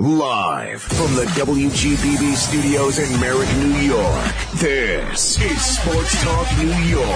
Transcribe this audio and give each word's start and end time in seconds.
Live 0.00 0.80
from 0.80 1.14
the 1.14 1.26
WGBB 1.36 2.34
studios 2.34 2.98
in 2.98 3.20
Merrick, 3.20 3.54
New 3.58 3.76
York. 3.80 4.34
This 4.54 5.38
is 5.38 5.60
Sports 5.60 6.22
Talk 6.24 6.46
New 6.56 6.72
York. 6.88 7.06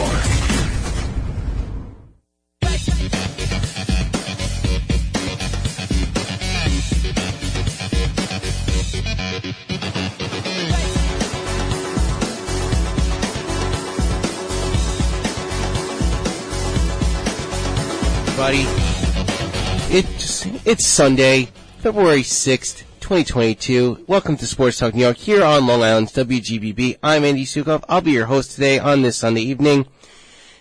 Buddy, 18.37 18.67
It's 19.89 20.45
it's 20.67 20.87
Sunday, 20.87 21.49
February 21.85 22.23
6th, 22.23 22.79
2022. 23.01 24.07
Welcome 24.09 24.39
to 24.39 24.47
Sports 24.47 24.79
Talk 24.79 24.95
New 24.95 25.03
York 25.03 25.19
here 25.19 25.45
on 25.45 25.67
Long 25.67 25.83
Island's 25.83 26.15
WGBB. 26.15 26.97
I'm 27.03 27.25
Andy 27.25 27.45
Sukov. 27.45 27.85
I'll 27.91 28.01
be 28.01 28.13
your 28.13 28.25
host 28.25 28.53
today 28.53 28.79
on 28.79 29.03
this 29.03 29.19
Sunday 29.19 29.43
evening. 29.43 29.87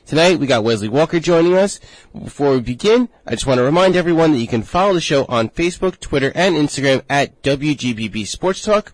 Tonight 0.06 0.38
we 0.38 0.48
got 0.48 0.66
Wesley 0.66 0.90
Walker 0.90 1.22
joining 1.22 1.54
us. 1.54 1.80
Before 2.12 2.52
we 2.52 2.60
begin, 2.60 3.08
I 3.26 3.32
just 3.32 3.48
want 3.48 3.60
to 3.60 3.64
remind 3.64 3.96
everyone 3.96 4.34
that 4.34 4.40
you 4.40 4.48
can 4.48 4.64
follow 4.64 4.96
the 4.96 5.00
show 5.00 5.24
on 5.30 5.48
Facebook, 5.48 6.02
Twitter, 6.02 6.34
and 6.36 6.58
Instagram 6.58 7.04
at 7.10 7.42
WGBB 7.42 8.28
Sports 8.28 8.62
Talk. 8.62 8.92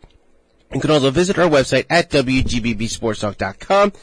You 0.72 0.82
can 0.82 0.92
also 0.92 1.10
visit 1.10 1.40
our 1.40 1.50
website 1.50 1.88
at 1.90 2.12
WGBBSportsTalk.com 2.12 3.94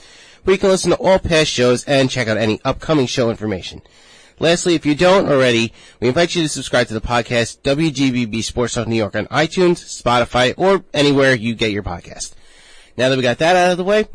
where 0.42 0.54
you 0.54 0.58
can 0.58 0.70
listen 0.70 0.90
to 0.90 0.96
all 0.96 1.20
past 1.20 1.50
shows 1.50 1.84
and 1.84 2.10
check 2.10 2.26
out 2.26 2.38
any 2.38 2.60
upcoming 2.64 3.06
show 3.06 3.30
information. 3.30 3.82
Lastly, 4.38 4.74
if 4.74 4.84
you 4.84 4.94
don't 4.94 5.28
already, 5.30 5.72
we 5.98 6.08
invite 6.08 6.34
you 6.34 6.42
to 6.42 6.48
subscribe 6.48 6.88
to 6.88 6.94
the 6.94 7.00
podcast 7.00 7.62
WGBB 7.62 8.44
Sports 8.44 8.74
Talk 8.74 8.86
New 8.86 8.96
York 8.96 9.16
on 9.16 9.26
iTunes, 9.28 10.02
Spotify, 10.02 10.52
or 10.58 10.84
anywhere 10.92 11.34
you 11.34 11.54
get 11.54 11.70
your 11.70 11.82
podcast. 11.82 12.34
Now 12.98 13.08
that 13.08 13.16
we 13.16 13.22
got 13.22 13.38
that 13.38 13.56
out 13.56 13.70
of 13.70 13.78
the 13.78 13.84
way, 13.84 14.06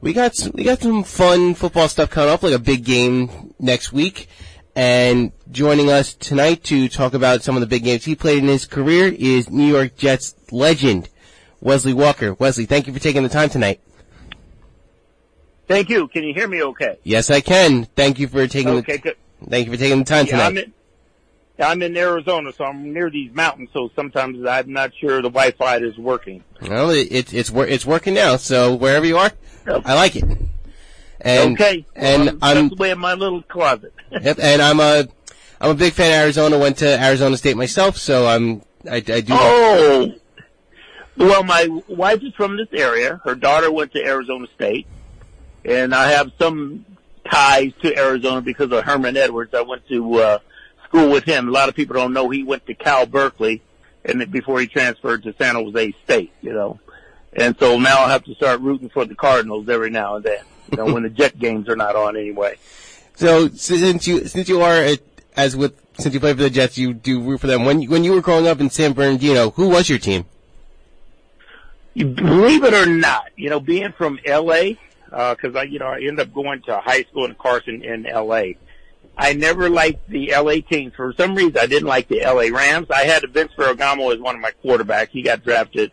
we 0.00 0.12
got 0.12 0.36
some, 0.36 0.52
we 0.54 0.62
got 0.62 0.80
some 0.80 1.02
fun 1.02 1.54
football 1.54 1.88
stuff 1.88 2.10
coming 2.10 2.30
up, 2.30 2.44
like 2.44 2.54
a 2.54 2.60
big 2.60 2.84
game 2.84 3.54
next 3.58 3.92
week. 3.92 4.28
And 4.76 5.32
joining 5.50 5.90
us 5.90 6.14
tonight 6.14 6.62
to 6.64 6.88
talk 6.88 7.12
about 7.12 7.42
some 7.42 7.56
of 7.56 7.60
the 7.60 7.66
big 7.66 7.82
games 7.82 8.04
he 8.04 8.14
played 8.14 8.38
in 8.38 8.48
his 8.48 8.66
career 8.66 9.12
is 9.12 9.50
New 9.50 9.66
York 9.66 9.96
Jets 9.96 10.36
legend 10.52 11.08
Wesley 11.60 11.92
Walker. 11.92 12.34
Wesley, 12.34 12.66
thank 12.66 12.86
you 12.86 12.92
for 12.92 13.00
taking 13.00 13.24
the 13.24 13.28
time 13.28 13.48
tonight. 13.48 13.80
Thank 15.66 15.88
you. 15.88 16.06
Can 16.08 16.22
you 16.22 16.34
hear 16.34 16.46
me 16.46 16.62
okay? 16.62 16.98
Yes, 17.02 17.30
I 17.30 17.40
can. 17.40 17.86
Thank 17.96 18.18
you 18.18 18.28
for 18.28 18.46
taking 18.46 18.74
okay, 18.74 18.96
the, 18.96 18.98
good. 18.98 19.16
Thank 19.48 19.66
you 19.66 19.72
for 19.72 19.78
taking 19.78 19.98
the 19.98 20.04
time 20.04 20.26
Yeah, 20.26 20.32
tonight. 20.32 20.46
I'm 20.46 20.58
in, 20.58 20.72
I'm 21.58 21.82
in 21.82 21.96
Arizona, 21.96 22.52
so 22.52 22.64
I'm 22.64 22.92
near 22.92 23.10
these 23.10 23.32
mountains, 23.32 23.70
so 23.72 23.90
sometimes 23.94 24.44
I'm 24.46 24.72
not 24.72 24.92
sure 24.94 25.22
the 25.22 25.30
Wi-Fi 25.30 25.76
is 25.78 25.96
working. 25.98 26.42
Well, 26.62 26.90
it, 26.90 27.08
it, 27.10 27.34
it's 27.34 27.50
it's 27.50 27.86
working 27.86 28.14
now. 28.14 28.36
So 28.36 28.74
wherever 28.74 29.06
you 29.06 29.18
are, 29.18 29.30
I 29.66 29.94
like 29.94 30.16
it. 30.16 30.24
And, 31.20 31.54
okay. 31.54 31.86
and 31.94 32.24
well, 32.24 32.38
I'm 32.42 32.68
tucked 32.68 32.80
away 32.80 32.90
in 32.90 32.98
my 32.98 33.14
little 33.14 33.42
closet. 33.42 33.94
yep, 34.10 34.38
and 34.40 34.60
I'm 34.60 34.80
a 34.80 35.06
I'm 35.60 35.70
a 35.70 35.74
big 35.74 35.92
fan 35.92 36.12
of 36.12 36.24
Arizona. 36.24 36.58
Went 36.58 36.78
to 36.78 37.02
Arizona 37.02 37.36
State 37.36 37.56
myself, 37.56 37.96
so 37.96 38.26
I'm 38.26 38.62
I, 38.90 38.96
I 38.96 39.00
do. 39.00 39.24
oh. 39.30 40.12
Well, 41.16 41.44
my 41.44 41.68
wife 41.86 42.22
is 42.24 42.34
from 42.34 42.56
this 42.56 42.66
area. 42.72 43.20
Her 43.24 43.36
daughter 43.36 43.70
went 43.70 43.92
to 43.92 44.04
Arizona 44.04 44.48
State, 44.56 44.86
and 45.64 45.94
I 45.94 46.10
have 46.10 46.32
some 46.40 46.84
ties 47.30 47.72
to 47.82 47.96
Arizona 47.96 48.40
because 48.40 48.70
of 48.72 48.84
Herman 48.84 49.16
Edwards. 49.16 49.54
I 49.54 49.62
went 49.62 49.86
to 49.88 50.14
uh, 50.14 50.38
school 50.84 51.10
with 51.10 51.24
him. 51.24 51.48
A 51.48 51.50
lot 51.50 51.68
of 51.68 51.74
people 51.74 51.94
don't 51.94 52.12
know 52.12 52.30
he 52.30 52.42
went 52.42 52.66
to 52.66 52.74
Cal 52.74 53.06
Berkeley, 53.06 53.62
and 54.04 54.20
then 54.20 54.30
before 54.30 54.60
he 54.60 54.66
transferred 54.66 55.22
to 55.24 55.34
San 55.38 55.54
Jose 55.54 55.94
State. 56.04 56.32
You 56.40 56.52
know, 56.52 56.80
and 57.32 57.56
so 57.58 57.78
now 57.78 58.02
I 58.04 58.10
have 58.10 58.24
to 58.24 58.34
start 58.34 58.60
rooting 58.60 58.88
for 58.88 59.04
the 59.04 59.14
Cardinals 59.14 59.68
every 59.68 59.90
now 59.90 60.16
and 60.16 60.24
then. 60.24 60.44
You 60.70 60.78
know, 60.78 60.94
when 60.94 61.02
the 61.02 61.10
Jet 61.10 61.38
games 61.38 61.68
are 61.68 61.76
not 61.76 61.94
on 61.96 62.16
anyway. 62.16 62.56
So 63.16 63.48
since 63.48 64.06
you 64.06 64.26
since 64.26 64.48
you 64.48 64.62
are 64.62 64.82
a, 64.82 64.98
as 65.36 65.56
with 65.56 65.80
since 65.98 66.14
you 66.14 66.20
play 66.20 66.32
for 66.32 66.42
the 66.42 66.50
Jets, 66.50 66.78
you 66.78 66.94
do 66.94 67.20
root 67.20 67.40
for 67.40 67.46
them. 67.46 67.64
When 67.64 67.82
when 67.84 68.04
you 68.04 68.12
were 68.12 68.20
growing 68.20 68.46
up 68.46 68.60
in 68.60 68.70
San 68.70 68.92
Bernardino, 68.92 69.50
who 69.50 69.68
was 69.68 69.88
your 69.88 69.98
team? 69.98 70.24
You 71.94 72.06
believe 72.06 72.64
it 72.64 72.74
or 72.74 72.86
not, 72.86 73.30
you 73.36 73.50
know, 73.50 73.60
being 73.60 73.92
from 73.92 74.18
LA, 74.26 74.72
uh, 75.14 75.34
cause 75.36 75.54
I, 75.54 75.64
you 75.64 75.78
know, 75.78 75.86
I 75.86 75.98
ended 75.98 76.20
up 76.20 76.34
going 76.34 76.62
to 76.62 76.78
high 76.78 77.04
school 77.04 77.24
in 77.24 77.34
Carson 77.34 77.82
in 77.82 78.02
LA. 78.02 78.54
I 79.16 79.32
never 79.34 79.70
liked 79.70 80.08
the 80.10 80.32
LA 80.32 80.56
teams. 80.68 80.92
For 80.94 81.12
some 81.16 81.34
reason, 81.34 81.56
I 81.58 81.66
didn't 81.66 81.88
like 81.88 82.08
the 82.08 82.20
LA 82.20 82.56
Rams. 82.56 82.88
I 82.90 83.04
had 83.04 83.22
Vince 83.32 83.52
Ferragamo 83.56 84.12
as 84.12 84.20
one 84.20 84.34
of 84.34 84.40
my 84.40 84.52
quarterbacks. 84.64 85.10
He 85.10 85.22
got 85.22 85.44
drafted, 85.44 85.92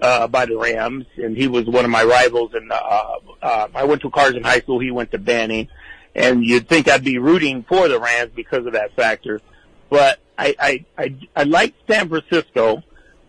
uh, 0.00 0.26
by 0.28 0.46
the 0.46 0.56
Rams 0.56 1.06
and 1.16 1.36
he 1.36 1.46
was 1.46 1.66
one 1.66 1.84
of 1.84 1.90
my 1.90 2.02
rivals. 2.04 2.54
And, 2.54 2.72
uh, 2.72 3.18
uh, 3.42 3.68
I 3.74 3.84
went 3.84 4.02
to 4.02 4.10
Carson 4.10 4.42
High 4.42 4.60
School. 4.60 4.80
He 4.80 4.90
went 4.90 5.10
to 5.12 5.18
Banning 5.18 5.68
and 6.14 6.44
you'd 6.44 6.68
think 6.68 6.88
I'd 6.88 7.04
be 7.04 7.18
rooting 7.18 7.64
for 7.64 7.88
the 7.88 7.98
Rams 7.98 8.32
because 8.34 8.66
of 8.66 8.72
that 8.72 8.94
factor. 8.96 9.40
But 9.90 10.20
I, 10.38 10.54
I, 10.58 10.84
I, 10.98 11.16
I 11.36 11.42
liked 11.44 11.76
San 11.90 12.08
Francisco. 12.08 12.82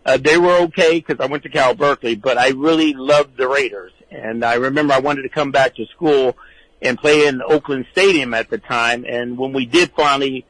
Uh, 0.06 0.18
they 0.18 0.38
were 0.38 0.58
okay 0.64 1.00
because 1.00 1.20
I 1.20 1.26
went 1.30 1.44
to 1.44 1.50
Cal 1.50 1.74
Berkeley, 1.74 2.16
but 2.16 2.38
I 2.38 2.50
really 2.50 2.94
loved 2.94 3.38
the 3.38 3.48
Raiders. 3.48 3.92
And 4.16 4.44
I 4.44 4.56
remember 4.56 4.94
I 4.94 5.00
wanted 5.00 5.24
to 5.24 5.30
come 5.30 5.52
back 5.52 5.76
to 5.76 5.86
school 5.88 6.38
and 6.82 6.98
play 6.98 7.28
in 7.28 7.42
Oakland 7.42 7.86
Stadium 7.92 8.34
at 8.34 8.50
the 8.50 8.58
time. 8.58 9.06
And 9.08 9.38
when 9.38 9.54
we 9.54 9.66
did 9.66 9.92
finally 9.92 10.46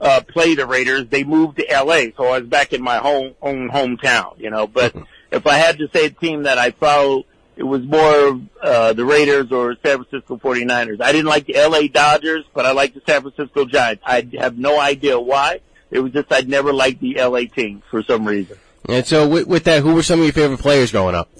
uh, 0.00 0.20
play 0.28 0.54
the 0.54 0.66
Raiders, 0.66 1.06
they 1.08 1.24
moved 1.24 1.58
to 1.58 1.66
LA, 1.70 2.12
so 2.16 2.24
I 2.26 2.40
was 2.40 2.48
back 2.48 2.72
in 2.72 2.82
my 2.82 2.98
home 2.98 3.34
own 3.40 3.70
hometown. 3.70 4.38
You 4.38 4.50
know, 4.50 4.66
but 4.66 4.94
if 5.30 5.46
I 5.46 5.54
had 5.54 5.78
to 5.78 5.88
say 5.92 6.06
a 6.06 6.10
team 6.10 6.44
that 6.44 6.58
I 6.58 6.70
followed, 6.72 7.24
it 7.56 7.62
was 7.62 7.82
more 7.84 8.40
uh, 8.62 8.92
the 8.92 9.04
Raiders 9.04 9.50
or 9.50 9.76
San 9.82 10.04
Francisco 10.04 10.36
49ers. 10.36 11.00
I 11.00 11.12
didn't 11.12 11.28
like 11.28 11.46
the 11.46 11.54
LA 11.54 11.88
Dodgers, 11.88 12.44
but 12.52 12.66
I 12.66 12.72
liked 12.72 12.94
the 12.94 13.02
San 13.06 13.22
Francisco 13.22 13.64
Giants. 13.64 14.02
I 14.06 14.28
have 14.38 14.58
no 14.58 14.78
idea 14.78 15.18
why. 15.18 15.60
It 15.90 16.00
was 16.00 16.12
just 16.12 16.30
I'd 16.32 16.48
never 16.48 16.72
liked 16.72 17.00
the 17.00 17.14
LA 17.14 17.44
team 17.44 17.82
for 17.90 18.02
some 18.02 18.26
reason. 18.26 18.58
And 18.88 19.06
so 19.06 19.26
with, 19.26 19.46
with 19.46 19.64
that, 19.64 19.82
who 19.82 19.94
were 19.94 20.02
some 20.02 20.20
of 20.20 20.26
your 20.26 20.32
favorite 20.32 20.60
players 20.60 20.92
growing 20.92 21.14
up? 21.14 21.30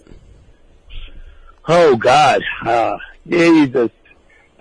Oh 1.68 1.96
God, 1.96 2.42
uh, 2.64 2.96
Jesus. 3.28 3.90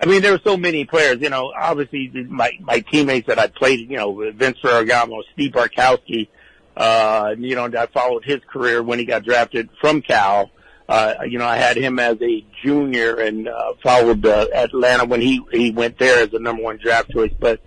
I 0.00 0.06
mean, 0.06 0.22
there 0.22 0.32
were 0.32 0.40
so 0.44 0.56
many 0.56 0.84
players. 0.84 1.20
You 1.20 1.30
know, 1.30 1.52
obviously 1.56 2.10
my 2.28 2.52
my 2.60 2.80
teammates 2.80 3.28
that 3.28 3.38
I 3.38 3.46
played. 3.46 3.88
You 3.90 3.96
know, 3.96 4.30
Vince 4.32 4.58
Ferragamo, 4.62 5.22
Steve 5.32 5.52
Bartkowski. 5.52 6.28
Uh, 6.76 7.34
you 7.38 7.54
know, 7.54 7.64
I 7.66 7.86
followed 7.86 8.24
his 8.24 8.40
career 8.52 8.82
when 8.82 8.98
he 8.98 9.04
got 9.04 9.24
drafted 9.24 9.70
from 9.80 10.02
Cal. 10.02 10.50
Uh, 10.88 11.14
you 11.26 11.38
know, 11.38 11.46
I 11.46 11.56
had 11.56 11.76
him 11.76 11.98
as 11.98 12.20
a 12.20 12.44
junior 12.62 13.16
and 13.16 13.48
uh, 13.48 13.72
followed 13.82 14.24
uh, 14.26 14.46
Atlanta 14.52 15.04
when 15.04 15.20
he 15.20 15.40
he 15.52 15.70
went 15.70 15.98
there 15.98 16.22
as 16.22 16.30
the 16.30 16.38
number 16.38 16.62
one 16.62 16.78
draft 16.78 17.10
choice. 17.10 17.32
But 17.38 17.60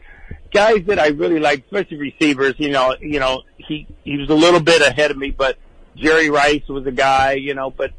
guys 0.54 0.84
that 0.88 1.00
I 1.00 1.08
really 1.08 1.40
like, 1.40 1.64
especially 1.66 1.98
receivers. 1.98 2.56
You 2.58 2.70
know, 2.70 2.96
you 3.02 3.20
know, 3.20 3.44
he 3.58 3.88
he 4.04 4.18
was 4.18 4.30
a 4.30 4.36
little 4.36 4.60
bit 4.60 4.82
ahead 4.82 5.12
of 5.12 5.18
me, 5.18 5.32
but 5.32 5.58
Jerry 5.96 6.30
Rice 6.30 6.68
was 6.68 6.86
a 6.86 6.92
guy. 6.92 7.34
You 7.34 7.56
know, 7.56 7.72
but 7.72 7.92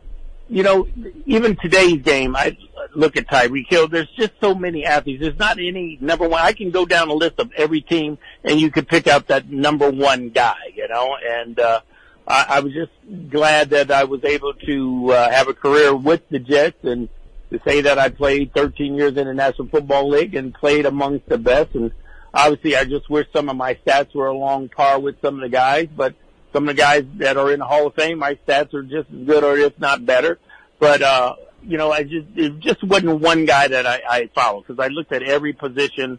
you 0.50 0.64
know, 0.64 0.88
even 1.26 1.56
today's 1.56 2.02
game, 2.02 2.34
I 2.34 2.56
look 2.94 3.16
at 3.16 3.28
Tyreek 3.28 3.68
Hill. 3.68 3.86
There's 3.86 4.10
just 4.16 4.32
so 4.40 4.52
many 4.54 4.84
athletes. 4.84 5.20
There's 5.22 5.38
not 5.38 5.58
any 5.58 5.96
number 6.00 6.28
one. 6.28 6.42
I 6.42 6.52
can 6.52 6.72
go 6.72 6.84
down 6.84 7.08
a 7.08 7.14
list 7.14 7.38
of 7.38 7.52
every 7.56 7.80
team, 7.80 8.18
and 8.42 8.60
you 8.60 8.70
could 8.70 8.88
pick 8.88 9.06
out 9.06 9.28
that 9.28 9.48
number 9.48 9.88
one 9.88 10.30
guy. 10.30 10.72
You 10.74 10.88
know, 10.88 11.16
and 11.24 11.58
uh, 11.58 11.80
I, 12.26 12.46
I 12.48 12.60
was 12.60 12.72
just 12.72 12.90
glad 13.30 13.70
that 13.70 13.92
I 13.92 14.04
was 14.04 14.24
able 14.24 14.54
to 14.54 15.12
uh, 15.12 15.30
have 15.30 15.48
a 15.48 15.54
career 15.54 15.94
with 15.94 16.28
the 16.30 16.40
Jets 16.40 16.82
and 16.82 17.08
to 17.50 17.60
say 17.64 17.82
that 17.82 17.98
I 17.98 18.08
played 18.08 18.52
13 18.52 18.94
years 18.94 19.16
in 19.16 19.26
the 19.26 19.34
National 19.34 19.68
Football 19.68 20.10
League 20.10 20.34
and 20.34 20.52
played 20.52 20.84
amongst 20.84 21.28
the 21.28 21.38
best. 21.38 21.76
And 21.76 21.92
obviously, 22.34 22.76
I 22.76 22.84
just 22.84 23.08
wish 23.08 23.28
some 23.32 23.48
of 23.48 23.56
my 23.56 23.74
stats 23.86 24.14
were 24.16 24.28
along 24.28 24.70
par 24.70 24.98
with 24.98 25.20
some 25.22 25.36
of 25.36 25.40
the 25.42 25.48
guys, 25.48 25.88
but 25.96 26.14
some 26.52 26.68
of 26.68 26.76
the 26.76 26.80
guys 26.80 27.04
that 27.16 27.36
are 27.36 27.52
in 27.52 27.60
the 27.60 27.66
Hall 27.66 27.86
of 27.86 27.94
Fame, 27.94 28.18
my 28.18 28.34
stats 28.46 28.74
are 28.74 28.82
just 28.82 29.10
as 29.10 29.26
good 29.26 29.44
or 29.44 29.56
if 29.56 29.78
not 29.78 30.04
better. 30.04 30.38
But, 30.78 31.02
uh, 31.02 31.36
you 31.62 31.78
know, 31.78 31.92
I 31.92 32.02
just, 32.02 32.26
it 32.36 32.58
just 32.60 32.82
wasn't 32.82 33.20
one 33.20 33.44
guy 33.44 33.68
that 33.68 33.86
I, 33.86 34.00
I 34.08 34.30
followed 34.34 34.66
because 34.66 34.82
I 34.82 34.88
looked 34.88 35.12
at 35.12 35.22
every 35.22 35.52
position. 35.52 36.18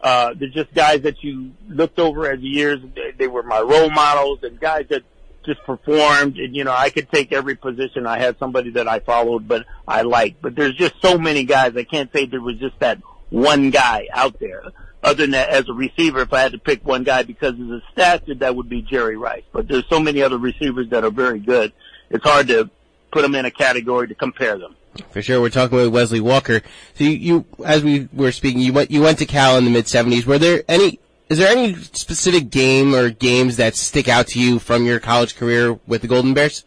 Uh, 0.00 0.34
they're 0.38 0.48
just 0.48 0.72
guys 0.74 1.02
that 1.02 1.22
you 1.22 1.52
looked 1.68 1.98
over 1.98 2.30
as 2.30 2.40
years. 2.40 2.80
They, 2.94 3.12
they 3.12 3.28
were 3.28 3.42
my 3.42 3.60
role 3.60 3.90
models 3.90 4.40
and 4.42 4.60
guys 4.60 4.86
that 4.90 5.02
just 5.44 5.62
performed. 5.64 6.38
And, 6.38 6.54
you 6.54 6.64
know, 6.64 6.74
I 6.76 6.90
could 6.90 7.10
take 7.10 7.32
every 7.32 7.54
position. 7.54 8.06
I 8.06 8.18
had 8.18 8.38
somebody 8.38 8.70
that 8.72 8.86
I 8.86 9.00
followed, 9.00 9.48
but 9.48 9.66
I 9.86 10.02
liked. 10.02 10.42
But 10.42 10.54
there's 10.54 10.74
just 10.74 10.94
so 11.00 11.18
many 11.18 11.44
guys. 11.44 11.76
I 11.76 11.84
can't 11.84 12.12
say 12.12 12.26
there 12.26 12.40
was 12.40 12.58
just 12.58 12.78
that 12.80 12.98
one 13.30 13.70
guy 13.70 14.08
out 14.12 14.38
there. 14.38 14.64
Other 15.02 15.24
than 15.24 15.32
that, 15.32 15.48
as 15.48 15.68
a 15.68 15.72
receiver, 15.72 16.20
if 16.20 16.32
I 16.32 16.40
had 16.40 16.52
to 16.52 16.58
pick 16.58 16.86
one 16.86 17.02
guy 17.02 17.24
because 17.24 17.58
of 17.58 17.68
his 17.68 17.82
stats, 17.96 18.38
that 18.38 18.54
would 18.54 18.68
be 18.68 18.82
Jerry 18.82 19.16
Rice. 19.16 19.42
But 19.52 19.66
there's 19.66 19.86
so 19.88 19.98
many 19.98 20.22
other 20.22 20.38
receivers 20.38 20.88
that 20.90 21.04
are 21.04 21.10
very 21.10 21.40
good. 21.40 21.72
It's 22.10 22.22
hard 22.22 22.46
to 22.48 22.70
put 23.10 23.22
them 23.22 23.34
in 23.34 23.44
a 23.44 23.50
category 23.50 24.06
to 24.08 24.14
compare 24.14 24.56
them. 24.58 24.76
For 25.10 25.22
sure, 25.22 25.40
we're 25.40 25.50
talking 25.50 25.76
with 25.76 25.88
Wesley 25.88 26.20
Walker. 26.20 26.60
So 26.94 27.04
you, 27.04 27.10
you 27.10 27.46
as 27.64 27.82
we 27.82 28.08
were 28.12 28.30
speaking, 28.30 28.60
you 28.60 28.72
went 28.72 28.90
you 28.90 29.00
went 29.00 29.18
to 29.18 29.26
Cal 29.26 29.56
in 29.56 29.64
the 29.64 29.70
mid 29.70 29.86
'70s. 29.86 30.26
Were 30.26 30.38
there 30.38 30.62
any 30.68 31.00
is 31.30 31.38
there 31.38 31.50
any 31.50 31.74
specific 31.74 32.50
game 32.50 32.94
or 32.94 33.08
games 33.08 33.56
that 33.56 33.74
stick 33.74 34.06
out 34.06 34.26
to 34.28 34.40
you 34.40 34.58
from 34.58 34.84
your 34.84 35.00
college 35.00 35.34
career 35.34 35.80
with 35.86 36.02
the 36.02 36.08
Golden 36.08 36.34
Bears? 36.34 36.64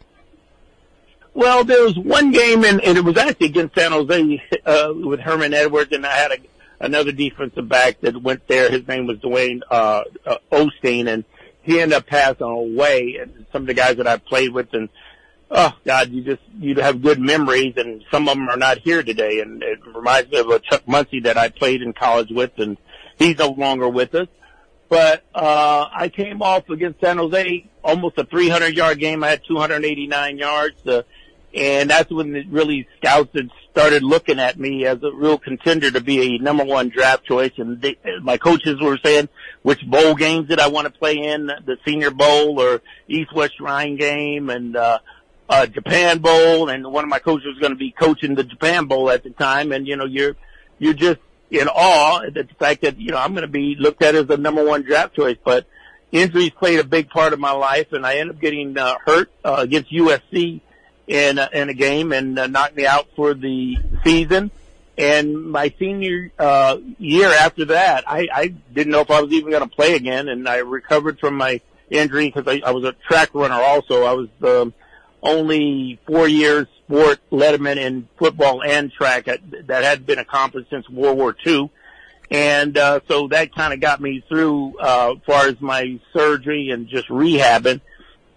Well, 1.35 1.63
there 1.63 1.83
was 1.83 1.97
one 1.99 2.31
game, 2.31 2.63
and, 2.63 2.81
and 2.81 2.97
it 2.97 3.03
was 3.03 3.17
actually 3.17 3.47
against 3.47 3.75
San 3.75 3.91
Jose 3.91 4.43
uh, 4.65 4.93
with 4.95 5.19
Herman 5.19 5.53
Edwards, 5.53 5.91
and 5.91 6.05
I 6.05 6.13
had 6.13 6.31
a, 6.31 6.37
another 6.79 7.11
defensive 7.11 7.67
back 7.67 8.01
that 8.01 8.21
went 8.21 8.47
there. 8.47 8.69
His 8.69 8.87
name 8.87 9.07
was 9.07 9.17
Dwayne 9.17 9.61
uh, 9.69 10.03
uh, 10.25 10.37
Osteen, 10.51 11.07
and 11.07 11.23
he 11.61 11.79
ended 11.79 11.97
up 11.97 12.07
passing 12.07 12.47
away. 12.47 13.17
And 13.21 13.45
some 13.51 13.63
of 13.63 13.67
the 13.67 13.73
guys 13.73 13.97
that 13.97 14.07
I 14.07 14.17
played 14.17 14.51
with, 14.51 14.73
and 14.73 14.89
oh 15.51 15.73
God, 15.85 16.11
you 16.11 16.23
just 16.23 16.41
you 16.59 16.75
have 16.75 17.01
good 17.01 17.19
memories, 17.19 17.73
and 17.77 18.03
some 18.11 18.27
of 18.27 18.35
them 18.35 18.49
are 18.49 18.57
not 18.57 18.79
here 18.79 19.03
today. 19.03 19.39
And 19.39 19.61
it 19.63 19.79
reminds 19.85 20.31
me 20.31 20.39
of 20.39 20.49
a 20.49 20.59
Chuck 20.59 20.87
Muncie 20.87 21.21
that 21.21 21.37
I 21.37 21.49
played 21.49 21.81
in 21.81 21.93
college 21.93 22.29
with, 22.31 22.57
and 22.57 22.77
he's 23.17 23.37
no 23.37 23.49
longer 23.49 23.89
with 23.89 24.13
us. 24.15 24.27
But 24.87 25.23
uh, 25.33 25.87
I 25.91 26.09
came 26.09 26.41
off 26.41 26.69
against 26.69 27.01
San 27.01 27.17
Jose, 27.17 27.65
almost 27.83 28.17
a 28.17 28.23
300 28.23 28.75
yard 28.75 28.99
game. 28.99 29.23
I 29.23 29.29
had 29.29 29.41
289 29.47 30.37
yards. 30.37 30.87
Uh, 30.87 31.01
and 31.55 31.89
that's 31.89 32.11
when 32.11 32.35
it 32.35 32.47
really 32.49 32.85
scouts 32.97 33.29
had 33.33 33.49
started 33.71 34.03
looking 34.03 34.39
at 34.39 34.59
me 34.59 34.85
as 34.85 35.01
a 35.03 35.11
real 35.11 35.37
contender 35.37 35.89
to 35.89 36.01
be 36.01 36.35
a 36.35 36.37
number 36.37 36.65
one 36.65 36.89
draft 36.89 37.23
choice. 37.23 37.53
And 37.57 37.81
they, 37.81 37.95
my 38.21 38.37
coaches 38.37 38.81
were 38.81 38.97
saying, 39.03 39.29
which 39.61 39.85
bowl 39.85 40.15
games 40.15 40.49
did 40.49 40.59
I 40.59 40.67
want 40.67 40.85
to 40.85 40.91
play 40.91 41.17
in? 41.17 41.47
The 41.47 41.77
Senior 41.85 42.11
Bowl 42.11 42.59
or 42.59 42.81
East 43.07 43.33
West 43.33 43.57
Shrine 43.57 43.95
game 43.95 44.49
and, 44.49 44.75
uh, 44.75 44.99
uh, 45.47 45.65
Japan 45.67 46.19
Bowl. 46.19 46.67
And 46.67 46.91
one 46.91 47.05
of 47.05 47.09
my 47.09 47.19
coaches 47.19 47.47
was 47.47 47.59
going 47.59 47.71
to 47.71 47.77
be 47.77 47.91
coaching 47.91 48.35
the 48.35 48.43
Japan 48.43 48.85
Bowl 48.85 49.09
at 49.09 49.23
the 49.23 49.29
time. 49.29 49.71
And, 49.71 49.87
you 49.87 49.95
know, 49.95 50.05
you're, 50.05 50.35
you're 50.77 50.93
just 50.93 51.19
in 51.51 51.69
awe 51.69 52.21
at 52.21 52.33
the 52.33 52.47
fact 52.59 52.81
that, 52.81 52.99
you 52.99 53.11
know, 53.11 53.17
I'm 53.17 53.33
going 53.33 53.43
to 53.43 53.47
be 53.47 53.75
looked 53.79 54.03
at 54.03 54.13
as 54.13 54.27
the 54.27 54.35
number 54.35 54.63
one 54.63 54.81
draft 54.81 55.15
choice. 55.15 55.37
But 55.41 55.67
injuries 56.11 56.49
played 56.49 56.79
a 56.79 56.83
big 56.83 57.09
part 57.09 57.31
of 57.31 57.39
my 57.39 57.51
life 57.51 57.93
and 57.93 58.05
I 58.05 58.17
ended 58.17 58.35
up 58.35 58.41
getting, 58.41 58.77
uh, 58.77 58.95
hurt, 59.05 59.31
uh, 59.45 59.55
against 59.59 59.91
USC 59.93 60.61
in 61.07 61.37
a, 61.37 61.49
in 61.53 61.69
a 61.69 61.73
game 61.73 62.11
and 62.11 62.37
uh, 62.37 62.47
knocked 62.47 62.75
me 62.75 62.85
out 62.85 63.07
for 63.15 63.33
the 63.33 63.77
season. 64.03 64.51
And 64.97 65.51
my 65.51 65.73
senior 65.77 66.31
uh, 66.39 66.77
year 66.97 67.27
after 67.27 67.65
that, 67.65 68.09
I, 68.09 68.27
I 68.33 68.47
didn't 68.73 68.91
know 68.91 69.01
if 69.01 69.11
I 69.11 69.21
was 69.21 69.31
even 69.33 69.51
going 69.51 69.67
to 69.67 69.75
play 69.75 69.95
again, 69.95 70.29
and 70.29 70.47
I 70.47 70.57
recovered 70.57 71.19
from 71.19 71.35
my 71.35 71.59
injury 71.89 72.31
because 72.31 72.47
I, 72.47 72.65
I 72.65 72.71
was 72.71 72.85
a 72.85 72.93
track 73.07 73.29
runner. 73.33 73.55
Also, 73.55 74.05
I 74.05 74.13
was 74.13 74.29
um, 74.41 74.73
only 75.21 75.99
four 76.07 76.27
years 76.27 76.67
sport 76.85 77.19
letterman 77.31 77.77
in 77.77 78.07
football 78.17 78.63
and 78.63 78.91
track 78.91 79.25
that, 79.25 79.41
that 79.67 79.83
had 79.83 80.05
been 80.05 80.19
accomplished 80.19 80.69
since 80.69 80.89
World 80.89 81.17
War 81.17 81.35
II. 81.45 81.69
And 82.31 82.77
uh, 82.77 83.01
so 83.07 83.27
that 83.29 83.53
kind 83.53 83.73
of 83.73 83.79
got 83.79 84.01
me 84.01 84.23
through 84.27 84.77
uh, 84.79 85.13
as 85.15 85.23
far 85.25 85.47
as 85.47 85.59
my 85.61 85.99
surgery 86.13 86.69
and 86.69 86.87
just 86.87 87.07
rehabbing 87.09 87.81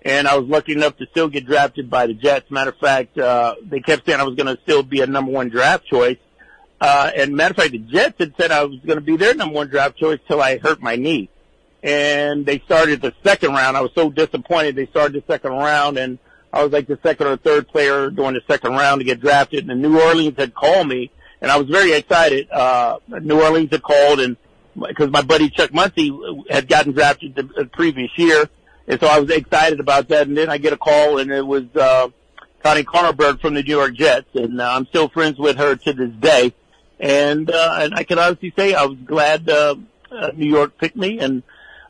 and 0.09 0.27
I 0.27 0.39
was 0.39 0.49
lucky 0.49 0.73
enough 0.73 0.97
to 0.97 1.07
still 1.11 1.29
get 1.29 1.45
drafted 1.45 1.91
by 1.91 2.07
the 2.07 2.15
Jets. 2.15 2.51
Matter 2.51 2.71
of 2.71 2.79
fact, 2.79 3.19
uh, 3.19 3.57
they 3.63 3.81
kept 3.81 4.07
saying 4.07 4.19
I 4.19 4.25
was 4.25 4.37
going 4.37 4.47
to 4.47 4.61
still 4.63 4.83
be 4.83 5.03
a 5.03 5.07
number 5.07 5.31
one 5.31 5.51
draft 5.51 5.85
choice. 5.85 6.17
Uh, 6.81 7.11
and 7.15 7.37
matter 7.37 7.53
of 7.53 7.57
fact, 7.57 7.73
the 7.73 7.79
Jets 7.79 8.15
had 8.19 8.33
said 8.41 8.51
I 8.51 8.65
was 8.65 8.79
going 8.87 8.97
to 8.97 9.05
be 9.05 9.19
their 9.19 9.35
number 9.35 9.55
one 9.55 9.69
draft 9.69 9.99
choice 9.99 10.19
till 10.27 10.41
I 10.41 10.57
hurt 10.57 10.81
my 10.81 10.97
knee. 10.97 11.29
And 11.83 12.47
they 12.47 12.61
started 12.61 13.03
the 13.03 13.13
second 13.23 13.51
round. 13.51 13.77
I 13.77 13.83
was 13.83 13.91
so 13.95 14.09
disappointed. 14.09 14.77
They 14.77 14.87
started 14.87 15.13
the 15.13 15.31
second 15.31 15.53
round 15.53 15.99
and 15.99 16.19
I 16.55 16.63
was 16.63 16.73
like 16.73 16.87
the 16.87 16.99
second 17.03 17.27
or 17.27 17.37
third 17.37 17.69
player 17.69 18.09
during 18.09 18.33
the 18.33 18.41
second 18.49 18.73
round 18.73 19.01
to 19.01 19.05
get 19.05 19.21
drafted. 19.21 19.69
And 19.69 19.83
New 19.83 20.01
Orleans 20.01 20.39
had 20.39 20.55
called 20.55 20.89
me 20.89 21.11
and 21.43 21.51
I 21.51 21.59
was 21.59 21.69
very 21.69 21.93
excited. 21.93 22.51
Uh, 22.51 22.99
New 23.09 23.43
Orleans 23.43 23.69
had 23.71 23.83
called 23.83 24.21
and 24.21 24.39
because 24.75 25.11
my 25.11 25.23
buddy 25.23 25.51
Chuck 25.51 25.75
Muncie 25.75 26.17
had 26.49 26.67
gotten 26.67 26.93
drafted 26.93 27.35
the, 27.35 27.43
the 27.43 27.65
previous 27.67 28.11
year 28.17 28.49
and 28.88 28.99
so 28.99 29.06
I 29.06 29.20
was 29.20 29.31
excited 29.31 29.81
about 29.81 30.08
that. 30.08 30.26
And 30.26 30.37
then 30.37 30.49
I 30.49 30.58
get 30.58 30.73
a 30.73 30.79
call, 30.79 31.19
and 31.19 31.31
it 31.31 31.46
was 31.46 31.64
uh, 31.76 32.08
Connie 32.62 32.85
Carberg 32.85 33.40
from 33.40 33.55
the 33.55 33.62
New 33.62 33.76
York 33.76 33.94
Jets, 33.94 34.29
and 34.35 34.61
uh, 34.61 34.73
I'm 34.73 34.87
still 34.87 35.08
friends 35.08 35.38
with 35.38 35.56
her 35.56 35.76
to 35.76 35.93
this 35.93 36.11
day. 36.19 36.55
And 36.99 37.50
uh, 37.50 37.79
and 37.81 37.94
I 37.94 38.02
can 38.02 38.19
honestly 38.19 38.52
say 38.56 38.75
I 38.75 38.87
was 38.87 38.99
glad 38.99 39.49
uh, 39.49 39.76
uh, 40.11 40.31
New 40.35 40.49
York 40.49 40.79
picked 40.79 40.96
me, 40.96 41.20
and 41.20 41.43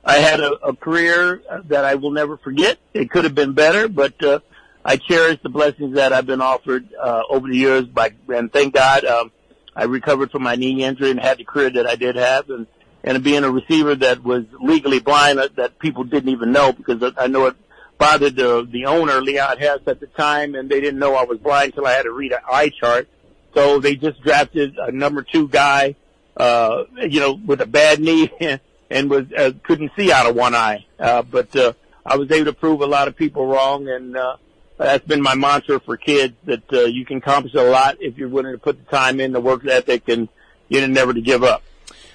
I 0.05 0.17
had 0.17 0.41
a, 0.41 0.53
a 0.65 0.77
career 0.77 1.41
that 1.67 1.85
I 1.85 1.95
will 1.95 2.11
never 2.11 2.37
forget. 2.37 2.79
It 2.93 3.11
could 3.11 3.25
have 3.25 3.35
been 3.35 3.53
better, 3.53 3.89
but 3.89 4.23
uh, 4.23 4.41
I 4.85 4.97
cherish 4.97 5.39
the 5.43 5.49
blessings 5.49 5.95
that 5.95 6.13
I've 6.13 6.27
been 6.27 6.43
offered 6.43 6.93
uh, 6.95 7.23
over 7.31 7.49
the 7.49 7.57
years. 7.57 7.87
By 7.87 8.13
and 8.29 8.53
thank 8.53 8.75
God, 8.75 9.05
um, 9.05 9.31
I 9.75 9.85
recovered 9.85 10.31
from 10.31 10.43
my 10.43 10.57
knee 10.57 10.85
injury 10.85 11.11
and 11.11 11.21
had 11.21 11.39
the 11.39 11.45
career 11.45 11.71
that 11.71 11.87
I 11.87 11.97
did 11.97 12.17
have, 12.17 12.51
and 12.51 12.67
and 13.05 13.23
being 13.23 13.45
a 13.45 13.51
receiver 13.51 13.95
that 13.95 14.23
was 14.23 14.45
legally 14.61 14.99
blind 14.99 15.39
that, 15.39 15.57
that 15.57 15.79
people 15.79 16.05
didn't 16.05 16.31
even 16.31 16.53
know 16.53 16.73
because 16.73 17.13
I 17.17 17.27
know 17.27 17.47
it 17.47 17.57
bothered 17.99 18.37
the 18.37 18.67
the 18.71 18.87
owner 18.87 19.21
Leon 19.21 19.59
Hess 19.59 19.81
at 19.87 20.01
the 20.01 20.07
time, 20.07 20.55
and 20.55 20.69
they 20.69 20.81
didn't 20.81 21.01
know 21.01 21.15
I 21.15 21.25
was 21.25 21.39
blind 21.39 21.73
until 21.73 21.87
I 21.87 21.93
had 21.93 22.03
to 22.03 22.13
read 22.13 22.33
an 22.33 22.41
eye 22.51 22.71
chart. 22.71 23.09
So 23.55 23.81
they 23.81 23.97
just 23.97 24.23
drafted 24.23 24.77
a 24.79 24.93
number 24.93 25.23
two 25.23 25.49
guy, 25.49 25.97
uh, 26.37 26.85
you 26.97 27.21
know, 27.21 27.33
with 27.33 27.61
a 27.61 27.67
bad 27.67 28.01
knee 28.01 28.31
and 28.91 29.11
was 29.11 29.31
uh, 29.33 29.53
couldn't 29.65 29.93
see 29.97 30.13
out 30.13 30.29
of 30.29 30.37
one 30.37 30.55
eye. 30.55 30.87
Uh, 30.99 31.23
but 31.23 31.55
uh, 31.57 31.73
I 32.05 32.17
was 32.17 32.31
able 32.31 32.47
to 32.47 32.53
prove 32.53 32.81
a 32.81 32.87
lot 32.87 33.09
of 33.09 33.17
people 33.17 33.47
wrong, 33.47 33.89
and 33.89 34.17
uh, 34.17 34.37
that's 34.77 35.07
been 35.07 35.23
my 35.23 35.35
mantra 35.35 35.81
for 35.81 35.97
kids 35.97 36.35
that 36.45 36.73
uh, 36.73 36.85
you 36.85 37.05
can 37.05 37.19
accomplish 37.19 37.55
a 37.55 37.63
lot 37.63 37.99
if 38.01 38.17
you're 38.17 38.29
willing 38.29 38.53
to 38.53 38.59
put 38.59 38.79
the 38.79 38.91
time 38.91 39.21
in, 39.21 39.33
the 39.33 39.41
work 39.41 39.67
ethic, 39.67 40.09
and 40.09 40.29
you 40.69 40.81
know, 40.81 40.87
never 40.87 41.13
to 41.13 41.21
give 41.21 41.43
up. 41.43 41.63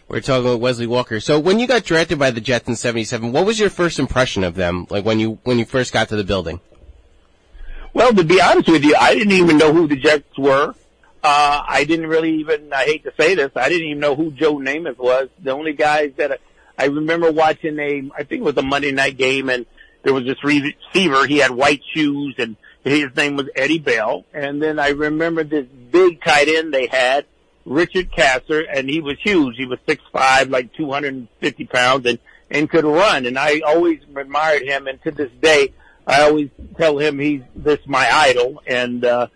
We're 0.08 0.22
talking 0.22 0.46
about 0.46 0.60
Wesley 0.60 0.88
Walker. 0.88 1.20
So 1.20 1.40
when 1.40 1.60
you 1.60 1.68
got 1.68 1.84
drafted 1.84 2.20
by 2.20 2.32
the 2.32 2.42
Jets 2.42 2.68
in 2.68 2.76
'77, 2.76 3.32
what 3.32 3.46
was 3.46 3.60
your 3.60 3.70
first 3.70 4.00
impression 4.00 4.44
of 4.44 4.56
them? 4.56 4.86
Like 4.90 5.06
when 5.06 5.20
you 5.20 5.40
when 5.44 5.60
you 5.60 5.66
first 5.66 5.94
got 5.94 6.10
to 6.10 6.16
the 6.16 6.24
building? 6.24 6.60
Well, 7.94 8.14
to 8.14 8.24
be 8.24 8.42
honest 8.42 8.70
with 8.70 8.84
you, 8.84 8.96
I 9.00 9.14
didn't 9.14 9.34
even 9.34 9.58
know 9.58 9.72
who 9.72 9.88
the 9.88 9.96
Jets 9.96 10.38
were. 10.38 10.74
Uh, 11.24 11.64
I 11.66 11.86
didn't 11.86 12.08
really 12.08 12.36
even, 12.40 12.74
I 12.74 12.84
hate 12.84 13.04
to 13.06 13.14
say 13.18 13.34
this, 13.36 13.52
I 13.56 13.70
didn't 13.70 13.88
even 13.88 14.00
know 14.00 14.14
who 14.14 14.32
Joe 14.32 14.56
Namath 14.56 14.98
was. 14.98 15.30
The 15.42 15.52
only 15.52 15.72
guys 15.72 16.12
that 16.18 16.34
I, 16.34 16.38
I 16.78 16.86
remember 16.88 17.32
watching 17.32 17.80
a, 17.80 18.10
I 18.18 18.24
think 18.24 18.42
it 18.42 18.44
was 18.44 18.58
a 18.58 18.62
Monday 18.62 18.92
night 18.92 19.16
game 19.16 19.50
and 19.50 19.66
there 20.02 20.14
was 20.14 20.26
this 20.26 20.44
receiver, 20.44 21.26
he 21.26 21.38
had 21.38 21.52
white 21.52 21.82
shoes 21.94 22.36
and 22.40 22.58
his 22.84 23.16
name 23.16 23.38
was 23.38 23.48
Eddie 23.56 23.80
Bell. 23.80 24.26
And 24.34 24.62
then 24.62 24.80
I 24.80 24.90
remember 24.90 25.46
this 25.46 25.66
big 25.92 26.22
tight 26.22 26.50
end 26.50 26.74
they 26.74 26.88
had 26.88 27.26
Richard 27.65 28.12
Caster, 28.12 28.62
and 28.62 28.89
he 28.89 29.01
was 29.01 29.18
huge. 29.19 29.56
He 29.56 29.65
was 29.65 29.80
six 29.88 30.04
five, 30.12 30.50
like 30.50 30.74
250 30.74 31.65
pounds, 31.65 32.06
and 32.06 32.19
and 32.50 32.69
could 32.69 32.86
run. 32.86 33.25
And 33.25 33.38
I 33.38 33.60
always 33.60 34.00
admired 34.15 34.63
him, 34.63 34.88
and 34.88 35.01
to 35.04 35.12
this 35.12 35.31
day, 35.42 35.74
I 36.06 36.24
always 36.24 36.50
tell 36.77 36.98
him 36.98 37.19
he's 37.19 37.42
this 37.56 37.80
my 37.86 38.07
idol. 38.11 38.61
And 38.68 39.06
uh, 39.06 39.28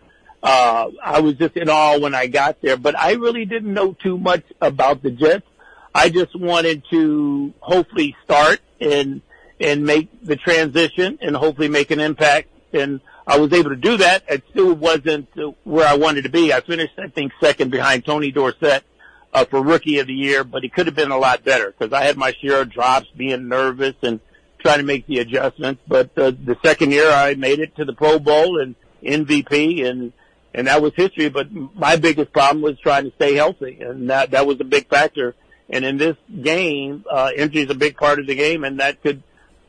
uh, 0.44 0.90
I 1.04 1.22
was 1.22 1.36
just 1.36 1.56
in 1.58 1.70
awe 1.70 2.00
when 2.00 2.14
I 2.14 2.28
got 2.28 2.62
there, 2.62 2.78
but 2.78 2.98
I 2.98 3.14
really 3.14 3.46
didn't 3.46 3.74
know 3.74 3.94
too 3.94 4.18
much 4.18 4.44
about 4.62 5.02
the 5.02 5.12
Jets. 5.12 5.48
I 5.96 6.10
just 6.10 6.36
wanted 6.36 6.84
to 6.92 7.54
hopefully 7.60 8.16
start 8.24 8.60
and 8.80 9.22
and 9.60 9.84
make 9.86 10.10
the 10.24 10.36
transition 10.36 11.18
and 11.22 11.36
hopefully 11.36 11.68
make 11.68 11.90
an 11.90 12.00
impact. 12.00 12.50
And 12.74 13.02
I 13.28 13.38
was 13.38 13.52
able 13.52 13.72
to 13.72 13.76
do 13.76 13.98
that. 13.98 14.24
It 14.30 14.44
still 14.52 14.74
wasn't 14.74 15.28
where 15.66 15.86
I 15.86 15.96
wanted 15.96 16.24
to 16.24 16.30
be. 16.30 16.54
I 16.54 16.62
finished, 16.62 16.94
I 16.98 17.10
think, 17.10 17.34
second 17.42 17.72
behind 17.72 18.06
Tony 18.06 18.32
Dorsett 18.32 18.86
uh, 19.34 19.44
for 19.44 19.62
Rookie 19.62 20.00
of 20.00 20.08
the 20.08 20.14
Year, 20.14 20.46
but 20.46 20.64
it 20.64 20.74
could 20.74 20.86
have 20.86 20.96
been 20.96 21.12
a 21.12 21.18
lot 21.18 21.44
better 21.44 21.72
because 21.78 21.92
I 21.92 22.06
had 22.06 22.16
my 22.16 22.34
share 22.42 22.62
of 22.62 22.72
drops, 22.72 23.08
being 23.18 23.50
nervous 23.50 23.96
and 24.02 24.22
trying 24.60 24.78
to 24.78 24.86
make 24.86 25.06
the 25.08 25.20
adjustments. 25.20 25.82
But 25.88 26.18
uh, 26.18 26.32
the 26.32 26.58
second 26.64 26.92
year, 26.92 27.10
I 27.12 27.36
made 27.36 27.60
it 27.60 27.76
to 27.76 27.84
the 27.86 27.92
Pro 27.92 28.18
Bowl 28.18 28.62
and 28.62 28.76
MVP, 29.04 29.86
and 29.86 30.14
and 30.54 30.68
that 30.68 30.82
was 30.82 30.94
history. 30.96 31.28
But 31.28 31.52
my 31.52 31.98
biggest 31.98 32.32
problem 32.32 32.62
was 32.62 32.80
trying 32.80 33.04
to 33.04 33.16
stay 33.18 33.36
healthy, 33.36 33.80
and 33.82 34.10
that 34.10 34.32
that 34.32 34.48
was 34.48 34.62
a 34.62 34.66
big 34.66 34.88
factor. 34.88 35.36
And 35.70 35.84
in 35.84 35.98
this 35.98 36.16
game, 36.42 37.04
uh, 37.12 37.32
injury 37.36 37.64
is 37.64 37.70
a 37.70 37.76
big 37.76 37.98
part 37.98 38.20
of 38.20 38.28
the 38.28 38.36
game, 38.36 38.64
and 38.64 38.80
that 38.80 39.04
could 39.04 39.22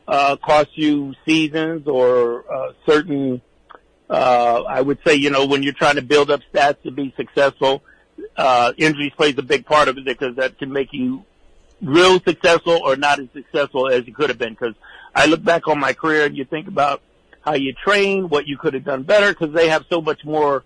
uh, 0.07 0.37
cost 0.37 0.69
you 0.75 1.13
seasons 1.25 1.87
or 1.87 2.45
uh, 2.51 2.71
certain 2.85 3.41
uh, 4.09 4.63
I 4.67 4.81
would 4.81 4.99
say, 5.05 5.15
you 5.15 5.29
know, 5.29 5.45
when 5.45 5.63
you're 5.63 5.73
trying 5.73 5.95
to 5.95 6.01
build 6.01 6.31
up 6.31 6.41
stats 6.51 6.81
to 6.83 6.91
be 6.91 7.13
successful, 7.15 7.83
uh, 8.35 8.73
injuries 8.77 9.13
plays 9.15 9.37
a 9.37 9.43
big 9.43 9.65
part 9.65 9.87
of 9.87 9.97
it 9.97 10.05
because 10.05 10.35
that 10.37 10.57
can 10.57 10.71
make 10.71 10.91
you 10.91 11.23
real 11.81 12.19
successful 12.19 12.79
or 12.83 12.95
not 12.95 13.19
as 13.19 13.27
successful 13.33 13.87
as 13.87 14.05
you 14.07 14.13
could 14.13 14.29
have 14.29 14.37
been. 14.37 14.53
Because 14.53 14.75
I 15.13 15.25
look 15.27 15.43
back 15.43 15.67
on 15.67 15.79
my 15.79 15.93
career 15.93 16.25
and 16.25 16.35
you 16.35 16.45
think 16.45 16.67
about 16.67 17.01
how 17.41 17.53
you 17.53 17.73
train, 17.73 18.29
what 18.29 18.47
you 18.47 18.57
could 18.57 18.73
have 18.73 18.83
done 18.83 19.03
better, 19.03 19.29
because 19.29 19.53
they 19.53 19.69
have 19.69 19.85
so 19.89 20.01
much 20.01 20.25
more 20.25 20.63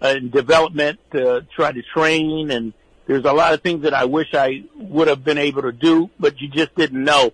uh, 0.00 0.14
development 0.14 0.98
to 1.12 1.46
try 1.54 1.72
to 1.72 1.82
train, 1.82 2.50
and 2.50 2.72
there's 3.06 3.24
a 3.24 3.32
lot 3.32 3.54
of 3.54 3.62
things 3.62 3.82
that 3.82 3.94
I 3.94 4.04
wish 4.04 4.34
I 4.34 4.64
would 4.74 5.08
have 5.08 5.24
been 5.24 5.38
able 5.38 5.62
to 5.62 5.72
do, 5.72 6.10
but 6.18 6.40
you 6.40 6.48
just 6.48 6.74
didn't 6.74 7.02
know 7.02 7.32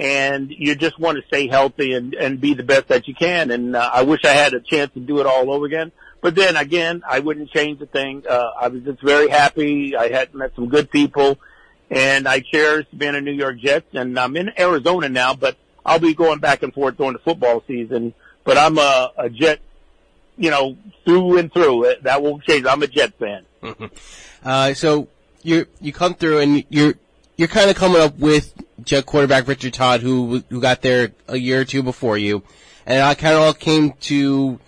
and 0.00 0.50
you 0.50 0.74
just 0.74 0.98
want 0.98 1.18
to 1.18 1.26
stay 1.26 1.46
healthy 1.46 1.92
and, 1.92 2.14
and 2.14 2.40
be 2.40 2.54
the 2.54 2.62
best 2.62 2.88
that 2.88 3.06
you 3.06 3.14
can. 3.14 3.50
And 3.50 3.76
uh, 3.76 3.90
I 3.92 4.02
wish 4.02 4.24
I 4.24 4.30
had 4.30 4.54
a 4.54 4.60
chance 4.60 4.90
to 4.94 5.00
do 5.00 5.20
it 5.20 5.26
all 5.26 5.52
over 5.52 5.66
again. 5.66 5.92
But 6.22 6.34
then 6.34 6.56
again, 6.56 7.02
I 7.06 7.18
wouldn't 7.18 7.50
change 7.50 7.82
a 7.82 7.86
thing. 7.86 8.24
Uh, 8.26 8.50
I 8.58 8.68
was 8.68 8.82
just 8.82 9.02
very 9.02 9.28
happy. 9.28 9.94
I 9.94 10.08
had 10.08 10.34
met 10.34 10.54
some 10.54 10.70
good 10.70 10.90
people 10.90 11.38
and 11.90 12.26
I 12.26 12.40
cherish 12.40 12.86
being 12.96 13.14
a 13.14 13.20
New 13.20 13.32
York 13.32 13.58
Jets. 13.58 13.88
And 13.92 14.18
I'm 14.18 14.38
in 14.38 14.50
Arizona 14.58 15.10
now, 15.10 15.34
but 15.34 15.58
I'll 15.84 15.98
be 15.98 16.14
going 16.14 16.38
back 16.38 16.62
and 16.62 16.72
forth 16.72 16.96
during 16.96 17.12
the 17.12 17.18
football 17.18 17.62
season. 17.66 18.14
But 18.44 18.56
I'm 18.56 18.78
a, 18.78 19.12
a 19.18 19.28
Jet, 19.28 19.60
you 20.38 20.50
know, 20.50 20.78
through 21.04 21.36
and 21.36 21.52
through. 21.52 21.94
That 22.02 22.22
won't 22.22 22.42
change. 22.44 22.64
I'm 22.64 22.82
a 22.82 22.86
Jet 22.86 23.12
fan. 23.18 23.44
uh, 24.44 24.72
so 24.72 25.08
you 25.42 25.66
you 25.78 25.92
come 25.92 26.14
through 26.14 26.38
and 26.38 26.64
you're 26.70 26.94
you're 27.36 27.48
kind 27.48 27.68
of 27.68 27.76
coming 27.76 28.00
up 28.00 28.18
with 28.18 28.54
Jet 28.84 29.06
quarterback 29.06 29.48
Richard 29.48 29.74
Todd, 29.74 30.00
who 30.00 30.42
who 30.48 30.60
got 30.60 30.82
there 30.82 31.12
a 31.28 31.36
year 31.36 31.60
or 31.60 31.64
two 31.64 31.82
before 31.82 32.18
you, 32.18 32.42
and 32.86 32.98
it 32.98 33.18
kind 33.18 33.34
of 33.34 33.42
all 33.42 33.54
came 33.54 33.92
to 34.00 34.58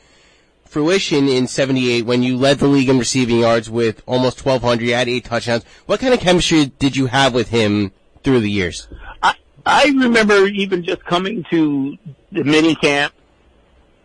fruition 0.65 1.29
in 1.29 1.47
78 1.47 2.07
when 2.07 2.23
you 2.23 2.37
led 2.39 2.59
the 2.59 2.67
league 2.67 2.89
in 2.89 2.99
receiving 2.99 3.41
yards 3.41 3.69
with 3.69 4.03
almost 4.07 4.45
1,200. 4.45 4.83
You 4.83 4.95
had 4.95 5.09
eight 5.09 5.25
touchdowns. 5.27 5.65
What 5.85 6.01
kind 6.01 6.15
of 6.15 6.21
chemistry 6.21 6.67
did 6.67 6.97
you 6.97 7.07
have 7.07 7.35
with 7.35 7.51
him 7.51 7.93
through 8.23 8.41
the 8.41 8.51
years? 8.51 8.89
I, 9.23 9.35
I 9.67 9.85
remember 9.85 10.47
even 10.47 10.83
just 10.83 11.05
coming 11.05 11.45
to 11.51 11.99
the 12.33 12.45
mini 12.45 12.75
camp 12.75 13.13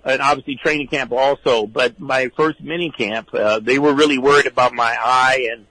and 0.03 0.21
obviously 0.21 0.55
training 0.55 0.87
camp 0.87 1.11
also, 1.11 1.67
but 1.67 1.99
my 1.99 2.29
first 2.35 2.61
mini 2.61 2.91
camp, 2.91 3.33
uh, 3.33 3.59
they 3.59 3.79
were 3.79 3.93
really 3.93 4.17
worried 4.17 4.45
about 4.45 4.73
my 4.73 4.97
eye 4.99 5.47
and 5.51 5.65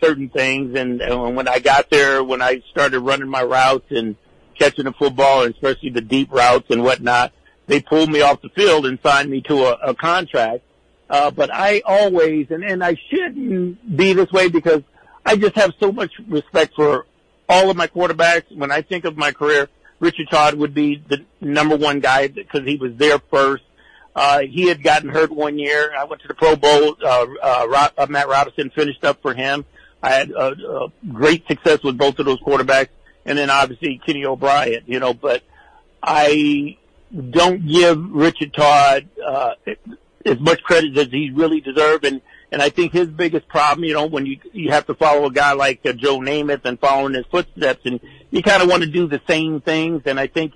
certain 0.00 0.28
things. 0.28 0.76
And, 0.78 1.00
and 1.00 1.36
when 1.36 1.48
I 1.48 1.58
got 1.58 1.90
there, 1.90 2.22
when 2.22 2.42
I 2.42 2.62
started 2.70 3.00
running 3.00 3.28
my 3.28 3.42
routes 3.42 3.86
and 3.90 4.16
catching 4.58 4.84
the 4.84 4.92
football, 4.92 5.44
and 5.44 5.54
especially 5.54 5.90
the 5.90 6.00
deep 6.00 6.32
routes 6.32 6.66
and 6.70 6.82
whatnot, 6.82 7.32
they 7.66 7.80
pulled 7.80 8.10
me 8.10 8.20
off 8.20 8.42
the 8.42 8.48
field 8.50 8.86
and 8.86 8.98
signed 9.02 9.30
me 9.30 9.40
to 9.42 9.64
a, 9.64 9.90
a 9.90 9.94
contract. 9.94 10.62
Uh, 11.08 11.30
but 11.30 11.52
I 11.52 11.82
always, 11.84 12.50
and, 12.50 12.62
and 12.62 12.84
I 12.84 12.96
shouldn't 13.08 13.96
be 13.96 14.12
this 14.12 14.30
way 14.30 14.48
because 14.48 14.82
I 15.24 15.36
just 15.36 15.56
have 15.56 15.72
so 15.80 15.90
much 15.90 16.12
respect 16.28 16.74
for 16.74 17.06
all 17.48 17.70
of 17.70 17.76
my 17.76 17.88
quarterbacks. 17.88 18.54
When 18.54 18.70
I 18.70 18.82
think 18.82 19.04
of 19.04 19.16
my 19.16 19.32
career, 19.32 19.68
Richard 19.98 20.28
Todd 20.30 20.54
would 20.54 20.72
be 20.72 21.02
the 21.08 21.24
number 21.40 21.76
one 21.76 22.00
guy 22.00 22.28
because 22.28 22.64
he 22.64 22.76
was 22.76 22.92
there 22.96 23.18
first. 23.30 23.64
Uh, 24.14 24.40
he 24.40 24.66
had 24.66 24.82
gotten 24.82 25.08
hurt 25.08 25.30
one 25.30 25.58
year. 25.58 25.92
I 25.96 26.04
went 26.04 26.22
to 26.22 26.28
the 26.28 26.34
Pro 26.34 26.56
Bowl. 26.56 26.96
Uh, 27.02 27.26
uh, 27.42 27.88
uh 27.96 28.06
Matt 28.08 28.28
Robinson 28.28 28.70
finished 28.70 29.04
up 29.04 29.20
for 29.22 29.34
him. 29.34 29.64
I 30.02 30.10
had 30.10 30.32
uh, 30.32 30.54
uh, 30.68 30.88
great 31.12 31.46
success 31.46 31.82
with 31.82 31.98
both 31.98 32.18
of 32.18 32.26
those 32.26 32.40
quarterbacks, 32.40 32.88
and 33.24 33.38
then 33.38 33.50
obviously 33.50 34.00
Kenny 34.04 34.24
O'Brien. 34.24 34.82
You 34.86 35.00
know, 35.00 35.14
but 35.14 35.42
I 36.02 36.78
don't 37.30 37.66
give 37.66 37.98
Richard 38.10 38.54
Todd 38.54 39.08
uh, 39.24 39.54
as 40.24 40.38
much 40.38 40.62
credit 40.62 40.96
as 40.96 41.08
he 41.08 41.30
really 41.30 41.60
deserves. 41.60 42.06
And 42.06 42.20
and 42.52 42.60
I 42.60 42.68
think 42.70 42.92
his 42.92 43.06
biggest 43.08 43.46
problem, 43.48 43.84
you 43.84 43.94
know, 43.94 44.06
when 44.06 44.26
you 44.26 44.38
you 44.52 44.70
have 44.70 44.86
to 44.86 44.94
follow 44.94 45.26
a 45.26 45.30
guy 45.30 45.52
like 45.52 45.84
uh, 45.86 45.92
Joe 45.92 46.18
Namath 46.18 46.64
and 46.64 46.78
following 46.80 47.14
his 47.14 47.26
footsteps, 47.30 47.82
and 47.84 48.00
you 48.30 48.42
kind 48.42 48.62
of 48.62 48.68
want 48.68 48.82
to 48.82 48.90
do 48.90 49.06
the 49.06 49.20
same 49.28 49.60
things. 49.60 50.02
And 50.06 50.18
I 50.18 50.26
think 50.26 50.54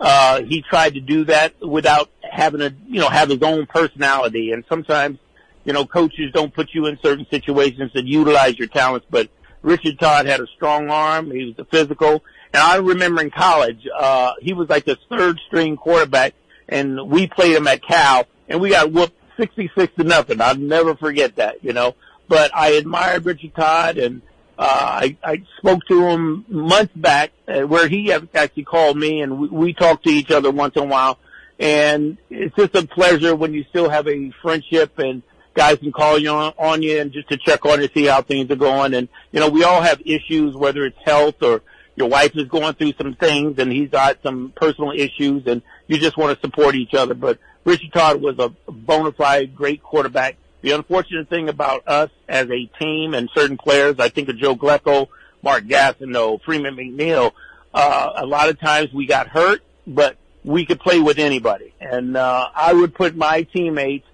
uh, 0.00 0.42
he 0.42 0.62
tried 0.62 0.94
to 0.94 1.00
do 1.00 1.24
that 1.24 1.60
without 1.60 2.10
having 2.22 2.60
a 2.60 2.74
you 2.86 3.00
know 3.00 3.08
have 3.08 3.28
his 3.28 3.42
own 3.42 3.66
personality. 3.66 4.52
And 4.52 4.64
sometimes, 4.68 5.18
you 5.64 5.72
know, 5.72 5.84
coaches 5.84 6.32
don't 6.32 6.52
put 6.52 6.70
you 6.72 6.86
in 6.86 6.98
certain 7.02 7.26
situations 7.30 7.92
that 7.94 8.04
utilize 8.04 8.58
your 8.58 8.68
talents. 8.68 9.06
But 9.08 9.28
Richard 9.62 9.98
Todd 9.98 10.26
had 10.26 10.40
a 10.40 10.46
strong 10.48 10.90
arm. 10.90 11.30
He 11.30 11.44
was 11.44 11.54
a 11.58 11.64
physical. 11.64 12.24
And 12.52 12.62
I 12.62 12.76
remember 12.76 13.22
in 13.22 13.30
college, 13.30 13.86
uh, 13.94 14.34
he 14.40 14.52
was 14.52 14.68
like 14.68 14.84
the 14.84 14.98
third 15.08 15.40
string 15.46 15.76
quarterback 15.76 16.34
and 16.68 17.08
we 17.08 17.26
played 17.26 17.56
him 17.56 17.66
at 17.66 17.82
Cal 17.82 18.26
and 18.48 18.60
we 18.60 18.70
got 18.70 18.92
whooped 18.92 19.16
66 19.36 19.94
to 19.96 20.04
nothing. 20.04 20.40
I'll 20.40 20.56
never 20.56 20.94
forget 20.94 21.36
that, 21.36 21.64
you 21.64 21.72
know, 21.72 21.94
but 22.28 22.54
I 22.54 22.70
admired 22.70 23.24
Richard 23.24 23.54
Todd 23.54 23.98
and, 23.98 24.22
uh, 24.58 25.00
I, 25.02 25.16
I 25.24 25.42
spoke 25.58 25.80
to 25.88 26.06
him 26.06 26.44
months 26.46 26.92
back 26.94 27.32
uh, 27.48 27.62
where 27.62 27.88
he 27.88 28.12
actually 28.12 28.64
called 28.64 28.98
me 28.98 29.22
and 29.22 29.38
we, 29.38 29.48
we 29.48 29.72
talked 29.72 30.04
to 30.04 30.10
each 30.10 30.30
other 30.30 30.50
once 30.50 30.76
in 30.76 30.82
a 30.82 30.86
while. 30.86 31.18
And 31.58 32.18
it's 32.28 32.54
just 32.54 32.74
a 32.74 32.86
pleasure 32.86 33.34
when 33.34 33.54
you 33.54 33.64
still 33.70 33.88
have 33.88 34.06
a 34.08 34.30
friendship 34.42 34.98
and 34.98 35.22
guys 35.54 35.78
can 35.78 35.92
call 35.92 36.18
you 36.18 36.30
on, 36.30 36.52
on 36.58 36.82
you 36.82 37.00
and 37.00 37.12
just 37.12 37.28
to 37.28 37.36
check 37.36 37.64
on 37.66 37.80
you, 37.80 37.88
see 37.94 38.06
how 38.06 38.22
things 38.22 38.50
are 38.50 38.56
going. 38.56 38.94
And, 38.94 39.08
you 39.32 39.40
know, 39.40 39.48
we 39.48 39.64
all 39.64 39.80
have 39.80 40.00
issues, 40.04 40.54
whether 40.56 40.84
it's 40.84 40.98
health 41.04 41.42
or 41.42 41.62
your 41.96 42.08
wife 42.08 42.32
is 42.36 42.48
going 42.48 42.74
through 42.74 42.94
some 42.94 43.14
things 43.14 43.58
and 43.58 43.70
he's 43.70 43.90
got 43.90 44.18
some 44.22 44.52
personal 44.56 44.92
issues 44.92 45.46
and 45.46 45.62
you 45.88 45.98
just 45.98 46.16
want 46.16 46.36
to 46.36 46.40
support 46.46 46.74
each 46.74 46.94
other. 46.94 47.14
But 47.14 47.38
Richard 47.64 47.92
Todd 47.92 48.22
was 48.22 48.38
a 48.38 48.48
bona 48.70 49.12
fide 49.12 49.54
great 49.54 49.82
quarterback. 49.82 50.36
The 50.62 50.72
unfortunate 50.72 51.28
thing 51.28 51.48
about 51.48 51.86
us 51.86 52.10
as 52.28 52.48
a 52.50 52.66
team 52.78 53.14
and 53.14 53.28
certain 53.34 53.56
players, 53.56 53.96
I 53.98 54.08
think 54.08 54.28
of 54.28 54.36
Joe 54.38 54.56
Klecko, 54.56 55.08
Mark 55.42 55.64
Gastineau, 55.64 56.40
Freeman 56.42 56.76
McNeil, 56.76 57.32
uh, 57.74 58.12
a 58.16 58.26
lot 58.26 58.48
of 58.48 58.60
times 58.60 58.92
we 58.92 59.06
got 59.06 59.28
hurt, 59.28 59.62
but 59.86 60.16
we 60.44 60.64
could 60.64 60.80
play 60.80 61.00
with 61.00 61.18
anybody. 61.18 61.74
And, 61.80 62.16
uh, 62.16 62.48
I 62.54 62.72
would 62.72 62.94
put 62.94 63.16
my 63.16 63.42
teammates, 63.42 64.06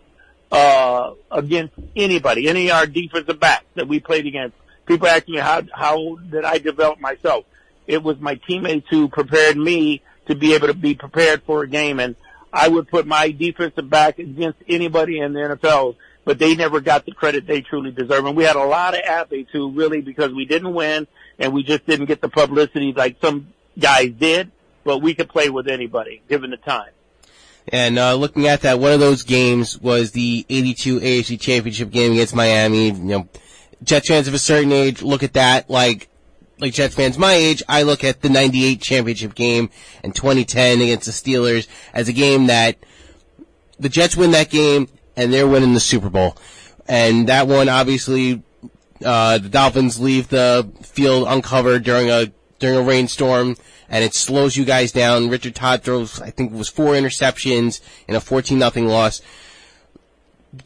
uh, 0.50 1.12
against 1.30 1.74
anybody, 1.94 2.48
any 2.48 2.68
of 2.70 2.76
our 2.76 2.86
defensive 2.86 3.38
backs 3.38 3.66
that 3.74 3.88
we 3.88 4.00
played 4.00 4.26
against. 4.26 4.56
People 4.86 5.06
ask 5.06 5.28
me 5.28 5.36
how, 5.36 5.62
how 5.72 6.16
did 6.16 6.44
I 6.44 6.58
develop 6.58 7.00
myself? 7.00 7.44
It 7.86 8.02
was 8.02 8.18
my 8.18 8.36
teammates 8.36 8.88
who 8.88 9.08
prepared 9.08 9.56
me 9.56 10.02
to 10.26 10.34
be 10.34 10.54
able 10.54 10.68
to 10.68 10.74
be 10.74 10.94
prepared 10.94 11.42
for 11.42 11.62
a 11.62 11.68
game. 11.68 12.00
And 12.00 12.16
I 12.52 12.68
would 12.68 12.88
put 12.88 13.06
my 13.06 13.30
defensive 13.30 13.88
back 13.88 14.18
against 14.18 14.58
anybody 14.68 15.20
in 15.20 15.32
the 15.32 15.40
NFL, 15.40 15.96
but 16.24 16.38
they 16.38 16.54
never 16.54 16.80
got 16.80 17.04
the 17.04 17.12
credit 17.12 17.46
they 17.46 17.60
truly 17.60 17.90
deserve. 17.90 18.24
And 18.24 18.36
we 18.36 18.44
had 18.44 18.56
a 18.56 18.64
lot 18.64 18.94
of 18.94 19.00
athletes 19.00 19.50
who 19.52 19.70
really, 19.70 20.00
because 20.00 20.32
we 20.32 20.44
didn't 20.46 20.72
win 20.74 21.06
and 21.38 21.52
we 21.52 21.62
just 21.62 21.86
didn't 21.86 22.06
get 22.06 22.20
the 22.20 22.28
publicity 22.28 22.92
like 22.92 23.16
some 23.20 23.48
guys 23.78 24.10
did, 24.10 24.50
but 24.84 24.98
we 24.98 25.14
could 25.14 25.28
play 25.28 25.50
with 25.50 25.68
anybody 25.68 26.22
given 26.28 26.50
the 26.50 26.56
time. 26.56 26.90
And 27.70 27.98
uh, 27.98 28.14
looking 28.14 28.46
at 28.46 28.62
that, 28.62 28.78
one 28.78 28.92
of 28.92 29.00
those 29.00 29.22
games 29.22 29.78
was 29.78 30.12
the 30.12 30.46
82 30.48 31.00
AFC 31.00 31.40
Championship 31.40 31.90
game 31.90 32.12
against 32.12 32.34
Miami. 32.34 32.86
You 32.86 32.92
know, 32.92 33.28
Jets 33.82 34.08
fans 34.08 34.28
of 34.28 34.34
a 34.34 34.38
certain 34.38 34.72
age 34.72 35.02
look 35.02 35.22
at 35.22 35.34
that 35.34 35.68
like 35.70 36.08
like 36.60 36.72
Jets 36.72 36.94
fans 36.94 37.16
my 37.16 37.32
age, 37.32 37.62
I 37.68 37.82
look 37.82 38.02
at 38.02 38.20
the 38.20 38.28
98 38.28 38.80
championship 38.80 39.34
game 39.34 39.70
and 40.02 40.14
2010 40.14 40.80
against 40.80 41.06
the 41.06 41.12
Steelers 41.12 41.68
as 41.94 42.08
a 42.08 42.12
game 42.12 42.46
that 42.46 42.76
the 43.78 43.88
Jets 43.88 44.16
win 44.16 44.32
that 44.32 44.50
game 44.50 44.88
and 45.16 45.32
they're 45.32 45.46
winning 45.46 45.74
the 45.74 45.80
Super 45.80 46.10
Bowl. 46.10 46.36
And 46.86 47.28
that 47.28 47.46
one, 47.46 47.68
obviously, 47.68 48.42
uh, 49.04 49.38
the 49.38 49.48
Dolphins 49.48 50.00
leave 50.00 50.28
the 50.28 50.68
field 50.82 51.28
uncovered 51.28 51.84
during 51.84 52.10
a, 52.10 52.32
during 52.58 52.76
a 52.76 52.82
rainstorm 52.82 53.56
and 53.88 54.04
it 54.04 54.14
slows 54.14 54.56
you 54.56 54.64
guys 54.64 54.92
down. 54.92 55.28
Richard 55.28 55.54
Todd 55.54 55.82
throws, 55.82 56.20
I 56.20 56.30
think 56.30 56.52
it 56.52 56.56
was 56.56 56.68
four 56.68 56.92
interceptions 56.92 57.80
in 58.06 58.14
a 58.14 58.20
14 58.20 58.58
nothing 58.58 58.86
loss. 58.86 59.20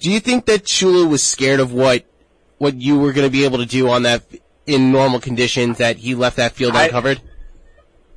Do 0.00 0.10
you 0.10 0.20
think 0.20 0.46
that 0.46 0.64
Shula 0.64 1.08
was 1.08 1.22
scared 1.22 1.60
of 1.60 1.72
what, 1.72 2.04
what 2.58 2.80
you 2.80 2.98
were 2.98 3.12
going 3.12 3.26
to 3.26 3.32
be 3.32 3.44
able 3.44 3.58
to 3.58 3.66
do 3.66 3.88
on 3.88 4.04
that 4.04 4.22
in 4.66 4.92
normal 4.92 5.20
conditions 5.20 5.78
that 5.78 5.96
he 5.96 6.14
left 6.14 6.36
that 6.36 6.52
field 6.52 6.74
I, 6.74 6.84
uncovered? 6.84 7.20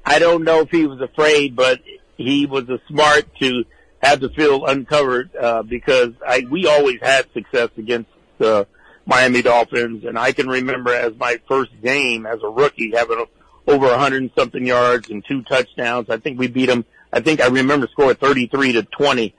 I 0.06 0.20
don't 0.20 0.44
know 0.44 0.62
if 0.62 0.70
he 0.70 0.86
was 0.86 1.02
afraid, 1.02 1.56
but 1.56 1.80
he 2.18 2.46
was 2.46 2.70
a 2.70 2.80
smart 2.88 3.26
to 3.40 3.66
have 4.00 4.20
the 4.20 4.30
field 4.30 4.64
uncovered 4.68 5.36
uh, 5.36 5.64
because 5.64 6.14
I 6.26 6.46
we 6.50 6.68
always 6.68 7.00
had 7.02 7.26
success 7.34 7.70
against 7.78 8.10
the 8.38 8.68
Miami 9.06 9.42
Dolphins, 9.42 10.06
and 10.06 10.18
I 10.18 10.32
can 10.32 10.48
remember 10.48 10.94
as 10.94 11.16
my 11.18 11.40
first 11.48 11.72
game 11.82 12.26
as 12.26 12.42
a 12.44 12.50
rookie 12.50 12.92
having 12.96 13.20
a, 13.20 13.26
over 13.68 13.88
a 13.88 13.98
hundred 13.98 14.22
and 14.24 14.32
something 14.38 14.66
yards 14.66 15.10
and 15.10 15.24
two 15.26 15.42
touchdowns. 15.44 16.10
I 16.10 16.18
think 16.18 16.40
we 16.40 16.48
beat 16.48 16.68
them. 16.68 16.86
I 17.12 17.22
think 17.22 17.42
I 17.42 17.48
remember 17.48 17.88
score 17.88 18.14
thirty 18.14 18.48
three 18.48 18.74
to 18.74 18.84
twenty. 18.84 19.34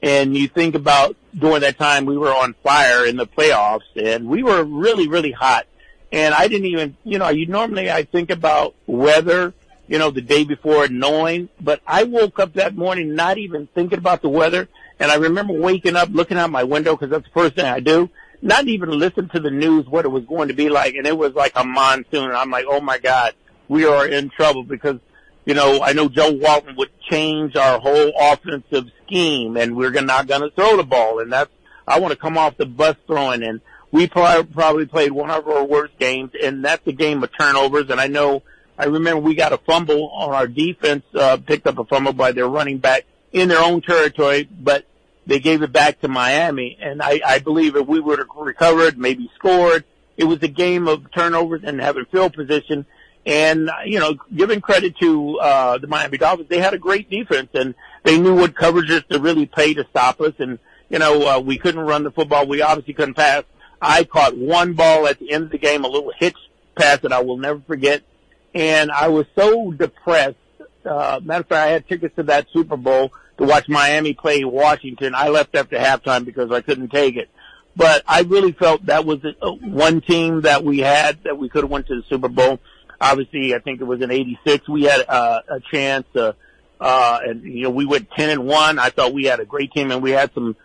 And 0.00 0.36
you 0.36 0.46
think 0.46 0.74
about 0.74 1.16
during 1.36 1.60
that 1.62 1.76
time 1.78 2.06
we 2.06 2.16
were 2.16 2.32
on 2.32 2.54
fire 2.62 3.04
in 3.04 3.16
the 3.16 3.26
playoffs, 3.26 3.80
and 3.96 4.28
we 4.28 4.42
were 4.42 4.62
really 4.64 5.08
really 5.08 5.32
hot 5.32 5.66
and 6.12 6.34
I 6.34 6.48
didn't 6.48 6.66
even, 6.66 6.96
you 7.04 7.18
know, 7.18 7.28
you 7.28 7.46
normally 7.46 7.90
I 7.90 8.04
think 8.04 8.30
about 8.30 8.74
weather, 8.86 9.52
you 9.86 9.98
know, 9.98 10.10
the 10.10 10.22
day 10.22 10.44
before 10.44 10.88
knowing, 10.88 11.48
but 11.60 11.80
I 11.86 12.04
woke 12.04 12.38
up 12.38 12.54
that 12.54 12.76
morning 12.76 13.14
not 13.14 13.38
even 13.38 13.66
thinking 13.74 13.98
about 13.98 14.22
the 14.22 14.28
weather. 14.28 14.68
And 15.00 15.12
I 15.12 15.16
remember 15.16 15.52
waking 15.52 15.96
up, 15.96 16.08
looking 16.10 16.38
out 16.38 16.50
my 16.50 16.64
window 16.64 16.96
because 16.96 17.10
that's 17.10 17.24
the 17.24 17.30
first 17.30 17.54
thing 17.54 17.66
I 17.66 17.80
do. 17.80 18.10
Not 18.40 18.66
even 18.66 18.90
listen 18.90 19.28
to 19.30 19.40
the 19.40 19.50
news, 19.50 19.86
what 19.86 20.04
it 20.04 20.08
was 20.08 20.24
going 20.24 20.48
to 20.48 20.54
be 20.54 20.68
like. 20.68 20.94
And 20.94 21.06
it 21.06 21.16
was 21.16 21.34
like 21.34 21.52
a 21.54 21.64
monsoon. 21.64 22.24
And 22.24 22.36
I'm 22.36 22.50
like, 22.50 22.64
oh 22.68 22.80
my 22.80 22.98
God, 22.98 23.34
we 23.68 23.84
are 23.84 24.06
in 24.06 24.30
trouble 24.30 24.64
because, 24.64 24.98
you 25.44 25.54
know, 25.54 25.80
I 25.82 25.92
know 25.92 26.08
Joe 26.08 26.32
Walton 26.32 26.76
would 26.76 26.90
change 27.10 27.56
our 27.56 27.78
whole 27.78 28.12
offensive 28.18 28.90
scheme 29.04 29.56
and 29.56 29.76
we're 29.76 29.90
not 29.90 30.26
going 30.26 30.42
to 30.42 30.50
throw 30.50 30.76
the 30.76 30.84
ball. 30.84 31.20
And 31.20 31.32
that's, 31.32 31.50
I 31.86 32.00
want 32.00 32.12
to 32.12 32.18
come 32.18 32.36
off 32.36 32.56
the 32.56 32.66
bus 32.66 32.96
throwing 33.06 33.42
and 33.42 33.60
we 33.90 34.06
probably 34.06 34.86
played 34.86 35.12
one 35.12 35.30
of 35.30 35.48
our 35.48 35.64
worst 35.64 35.98
games, 35.98 36.32
and 36.42 36.64
that's 36.64 36.86
a 36.86 36.92
game 36.92 37.22
of 37.22 37.30
turnovers. 37.38 37.88
And 37.90 38.00
I 38.00 38.06
know, 38.06 38.42
I 38.78 38.84
remember 38.84 39.20
we 39.20 39.34
got 39.34 39.52
a 39.52 39.58
fumble 39.58 40.10
on 40.10 40.34
our 40.34 40.46
defense, 40.46 41.04
uh, 41.14 41.38
picked 41.38 41.66
up 41.66 41.78
a 41.78 41.84
fumble 41.84 42.12
by 42.12 42.32
their 42.32 42.48
running 42.48 42.78
back 42.78 43.04
in 43.32 43.48
their 43.48 43.62
own 43.62 43.80
territory, 43.80 44.48
but 44.50 44.84
they 45.26 45.40
gave 45.40 45.62
it 45.62 45.72
back 45.72 46.00
to 46.00 46.08
Miami. 46.08 46.76
And 46.80 47.02
I, 47.02 47.20
I 47.26 47.38
believe 47.38 47.76
if 47.76 47.86
we 47.86 48.00
would 48.00 48.18
have 48.18 48.28
recovered, 48.36 48.98
maybe 48.98 49.30
scored, 49.36 49.84
it 50.16 50.24
was 50.24 50.42
a 50.42 50.48
game 50.48 50.88
of 50.88 51.10
turnovers 51.12 51.62
and 51.64 51.80
having 51.80 52.04
field 52.06 52.34
position. 52.34 52.86
And, 53.26 53.70
you 53.84 53.98
know, 53.98 54.14
giving 54.34 54.60
credit 54.60 54.96
to, 54.98 55.38
uh, 55.38 55.78
the 55.78 55.86
Miami 55.86 56.18
Dolphins, 56.18 56.48
they 56.48 56.58
had 56.58 56.72
a 56.72 56.78
great 56.78 57.10
defense 57.10 57.50
and 57.52 57.74
they 58.04 58.18
knew 58.18 58.34
what 58.34 58.54
coverages 58.54 59.06
to 59.08 59.20
really 59.20 59.46
pay 59.46 59.74
to 59.74 59.84
stop 59.90 60.20
us. 60.20 60.32
And, 60.38 60.58
you 60.88 60.98
know, 60.98 61.36
uh, 61.36 61.40
we 61.40 61.58
couldn't 61.58 61.80
run 61.80 62.04
the 62.04 62.10
football. 62.10 62.46
We 62.46 62.62
obviously 62.62 62.94
couldn't 62.94 63.14
pass. 63.14 63.44
I 63.80 64.04
caught 64.04 64.36
one 64.36 64.72
ball 64.72 65.06
at 65.06 65.18
the 65.18 65.32
end 65.32 65.44
of 65.44 65.50
the 65.50 65.58
game, 65.58 65.84
a 65.84 65.88
little 65.88 66.12
hitch 66.18 66.36
pass 66.74 67.00
that 67.00 67.12
I 67.12 67.20
will 67.20 67.36
never 67.36 67.60
forget. 67.66 68.02
And 68.54 68.90
I 68.90 69.08
was 69.08 69.26
so 69.36 69.72
depressed. 69.72 70.36
Uh, 70.84 71.20
matter 71.22 71.40
of 71.40 71.48
fact, 71.48 71.68
I 71.68 71.72
had 71.72 71.88
tickets 71.88 72.16
to 72.16 72.22
that 72.24 72.46
Super 72.52 72.76
Bowl 72.76 73.12
to 73.36 73.44
watch 73.44 73.68
Miami 73.68 74.14
play 74.14 74.44
Washington. 74.44 75.14
I 75.14 75.28
left 75.28 75.54
after 75.54 75.76
halftime 75.76 76.24
because 76.24 76.50
I 76.50 76.60
couldn't 76.60 76.88
take 76.88 77.16
it. 77.16 77.28
But 77.76 78.02
I 78.08 78.22
really 78.22 78.52
felt 78.52 78.86
that 78.86 79.04
was 79.04 79.24
uh, 79.24 79.50
one 79.50 80.00
team 80.00 80.40
that 80.42 80.64
we 80.64 80.78
had 80.78 81.22
that 81.24 81.38
we 81.38 81.48
could 81.48 81.62
have 81.62 81.70
went 81.70 81.86
to 81.88 81.96
the 81.96 82.02
Super 82.08 82.28
Bowl. 82.28 82.58
Obviously, 83.00 83.54
I 83.54 83.60
think 83.60 83.80
it 83.80 83.84
was 83.84 84.02
in 84.02 84.10
'86. 84.10 84.68
We 84.68 84.84
had 84.84 85.04
uh, 85.08 85.40
a 85.48 85.60
chance, 85.60 86.06
uh, 86.16 86.32
uh, 86.80 87.20
and 87.24 87.42
you 87.42 87.62
know 87.62 87.70
we 87.70 87.86
went 87.86 88.10
ten 88.10 88.30
and 88.30 88.46
one. 88.46 88.78
I 88.78 88.90
thought 88.90 89.12
we 89.12 89.24
had 89.24 89.40
a 89.40 89.44
great 89.44 89.72
team, 89.72 89.90
and 89.92 90.02
we 90.02 90.10
had 90.10 90.32
some 90.34 90.56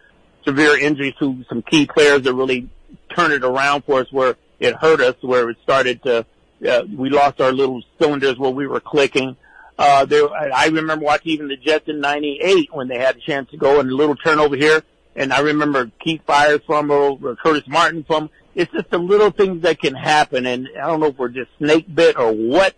severe 0.45 0.77
injuries 0.77 1.13
to 1.19 1.43
some 1.47 1.61
key 1.61 1.85
players 1.85 2.23
that 2.23 2.33
really 2.33 2.69
turned 3.15 3.33
it 3.33 3.43
around 3.43 3.83
for 3.85 3.99
us, 3.99 4.11
where 4.11 4.35
it 4.59 4.75
hurt 4.75 4.99
us, 4.99 5.15
where 5.21 5.49
it 5.49 5.57
started 5.63 6.01
to. 6.03 6.25
Uh, 6.67 6.83
we 6.95 7.09
lost 7.09 7.41
our 7.41 7.51
little 7.51 7.83
cylinders 7.99 8.39
where 8.39 8.51
we 8.51 8.65
were 8.65 8.79
clicking. 8.79 9.35
Uh, 9.77 10.05
there, 10.05 10.29
I 10.31 10.67
remember 10.67 11.03
watching 11.03 11.33
even 11.33 11.47
the 11.49 11.57
Jets 11.57 11.87
in 11.87 11.99
'98 11.99 12.73
when 12.73 12.87
they 12.87 12.97
had 12.97 13.17
a 13.17 13.19
chance 13.19 13.49
to 13.51 13.57
go 13.57 13.79
and 13.79 13.89
a 13.89 13.95
little 13.95 14.15
turnover 14.15 14.55
here. 14.55 14.83
And 15.15 15.31
I 15.31 15.41
remember 15.41 15.91
Keith 15.99 16.21
Byars 16.27 16.65
fumble, 16.65 17.19
Curtis 17.43 17.67
Martin 17.67 18.03
fumble. 18.03 18.31
It's 18.55 18.72
just 18.72 18.89
the 18.89 18.98
little 18.98 19.31
things 19.31 19.63
that 19.63 19.79
can 19.79 19.95
happen. 19.95 20.45
And 20.45 20.69
I 20.75 20.88
don't 20.88 21.00
know 21.00 21.07
if 21.07 21.17
we're 21.17 21.29
just 21.29 21.50
snake 21.57 21.93
bit 21.93 22.17
or 22.17 22.31
what, 22.31 22.75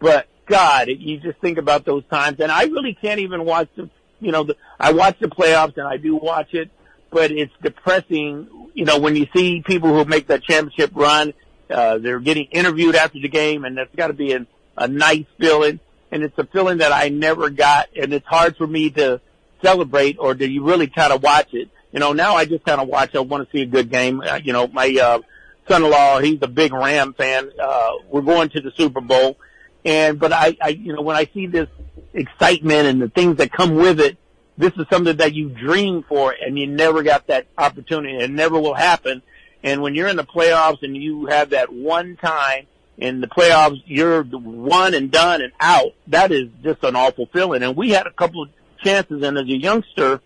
but 0.00 0.28
God, 0.46 0.88
you 0.88 1.18
just 1.18 1.38
think 1.40 1.58
about 1.58 1.84
those 1.84 2.04
times. 2.10 2.38
And 2.40 2.52
I 2.52 2.64
really 2.64 2.94
can't 2.94 3.20
even 3.20 3.44
watch 3.44 3.68
the, 3.76 3.90
you 4.20 4.32
know, 4.32 4.44
the, 4.44 4.56
I 4.78 4.92
watch 4.92 5.18
the 5.18 5.28
playoffs 5.28 5.76
and 5.76 5.86
I 5.86 5.96
do 5.96 6.16
watch 6.16 6.54
it, 6.54 6.70
but 7.10 7.30
it's 7.32 7.52
depressing, 7.62 8.70
you 8.74 8.84
know, 8.84 8.98
when 8.98 9.16
you 9.16 9.26
see 9.34 9.62
people 9.66 9.88
who 9.88 10.04
make 10.04 10.28
that 10.28 10.42
championship 10.44 10.92
run, 10.94 11.34
uh, 11.68 11.98
they're 11.98 12.20
getting 12.20 12.46
interviewed 12.46 12.94
after 12.94 13.20
the 13.20 13.28
game 13.28 13.64
and 13.64 13.76
that's 13.76 13.94
got 13.96 14.08
to 14.08 14.12
be 14.12 14.32
an, 14.32 14.46
a 14.76 14.86
nice 14.86 15.26
feeling 15.38 15.80
and 16.12 16.22
it's 16.22 16.38
a 16.38 16.46
feeling 16.46 16.78
that 16.78 16.92
I 16.92 17.08
never 17.08 17.50
got, 17.50 17.88
and 17.96 18.14
it's 18.14 18.26
hard 18.26 18.56
for 18.56 18.66
me 18.66 18.90
to 18.90 19.20
celebrate 19.62 20.16
or 20.20 20.34
do 20.34 20.48
you 20.48 20.62
really 20.64 20.86
kind 20.86 21.12
of 21.12 21.22
watch 21.22 21.52
it. 21.52 21.68
You 21.96 22.00
know, 22.00 22.12
now 22.12 22.34
I 22.34 22.44
just 22.44 22.62
kind 22.66 22.78
of 22.78 22.88
watch. 22.88 23.14
I 23.14 23.20
want 23.20 23.48
to 23.48 23.56
see 23.56 23.62
a 23.62 23.66
good 23.66 23.90
game. 23.90 24.20
Uh, 24.20 24.38
you 24.44 24.52
know, 24.52 24.66
my 24.66 24.94
uh, 25.02 25.20
son-in-law, 25.66 26.20
he's 26.20 26.38
a 26.42 26.46
big 26.46 26.74
Ram 26.74 27.14
fan. 27.14 27.50
Uh, 27.58 27.92
we're 28.10 28.20
going 28.20 28.50
to 28.50 28.60
the 28.60 28.70
Super 28.76 29.00
Bowl, 29.00 29.38
and 29.82 30.20
but 30.20 30.30
I, 30.30 30.58
I, 30.60 30.68
you 30.68 30.92
know, 30.92 31.00
when 31.00 31.16
I 31.16 31.24
see 31.32 31.46
this 31.46 31.70
excitement 32.12 32.86
and 32.86 33.00
the 33.00 33.08
things 33.08 33.38
that 33.38 33.50
come 33.50 33.76
with 33.76 33.98
it, 33.98 34.18
this 34.58 34.74
is 34.76 34.84
something 34.92 35.16
that 35.16 35.32
you 35.32 35.48
dream 35.48 36.04
for, 36.06 36.34
and 36.38 36.58
you 36.58 36.66
never 36.66 37.02
got 37.02 37.28
that 37.28 37.46
opportunity. 37.56 38.18
It 38.18 38.30
never 38.30 38.60
will 38.60 38.74
happen. 38.74 39.22
And 39.62 39.80
when 39.80 39.94
you're 39.94 40.08
in 40.08 40.16
the 40.16 40.24
playoffs 40.24 40.82
and 40.82 40.94
you 40.94 41.24
have 41.28 41.48
that 41.50 41.72
one 41.72 42.16
time 42.16 42.66
in 42.98 43.22
the 43.22 43.26
playoffs, 43.26 43.82
you're 43.86 44.22
one 44.22 44.92
and 44.92 45.10
done 45.10 45.40
and 45.40 45.54
out. 45.60 45.94
That 46.08 46.30
is 46.30 46.50
just 46.62 46.84
an 46.84 46.94
awful 46.94 47.24
feeling. 47.32 47.62
And 47.62 47.74
we 47.74 47.92
had 47.92 48.06
a 48.06 48.12
couple 48.12 48.42
of 48.42 48.50
chances, 48.84 49.22
and 49.22 49.38
as 49.38 49.44
a 49.44 49.56
youngster, 49.56 50.20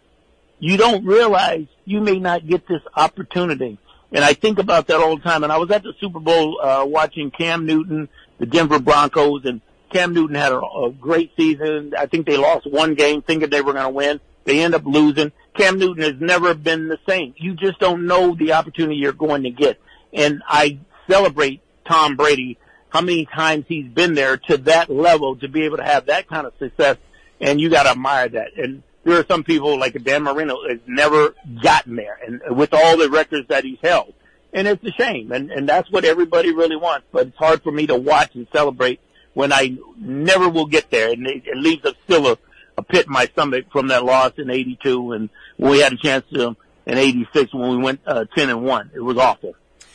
you 0.60 0.76
don't 0.76 1.04
realize 1.04 1.66
you 1.84 2.00
may 2.00 2.18
not 2.18 2.46
get 2.46 2.68
this 2.68 2.82
opportunity. 2.94 3.78
And 4.12 4.24
I 4.24 4.34
think 4.34 4.58
about 4.58 4.88
that 4.88 5.00
all 5.00 5.16
the 5.16 5.22
time. 5.22 5.42
And 5.42 5.52
I 5.52 5.58
was 5.58 5.70
at 5.70 5.82
the 5.82 5.94
Super 6.00 6.20
Bowl 6.20 6.60
uh, 6.60 6.84
watching 6.86 7.30
Cam 7.30 7.66
Newton, 7.66 8.08
the 8.38 8.46
Denver 8.46 8.78
Broncos, 8.78 9.44
and 9.44 9.60
Cam 9.90 10.14
Newton 10.14 10.36
had 10.36 10.52
a, 10.52 10.60
a 10.60 10.92
great 10.92 11.32
season. 11.36 11.94
I 11.98 12.06
think 12.06 12.26
they 12.26 12.36
lost 12.36 12.70
one 12.70 12.94
game 12.94 13.22
thinking 13.22 13.50
they 13.50 13.62
were 13.62 13.72
going 13.72 13.84
to 13.84 13.90
win. 13.90 14.20
They 14.44 14.60
end 14.60 14.74
up 14.74 14.84
losing. 14.84 15.32
Cam 15.54 15.78
Newton 15.78 16.02
has 16.02 16.20
never 16.20 16.54
been 16.54 16.88
the 16.88 16.98
same. 17.08 17.34
You 17.36 17.54
just 17.54 17.78
don't 17.78 18.06
know 18.06 18.34
the 18.34 18.52
opportunity 18.52 18.96
you're 18.96 19.12
going 19.12 19.44
to 19.44 19.50
get. 19.50 19.80
And 20.12 20.42
I 20.46 20.78
celebrate 21.08 21.60
Tom 21.88 22.16
Brady, 22.16 22.58
how 22.88 23.00
many 23.00 23.26
times 23.26 23.64
he's 23.68 23.86
been 23.86 24.14
there 24.14 24.36
to 24.36 24.58
that 24.58 24.90
level 24.90 25.36
to 25.36 25.48
be 25.48 25.62
able 25.62 25.78
to 25.78 25.84
have 25.84 26.06
that 26.06 26.28
kind 26.28 26.46
of 26.46 26.52
success. 26.58 26.96
And 27.40 27.60
you 27.60 27.70
got 27.70 27.84
to 27.84 27.90
admire 27.90 28.28
that. 28.28 28.56
And 28.56 28.82
there 29.04 29.18
are 29.18 29.24
some 29.26 29.44
people 29.44 29.78
like 29.78 30.02
Dan 30.02 30.24
Marino 30.24 30.56
has 30.68 30.78
never 30.86 31.34
gotten 31.62 31.96
there 31.96 32.18
and 32.24 32.56
with 32.56 32.74
all 32.74 32.96
the 32.96 33.08
records 33.10 33.48
that 33.48 33.64
he's 33.64 33.78
held. 33.82 34.14
And 34.52 34.66
it's 34.66 34.84
a 34.84 34.90
shame. 34.90 35.30
And, 35.32 35.50
and 35.50 35.68
that's 35.68 35.90
what 35.90 36.04
everybody 36.04 36.52
really 36.52 36.76
wants. 36.76 37.06
But 37.12 37.28
it's 37.28 37.36
hard 37.36 37.62
for 37.62 37.70
me 37.70 37.86
to 37.86 37.94
watch 37.94 38.34
and 38.34 38.48
celebrate 38.52 39.00
when 39.32 39.52
I 39.52 39.76
never 39.96 40.48
will 40.48 40.66
get 40.66 40.90
there. 40.90 41.12
And 41.12 41.26
it, 41.26 41.44
it 41.46 41.56
leaves 41.56 41.84
a 41.84 41.94
still 42.04 42.26
a, 42.26 42.38
a 42.76 42.82
pit 42.82 43.06
in 43.06 43.12
my 43.12 43.26
stomach 43.26 43.66
from 43.70 43.88
that 43.88 44.04
loss 44.04 44.32
in 44.38 44.50
82 44.50 45.12
and 45.12 45.30
we 45.56 45.80
had 45.80 45.92
a 45.92 45.96
chance 45.96 46.24
to 46.32 46.56
in 46.86 46.98
86 46.98 47.54
when 47.54 47.70
we 47.70 47.76
went 47.78 48.00
uh, 48.06 48.24
10 48.34 48.50
and 48.50 48.64
1. 48.64 48.90
It 48.94 49.00
was 49.00 49.16
awful. 49.16 49.54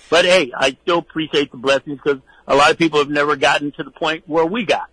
But 0.10 0.26
hey, 0.26 0.52
I 0.56 0.78
still 0.84 1.00
appreciate 1.00 1.52
the 1.52 1.58
blessings 1.58 2.00
because 2.04 2.22
a 2.48 2.56
lot 2.56 2.72
of 2.72 2.78
people 2.78 3.00
have 3.00 3.10
never 3.10 3.36
gotten 3.36 3.72
to 3.74 3.84
the 3.84 3.92
point 3.92 4.24
where 4.28 4.46
we 4.46 4.66
got. 4.66 4.90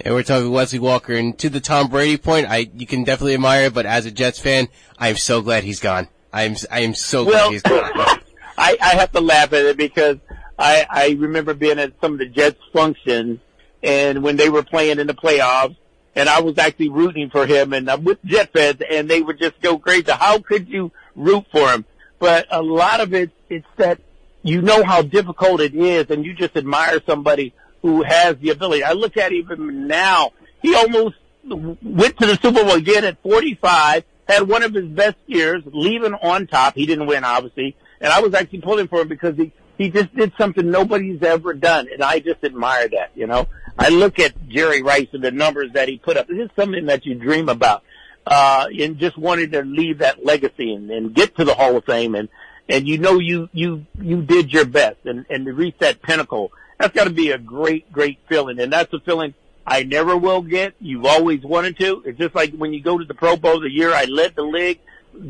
And 0.00 0.14
we're 0.14 0.22
talking 0.22 0.50
Wesley 0.50 0.78
Walker, 0.78 1.12
and 1.14 1.36
to 1.38 1.48
the 1.48 1.60
Tom 1.60 1.88
Brady 1.88 2.16
point, 2.18 2.46
I 2.48 2.70
you 2.74 2.86
can 2.86 3.02
definitely 3.02 3.34
admire 3.34 3.66
it, 3.66 3.74
but 3.74 3.84
as 3.84 4.06
a 4.06 4.12
Jets 4.12 4.38
fan, 4.38 4.68
I 4.96 5.08
am 5.08 5.16
so 5.16 5.42
glad 5.42 5.64
he's 5.64 5.80
gone. 5.80 6.08
I 6.32 6.44
am 6.44 6.54
I 6.70 6.80
am 6.80 6.94
so 6.94 7.24
glad 7.24 7.50
he's 7.50 7.62
gone. 7.62 7.90
I, 8.58 8.76
I 8.80 8.96
have 8.96 9.12
to 9.12 9.20
laugh 9.20 9.52
at 9.52 9.64
it 9.64 9.76
because 9.76 10.18
I 10.58 10.86
I 10.88 11.16
remember 11.18 11.52
being 11.52 11.78
at 11.80 11.94
some 12.00 12.12
of 12.12 12.18
the 12.18 12.26
Jets 12.26 12.60
functions, 12.72 13.40
and 13.82 14.22
when 14.22 14.36
they 14.36 14.48
were 14.48 14.62
playing 14.62 15.00
in 15.00 15.08
the 15.08 15.14
playoffs, 15.14 15.76
and 16.14 16.28
I 16.28 16.40
was 16.40 16.58
actually 16.58 16.90
rooting 16.90 17.30
for 17.30 17.46
him, 17.46 17.72
and 17.72 17.90
I'm 17.90 18.04
with 18.04 18.18
Jet 18.24 18.52
fans, 18.52 18.80
and 18.88 19.08
they 19.10 19.20
would 19.20 19.38
just 19.38 19.60
go 19.60 19.78
crazy. 19.78 20.12
How 20.12 20.38
could 20.38 20.68
you 20.68 20.92
root 21.16 21.44
for 21.50 21.72
him? 21.72 21.84
But 22.20 22.46
a 22.50 22.62
lot 22.62 23.00
of 23.00 23.14
it, 23.14 23.30
it's 23.48 23.66
that 23.76 24.00
you 24.42 24.62
know 24.62 24.84
how 24.84 25.02
difficult 25.02 25.60
it 25.60 25.74
is, 25.74 26.10
and 26.10 26.24
you 26.24 26.34
just 26.34 26.56
admire 26.56 27.00
somebody 27.04 27.52
who 27.88 28.02
has 28.02 28.36
the 28.36 28.50
ability. 28.50 28.84
I 28.84 28.92
look 28.92 29.16
at 29.16 29.32
him 29.32 29.86
now. 29.86 30.32
He 30.60 30.74
almost 30.74 31.16
went 31.44 32.18
to 32.18 32.26
the 32.26 32.38
Super 32.42 32.62
Bowl 32.62 32.74
again 32.74 33.04
at 33.04 33.22
45, 33.22 34.04
had 34.28 34.46
one 34.46 34.62
of 34.62 34.74
his 34.74 34.84
best 34.84 35.16
years, 35.26 35.62
leaving 35.64 36.12
on 36.14 36.46
top. 36.46 36.74
He 36.74 36.84
didn't 36.84 37.06
win, 37.06 37.24
obviously. 37.24 37.76
And 38.00 38.12
I 38.12 38.20
was 38.20 38.34
actually 38.34 38.60
pulling 38.60 38.88
for 38.88 39.00
him 39.00 39.08
because 39.08 39.36
he, 39.36 39.52
he 39.78 39.90
just 39.90 40.14
did 40.14 40.32
something 40.36 40.70
nobody's 40.70 41.22
ever 41.22 41.54
done. 41.54 41.88
And 41.90 42.02
I 42.02 42.18
just 42.18 42.44
admire 42.44 42.88
that, 42.88 43.12
you 43.14 43.26
know. 43.26 43.48
I 43.78 43.88
look 43.88 44.18
at 44.18 44.48
Jerry 44.48 44.82
Rice 44.82 45.08
and 45.12 45.24
the 45.24 45.30
numbers 45.30 45.72
that 45.72 45.88
he 45.88 45.96
put 45.96 46.16
up. 46.16 46.26
This 46.26 46.38
is 46.38 46.50
something 46.56 46.86
that 46.86 47.06
you 47.06 47.14
dream 47.14 47.48
about. 47.48 47.84
Uh, 48.26 48.66
and 48.78 48.98
just 48.98 49.16
wanted 49.16 49.52
to 49.52 49.62
leave 49.62 49.98
that 49.98 50.22
legacy 50.24 50.74
and, 50.74 50.90
and 50.90 51.14
get 51.14 51.34
to 51.36 51.44
the 51.44 51.54
Hall 51.54 51.76
of 51.76 51.84
Fame 51.86 52.14
and, 52.14 52.28
and 52.68 52.86
you 52.86 52.98
know 52.98 53.18
you, 53.18 53.48
you, 53.54 53.86
you 53.98 54.20
did 54.20 54.52
your 54.52 54.66
best 54.66 54.98
and, 55.06 55.24
and 55.30 55.46
to 55.46 55.54
reach 55.54 55.76
that 55.78 56.02
pinnacle 56.02 56.52
that's 56.78 56.94
got 56.94 57.04
to 57.04 57.10
be 57.10 57.32
a 57.32 57.38
great, 57.38 57.92
great 57.92 58.18
feeling. 58.28 58.58
And 58.60 58.72
that's 58.72 58.92
a 58.92 59.00
feeling 59.00 59.34
I 59.66 59.82
never 59.82 60.16
will 60.16 60.42
get. 60.42 60.74
You've 60.80 61.04
always 61.04 61.42
wanted 61.42 61.78
to. 61.78 62.02
It's 62.06 62.18
just 62.18 62.34
like 62.34 62.54
when 62.54 62.72
you 62.72 62.80
go 62.80 62.96
to 62.96 63.04
the 63.04 63.14
Pro 63.14 63.36
Bowl 63.36 63.60
the 63.60 63.70
year 63.70 63.92
I 63.92 64.04
led 64.04 64.34
the 64.36 64.42
league, 64.42 64.80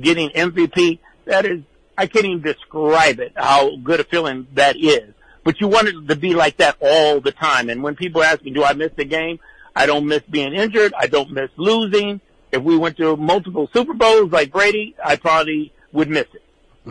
getting 0.01 0.31
MVP. 0.31 0.99
That 1.25 1.47
is, 1.47 1.63
I 1.97 2.07
can't 2.07 2.27
even 2.27 2.43
describe 2.43 3.19
it, 3.19 3.33
how 3.35 3.77
good 3.77 4.01
a 4.01 4.05
feeling 4.05 4.47
that 4.55 4.77
is. 4.77 5.15
But 5.43 5.61
you 5.61 5.69
want 5.69 5.89
it 5.89 6.09
to 6.09 6.17
be 6.17 6.35
like 6.35 6.59
that 6.59 6.77
all 6.81 7.21
the 7.21 7.33
time. 7.33 7.71
And 7.71 7.83
when 7.83 7.97
people 7.97 8.23
ask 8.23 8.43
me, 8.43 8.51
do 8.51 8.63
I 8.63 8.75
miss 8.75 8.93
the 8.97 9.05
game? 9.05 9.41
I 9.75 9.87
don't 9.87 10.07
miss 10.07 10.23
being 10.31 10.55
injured. 10.55 10.93
I 10.99 11.07
don't 11.07 11.31
miss 11.31 11.51
losing. 11.57 12.21
If 12.53 12.63
we 12.63 12.77
went 12.77 12.97
to 12.99 13.17
multiple 13.17 13.69
Super 13.73 13.95
Bowls 13.95 14.31
like 14.31 14.53
Brady, 14.53 14.95
I 15.03 15.17
probably 15.17 15.73
would 15.93 16.09
miss 16.09 16.27
it. 16.35 16.43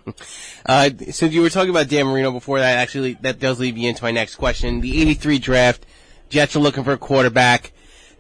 uh, 0.65 0.89
so 1.11 1.25
you 1.25 1.41
were 1.41 1.49
talking 1.49 1.69
about 1.69 1.89
Dan 1.89 2.07
Marino 2.07 2.31
before 2.31 2.59
that. 2.59 2.77
Actually, 2.77 3.13
that 3.21 3.39
does 3.39 3.59
lead 3.59 3.75
me 3.75 3.87
into 3.87 4.03
my 4.03 4.11
next 4.11 4.35
question. 4.35 4.81
The 4.81 5.01
83 5.01 5.39
draft, 5.39 5.85
Jets 6.29 6.55
are 6.55 6.59
looking 6.59 6.83
for 6.83 6.93
a 6.93 6.97
quarterback, 6.97 7.71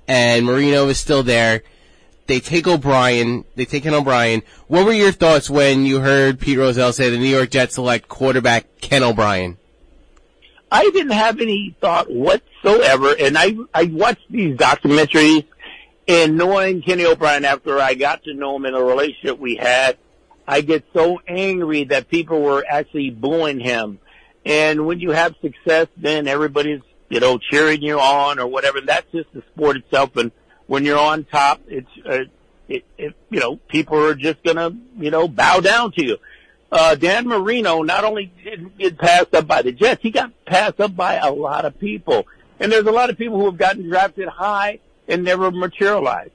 and 0.07 0.45
Marino 0.45 0.87
is 0.87 0.99
still 0.99 1.23
there. 1.23 1.63
They 2.27 2.39
take 2.41 2.67
O'Brien. 2.67 3.45
They 3.55 3.65
take 3.65 3.85
in 3.85 3.93
O'Brien. 3.93 4.43
What 4.67 4.85
were 4.85 4.91
your 4.91 5.13
thoughts 5.13 5.49
when 5.49 5.85
you 5.85 6.01
heard 6.01 6.39
Pete 6.39 6.57
Rozelle 6.57 6.91
say 6.91 7.09
the 7.09 7.17
New 7.17 7.25
York 7.25 7.51
Jets 7.51 7.75
select 7.75 8.09
quarterback 8.09 8.65
Ken 8.81 9.01
O'Brien? 9.01 9.57
I 10.69 10.83
didn't 10.89 11.11
have 11.11 11.39
any 11.39 11.75
thought 11.79 12.11
whatsoever, 12.11 13.15
and 13.17 13.37
I 13.37 13.55
I 13.73 13.85
watched 13.85 14.29
these 14.29 14.57
documentaries, 14.57 15.45
and 16.09 16.37
knowing 16.37 16.81
Kenny 16.81 17.05
O'Brien 17.05 17.45
after 17.45 17.79
I 17.79 17.93
got 17.93 18.23
to 18.25 18.33
know 18.33 18.57
him 18.57 18.65
in 18.65 18.73
a 18.73 18.83
relationship 18.83 19.39
we 19.39 19.55
had, 19.55 19.97
I 20.47 20.61
get 20.61 20.85
so 20.93 21.19
angry 21.27 21.85
that 21.85 22.07
people 22.07 22.41
were 22.41 22.63
actually 22.67 23.09
booing 23.09 23.59
him. 23.59 23.99
And 24.45 24.85
when 24.85 24.99
you 24.99 25.11
have 25.11 25.35
success, 25.41 25.87
then 25.97 26.27
everybody's, 26.27 26.81
you 27.09 27.19
know, 27.19 27.37
cheering 27.37 27.81
you 27.81 27.99
on 27.99 28.39
or 28.39 28.47
whatever. 28.47 28.79
That's 28.79 29.11
just 29.11 29.31
the 29.33 29.43
sport 29.53 29.75
itself. 29.75 30.15
And 30.15 30.31
when 30.67 30.85
you're 30.85 30.97
on 30.97 31.25
top, 31.25 31.61
it's, 31.67 31.89
uh, 32.05 32.25
it, 32.69 32.85
it, 32.97 33.13
you 33.29 33.39
know, 33.39 33.57
people 33.67 33.97
are 33.97 34.15
just 34.15 34.41
gonna, 34.43 34.71
you 34.97 35.11
know, 35.11 35.27
bow 35.27 35.59
down 35.59 35.91
to 35.93 36.03
you. 36.03 36.17
Uh, 36.71 36.95
Dan 36.95 37.27
Marino 37.27 37.81
not 37.81 38.03
only 38.03 38.31
didn't 38.43 38.77
get 38.77 38.97
passed 38.97 39.33
up 39.33 39.47
by 39.47 39.61
the 39.61 39.71
Jets, 39.71 40.01
he 40.01 40.11
got 40.11 40.31
passed 40.45 40.79
up 40.79 40.95
by 40.95 41.15
a 41.15 41.31
lot 41.31 41.65
of 41.65 41.79
people. 41.79 42.25
And 42.59 42.71
there's 42.71 42.85
a 42.85 42.91
lot 42.91 43.09
of 43.09 43.17
people 43.17 43.37
who 43.37 43.45
have 43.45 43.57
gotten 43.57 43.87
drafted 43.87 44.27
high 44.27 44.79
and 45.07 45.23
never 45.23 45.51
materialized. 45.51 46.31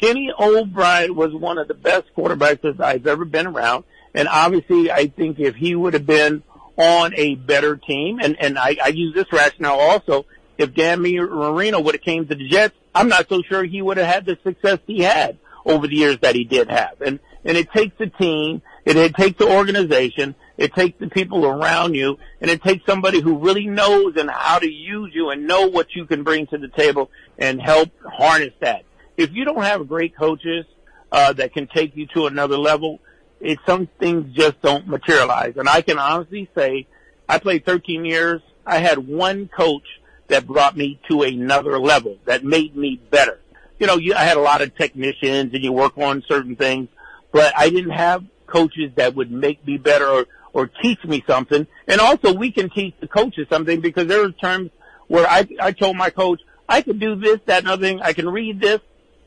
Kenny 0.00 0.30
O'Brien 0.38 1.14
was 1.14 1.32
one 1.34 1.58
of 1.58 1.68
the 1.68 1.74
best 1.74 2.04
quarterbacks 2.16 2.62
that 2.62 2.80
I've 2.80 3.06
ever 3.06 3.24
been 3.24 3.46
around. 3.46 3.84
And 4.14 4.28
obviously, 4.28 4.90
I 4.90 5.08
think 5.08 5.38
if 5.38 5.56
he 5.56 5.74
would 5.74 5.94
have 5.94 6.06
been 6.06 6.42
on 6.76 7.14
a 7.14 7.34
better 7.34 7.76
team, 7.76 8.18
and, 8.20 8.36
and 8.40 8.58
I, 8.58 8.76
I 8.82 8.88
use 8.88 9.14
this 9.14 9.32
rationale 9.32 9.78
also, 9.78 10.26
if 10.58 10.74
Dan 10.74 11.00
Marino 11.00 11.80
would 11.80 11.94
have 11.94 12.02
came 12.02 12.26
to 12.26 12.34
the 12.34 12.48
Jets, 12.48 12.74
I'm 12.94 13.08
not 13.08 13.28
so 13.28 13.42
sure 13.42 13.64
he 13.64 13.82
would 13.82 13.98
have 13.98 14.06
had 14.06 14.24
the 14.24 14.38
success 14.42 14.78
he 14.86 15.02
had 15.02 15.38
over 15.64 15.86
the 15.86 15.96
years 15.96 16.18
that 16.22 16.34
he 16.34 16.44
did 16.44 16.70
have. 16.70 17.00
And, 17.00 17.18
and 17.44 17.56
it 17.56 17.70
takes 17.72 17.94
a 18.00 18.06
team, 18.06 18.62
it, 18.84 18.96
it 18.96 19.14
takes 19.14 19.38
the 19.38 19.48
organization, 19.48 20.34
it 20.56 20.72
takes 20.72 20.98
the 20.98 21.08
people 21.08 21.44
around 21.44 21.94
you, 21.94 22.18
and 22.40 22.50
it 22.50 22.62
takes 22.62 22.86
somebody 22.86 23.20
who 23.20 23.38
really 23.38 23.66
knows 23.66 24.16
and 24.16 24.30
how 24.30 24.58
to 24.58 24.70
use 24.70 25.12
you 25.14 25.30
and 25.30 25.46
know 25.46 25.66
what 25.66 25.94
you 25.94 26.06
can 26.06 26.22
bring 26.22 26.46
to 26.46 26.58
the 26.58 26.68
table 26.68 27.10
and 27.38 27.60
help 27.60 27.90
harness 28.04 28.54
that. 28.60 28.84
If 29.16 29.32
you 29.32 29.44
don't 29.44 29.62
have 29.62 29.88
great 29.88 30.16
coaches, 30.16 30.66
uh, 31.12 31.32
that 31.34 31.52
can 31.52 31.66
take 31.66 31.96
you 31.96 32.06
to 32.08 32.26
another 32.26 32.58
level, 32.58 33.00
it, 33.40 33.58
some 33.66 33.88
things 33.98 34.34
just 34.34 34.60
don't 34.62 34.86
materialize. 34.86 35.54
And 35.56 35.68
I 35.68 35.80
can 35.80 35.98
honestly 35.98 36.48
say, 36.54 36.86
I 37.28 37.38
played 37.38 37.64
13 37.64 38.04
years. 38.04 38.40
I 38.66 38.78
had 38.78 38.98
one 38.98 39.48
coach 39.48 39.86
that 40.28 40.46
brought 40.46 40.76
me 40.76 41.00
to 41.08 41.22
another 41.22 41.78
level, 41.78 42.18
that 42.24 42.44
made 42.44 42.76
me 42.76 43.00
better. 43.10 43.40
You 43.78 43.86
know, 43.86 43.96
you, 43.96 44.14
I 44.14 44.24
had 44.24 44.36
a 44.36 44.40
lot 44.40 44.62
of 44.62 44.74
technicians 44.74 45.54
and 45.54 45.62
you 45.62 45.72
work 45.72 45.96
on 45.98 46.24
certain 46.26 46.56
things, 46.56 46.88
but 47.32 47.52
I 47.56 47.70
didn't 47.70 47.90
have 47.90 48.24
coaches 48.46 48.92
that 48.96 49.14
would 49.14 49.30
make 49.30 49.64
me 49.66 49.76
better 49.76 50.08
or, 50.08 50.26
or 50.52 50.66
teach 50.66 51.04
me 51.04 51.22
something. 51.26 51.66
And 51.86 52.00
also 52.00 52.32
we 52.32 52.50
can 52.50 52.70
teach 52.70 52.94
the 53.00 53.08
coaches 53.08 53.46
something 53.48 53.80
because 53.80 54.06
there 54.08 54.24
are 54.24 54.32
times 54.32 54.70
where 55.08 55.26
I, 55.26 55.46
I 55.60 55.72
told 55.72 55.96
my 55.96 56.10
coach, 56.10 56.40
I 56.68 56.82
could 56.82 56.98
do 56.98 57.14
this, 57.14 57.38
that, 57.46 57.60
and 57.60 57.68
other 57.68 57.86
thing. 57.86 58.00
I 58.02 58.12
can 58.12 58.28
read 58.28 58.60
this. 58.60 58.80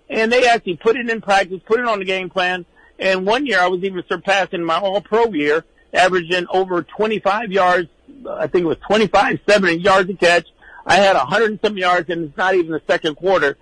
And 0.09 0.31
they 0.31 0.47
actually 0.47 0.77
put 0.77 0.95
it 0.95 1.09
in 1.09 1.21
practice, 1.21 1.61
put 1.65 1.79
it 1.79 1.85
on 1.85 1.99
the 1.99 2.05
game 2.05 2.29
plan. 2.29 2.65
And 2.97 3.25
one 3.25 3.45
year 3.45 3.59
I 3.59 3.67
was 3.67 3.83
even 3.83 4.03
surpassing 4.09 4.63
my 4.63 4.77
all 4.79 5.01
pro 5.01 5.27
year, 5.27 5.63
averaging 5.93 6.47
over 6.49 6.83
25 6.83 7.51
yards. 7.51 7.89
I 8.29 8.47
think 8.47 8.63
it 8.63 8.67
was 8.67 8.77
25, 8.87 9.39
70 9.47 9.75
yards 9.75 10.09
a 10.09 10.13
catch. 10.13 10.47
I 10.85 10.95
had 10.95 11.15
100 11.15 11.51
and 11.51 11.59
some 11.63 11.77
yards 11.77 12.09
and 12.09 12.25
it's 12.25 12.37
not 12.37 12.55
even 12.55 12.71
the 12.71 12.81
second 12.87 13.15
quarter. 13.15 13.57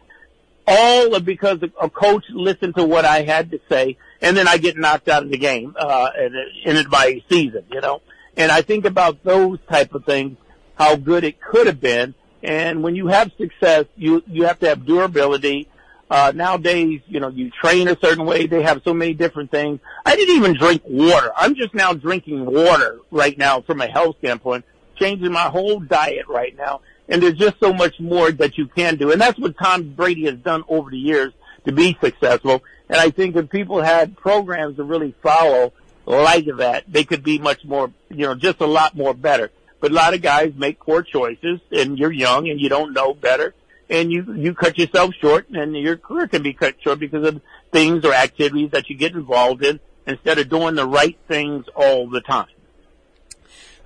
All 0.66 1.20
because 1.20 1.60
a 1.80 1.90
coach 1.90 2.26
listened 2.30 2.76
to 2.76 2.86
what 2.86 3.06
I 3.06 3.24
had 3.24 3.52
to 3.52 3.60
say 3.70 3.98
and 4.22 4.36
then 4.36 4.48
I 4.48 4.58
get 4.58 4.78
knocked 4.78 5.10
out 5.10 5.24
of 5.24 5.30
the 5.30 5.38
game, 5.38 5.76
uh, 5.78 6.10
and 6.18 6.36
it 6.36 6.48
ended 6.66 6.90
my 6.90 7.22
season, 7.30 7.64
you 7.72 7.82
know. 7.82 8.02
And 8.36 8.52
I 8.52 8.62
think 8.62 8.86
about 8.86 9.24
those 9.24 9.60
type 9.70 9.94
of 9.94 10.06
things, 10.06 10.38
how 10.76 10.96
good 10.96 11.24
it 11.24 11.40
could 11.40 11.68
have 11.68 11.80
been. 11.80 12.14
And 12.44 12.84
when 12.84 12.96
you 12.96 13.08
have 13.08 13.32
success, 13.38 13.86
you, 13.96 14.24
you 14.28 14.44
have 14.44 14.60
to 14.60 14.70
have 14.70 14.86
durability. 14.86 15.68
Uh, 16.10 16.32
nowadays, 16.34 17.02
you 17.08 17.20
know, 17.20 17.28
you 17.28 17.52
train 17.52 17.88
a 17.90 17.98
certain 18.00 18.26
way. 18.26 18.48
They 18.48 18.62
have 18.64 18.82
so 18.84 18.94
many 18.94 19.14
different 19.14 19.52
things. 19.52 19.80
I 20.06 20.16
didn't 20.16 20.38
even 20.38 20.54
drink 20.54 20.82
water. 20.86 21.32
I'm 21.36 21.56
just 21.56 21.74
now 21.74 21.94
drinking 21.94 22.46
water 22.46 23.00
right 23.12 23.38
now 23.38 23.62
from 23.62 23.82
a 23.82 23.88
health 23.88 24.16
standpoint, 24.20 24.64
changing 24.96 25.32
my 25.32 25.50
whole 25.50 25.80
diet 25.80 26.28
right 26.28 26.56
now. 26.56 26.82
And 27.10 27.22
there's 27.22 27.38
just 27.38 27.60
so 27.60 27.74
much 27.74 28.00
more 28.00 28.32
that 28.32 28.58
you 28.58 28.68
can 28.68 28.96
do. 28.96 29.12
And 29.12 29.20
that's 29.20 29.38
what 29.38 29.58
Tom 29.58 29.94
Brady 29.94 30.26
has 30.26 30.36
done 30.36 30.64
over 30.70 30.90
the 30.90 30.98
years 30.98 31.34
to 31.66 31.74
be 31.74 31.98
successful. 32.02 32.64
And 32.90 33.00
I 33.00 33.10
think 33.10 33.36
if 33.36 33.50
people 33.50 33.82
had 33.82 34.16
programs 34.16 34.78
to 34.78 34.84
really 34.84 35.14
follow 35.22 35.74
like 36.06 36.46
that, 36.58 36.86
they 36.88 37.04
could 37.04 37.24
be 37.24 37.38
much 37.38 37.66
more, 37.66 37.92
you 38.10 38.26
know, 38.26 38.36
just 38.36 38.62
a 38.62 38.66
lot 38.66 38.96
more 38.96 39.14
better. 39.14 39.52
But 39.82 39.92
a 39.92 39.94
lot 39.94 40.14
of 40.14 40.22
guys 40.22 40.54
make 40.56 40.80
poor 40.80 41.04
choices 41.04 41.60
and 41.72 42.00
you're 42.00 42.12
young 42.12 42.50
and 42.50 42.60
you 42.60 42.70
don't 42.70 42.94
know 42.94 43.14
better 43.14 43.54
and 43.90 44.12
you, 44.12 44.34
you 44.34 44.54
cut 44.54 44.78
yourself 44.78 45.14
short 45.22 45.50
and 45.50 45.76
your 45.76 45.98
career 45.98 46.28
can 46.28 46.44
be 46.44 46.54
cut 46.54 46.76
short 46.82 47.00
because 47.00 47.28
of 47.28 47.42
things 47.72 48.04
or 48.06 48.14
activities 48.14 48.72
that 48.72 48.90
you 48.90 48.98
get 48.98 49.14
involved 49.14 49.64
in 49.64 49.80
instead 50.06 50.38
of 50.40 50.50
doing 50.50 50.76
the 50.76 50.86
right 50.86 51.18
things 51.28 51.66
all 51.76 52.10
the 52.10 52.22
time. 52.22 52.48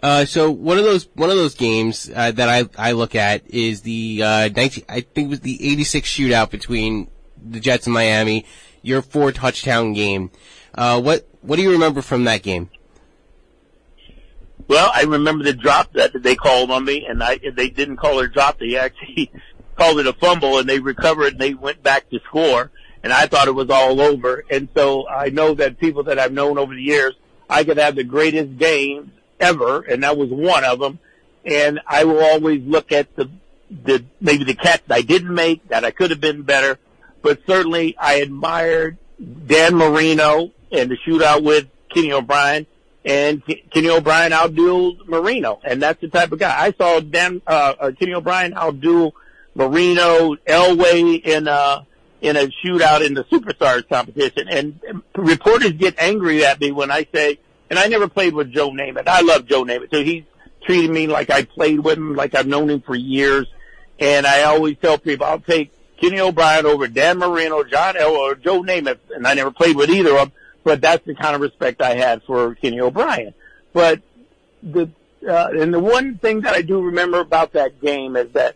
Uh, 0.02 0.26
so 0.26 0.50
one 0.50 0.80
of 0.80 0.84
those 0.84 1.08
one 1.14 1.30
of 1.30 1.36
those 1.36 1.54
games 1.54 2.10
uh, 2.16 2.32
that 2.32 2.50
I 2.50 2.68
I 2.76 2.94
look 2.94 3.14
at 3.14 3.48
is 3.48 3.82
the 3.82 4.24
uh, 4.24 4.50
19, 4.56 4.86
I 4.90 5.02
think 5.02 5.28
it 5.28 5.30
was 5.30 5.42
the 5.42 5.64
86 5.72 6.10
shootout 6.10 6.50
between 6.50 7.08
the 7.44 7.60
Jets 7.60 7.86
and 7.86 7.94
Miami 7.94 8.46
your 8.82 9.02
four 9.02 9.32
touchdown 9.32 9.94
game. 9.94 10.32
Uh, 10.74 11.02
what 11.02 11.28
what 11.42 11.56
do 11.56 11.62
you 11.62 11.72
remember 11.72 12.02
from 12.02 12.24
that 12.26 12.44
game? 12.44 12.70
Well, 14.68 14.92
I 14.94 15.04
remember 15.04 15.44
the 15.44 15.54
drop 15.54 15.92
that 15.94 16.12
they 16.24 16.36
called 16.36 16.72
on 16.72 16.86
me, 16.86 17.06
and 17.06 17.22
I 17.22 17.40
they 17.56 17.70
didn't 17.70 17.98
call 17.98 18.20
it 18.20 18.26
a 18.26 18.30
drop. 18.30 18.60
They 18.60 18.78
actually 18.78 19.32
called 19.82 20.00
it 20.00 20.08
a 20.08 20.14
fumble, 20.14 20.60
and 20.60 20.68
they 20.68 20.80
recovered 20.80 21.34
and 21.34 21.40
they 21.40 21.54
went 21.54 21.82
back 21.84 22.10
to 22.10 22.20
score. 22.26 22.72
And 23.04 23.12
I 23.12 23.26
thought 23.26 23.48
it 23.48 23.56
was 23.56 23.70
all 23.70 24.00
over. 24.00 24.44
And 24.52 24.70
so 24.76 25.08
I 25.08 25.30
know 25.30 25.56
that 25.56 25.80
people 25.80 26.04
that 26.04 26.20
I've 26.20 26.32
known 26.32 26.60
over 26.60 26.76
the 26.76 26.84
years, 26.84 27.16
I 27.50 27.64
could 27.64 27.78
have 27.78 27.96
the 27.96 28.04
greatest 28.04 28.58
games 28.58 29.10
ever, 29.40 29.82
and 29.82 30.04
that 30.04 30.18
was 30.18 30.30
one 30.30 30.64
of 30.64 30.80
them. 30.80 31.00
And 31.44 31.80
I 31.88 32.04
will 32.04 32.24
always 32.24 32.64
look 32.64 32.92
at 32.92 33.16
the 33.16 33.30
the 33.86 34.04
maybe 34.20 34.44
the 34.44 34.54
catch 34.54 34.82
I 34.90 35.02
didn't 35.02 35.34
make 35.34 35.66
that 35.70 35.86
I 35.86 35.92
could 35.92 36.12
have 36.12 36.20
been 36.20 36.42
better 36.42 36.78
but 37.22 37.40
certainly 37.48 37.96
I 37.98 38.16
admired 38.16 38.98
Dan 39.20 39.76
Marino 39.76 40.52
and 40.72 40.90
the 40.90 40.98
shootout 41.06 41.44
with 41.44 41.68
Kenny 41.94 42.12
O'Brien 42.12 42.66
and 43.06 43.44
Kenny 43.46 43.90
O'Brien 43.90 44.32
outduel 44.32 45.08
Marino. 45.08 45.60
And 45.64 45.82
that's 45.82 46.02
the 46.02 46.08
type 46.08 46.32
of 46.32 46.40
guy. 46.40 46.56
I 46.58 46.72
saw 46.74 47.00
Dan, 47.00 47.42
uh, 47.46 47.74
uh 47.80 47.92
Kenny 47.98 48.14
O'Brien 48.14 48.54
outduel 48.54 49.12
Marino, 49.56 50.36
Elway 50.36 51.22
in, 51.24 51.48
uh, 51.48 51.84
in 52.22 52.38
a 52.38 52.48
shootout 52.64 53.06
in 53.06 53.14
the 53.14 53.24
Superstars 53.26 53.88
competition. 53.90 54.48
And 54.50 54.80
reporters 55.16 55.74
get 55.74 56.00
angry 56.00 56.46
at 56.46 56.60
me 56.60 56.72
when 56.72 56.92
I 56.92 57.08
say, 57.14 57.40
and 57.70 57.80
I 57.80 57.88
never 57.88 58.08
played 58.08 58.34
with 58.34 58.52
Joe 58.52 58.72
Namath. 58.72 59.08
I 59.08 59.22
love 59.22 59.46
Joe 59.46 59.64
Namath. 59.64 59.92
So 59.92 60.04
he's 60.04 60.24
treated 60.64 60.92
me 60.92 61.08
like 61.08 61.30
I 61.30 61.44
played 61.44 61.80
with 61.80 61.98
him, 61.98 62.16
like 62.16 62.36
I've 62.36 62.48
known 62.48 62.70
him 62.70 62.82
for 62.82 62.96
years. 62.96 63.48
And 64.00 64.26
I 64.26 64.44
always 64.44 64.78
tell 64.82 64.98
people 64.98 65.26
I'll 65.26 65.40
take 65.40 65.72
Kenny 66.02 66.20
O'Brien 66.20 66.66
over 66.66 66.88
Dan 66.88 67.20
Marino, 67.20 67.64
John 67.64 67.96
Elway 67.96 68.18
or 68.18 68.36
Joe 68.36 68.64
Namath, 68.64 69.00
and 69.16 69.28
I 69.28 69.36
never 69.36 69.52
played 69.52 69.76
with 69.76 69.90
either 69.90 70.12
of 70.12 70.30
them, 70.30 70.32
but 70.64 70.82
that's 70.82 71.06
the 71.06 71.14
kind 71.14 71.36
of 71.36 71.42
respect 71.42 71.82
I 71.82 71.96
had 71.96 72.24
for 72.24 72.56
Kenny 72.56 72.80
O'Brien. 72.82 73.34
But 73.72 74.02
the, 74.64 74.90
uh, 75.28 75.50
and 75.54 75.72
the 75.72 75.80
one 75.80 76.18
thing 76.18 76.42
that 76.42 76.56
I 76.56 76.64
do 76.64 76.82
remember 76.82 77.20
about 77.20 77.54
that 77.54 77.80
game 77.80 78.16
is 78.16 78.32
that, 78.34 78.56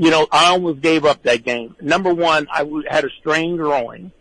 you 0.00 0.10
know, 0.10 0.26
I 0.32 0.46
almost 0.46 0.80
gave 0.80 1.04
up 1.04 1.22
that 1.24 1.44
game. 1.44 1.76
Number 1.80 2.14
one, 2.14 2.48
I 2.50 2.64
had 2.88 3.04
a 3.04 3.10
strain 3.20 3.58
groin. 3.58 4.12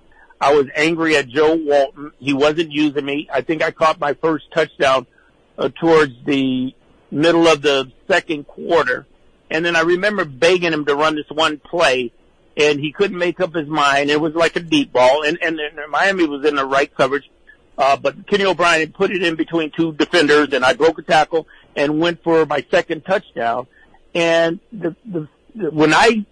I 0.42 0.54
was 0.54 0.68
angry 0.76 1.16
at 1.16 1.30
Joe 1.30 1.56
Walton. 1.56 2.12
He 2.20 2.34
wasn't 2.34 2.72
using 2.72 3.06
me. 3.06 3.30
I 3.32 3.40
think 3.40 3.64
I 3.64 3.72
caught 3.72 3.98
my 3.98 4.14
first 4.14 4.52
touchdown 4.54 5.08
uh, 5.58 5.70
towards 5.70 6.14
the 6.26 6.76
middle 7.12 7.48
of 7.48 7.62
the 7.62 7.92
second 8.10 8.46
quarter. 8.46 9.08
And 9.50 9.64
then 9.64 9.78
I 9.78 9.82
remember 9.82 10.26
begging 10.26 10.74
him 10.74 10.84
to 10.86 10.96
run 10.96 11.16
this 11.16 11.30
one 11.30 11.60
play 11.60 12.12
and 12.58 12.78
he 12.78 12.92
couldn't 12.92 13.18
make 13.18 13.40
up 13.40 13.54
his 13.54 13.68
mind. 13.68 14.10
It 14.10 14.20
was 14.20 14.36
like 14.36 14.58
a 14.58 14.60
deep 14.60 14.92
ball, 14.92 15.24
and 15.24 15.38
and, 15.42 15.60
and 15.62 15.80
Miami 15.90 16.28
was 16.28 16.46
in 16.46 16.56
the 16.56 16.66
right 16.66 16.94
coverage, 16.94 17.30
uh, 17.78 17.96
but 17.96 18.28
Kenny 18.28 18.44
O'Brien 18.44 18.82
had 18.82 18.94
put 18.94 19.12
it 19.12 19.24
in 19.24 19.36
between 19.36 19.72
two 19.72 19.94
defenders, 19.94 20.50
and 20.52 20.66
I 20.66 20.74
broke 20.74 21.00
a 21.00 21.04
tackle 21.04 21.48
and 21.78 22.02
went 22.02 22.22
for 22.22 22.46
my 22.46 22.66
second 22.70 23.06
touchdown. 23.06 23.68
And 24.14 24.60
the, 24.74 24.96
the 25.06 25.30
when 25.56 25.94
I 25.94 26.26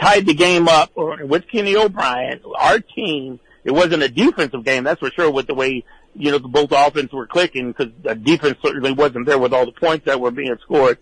tied 0.00 0.26
the 0.26 0.34
game 0.34 0.68
up 0.68 0.90
or 0.94 1.24
with 1.24 1.48
Kenny 1.48 1.76
O'Brien, 1.76 2.40
our 2.56 2.80
team, 2.80 3.40
it 3.64 3.72
wasn't 3.72 4.02
a 4.02 4.08
defensive 4.08 4.64
game, 4.64 4.84
that's 4.84 5.00
for 5.00 5.10
sure, 5.10 5.30
with 5.30 5.46
the 5.46 5.54
way 5.54 5.84
you 6.14 6.30
know 6.30 6.38
the 6.38 6.48
both 6.48 6.72
offenses 6.72 7.12
were 7.12 7.26
clicking 7.26 7.72
because 7.72 7.92
the 8.02 8.14
defense 8.14 8.56
certainly 8.62 8.92
wasn't 8.92 9.26
there 9.26 9.38
with 9.38 9.52
all 9.52 9.66
the 9.66 9.72
points 9.72 10.06
that 10.06 10.20
were 10.20 10.30
being 10.30 10.56
scored. 10.62 10.98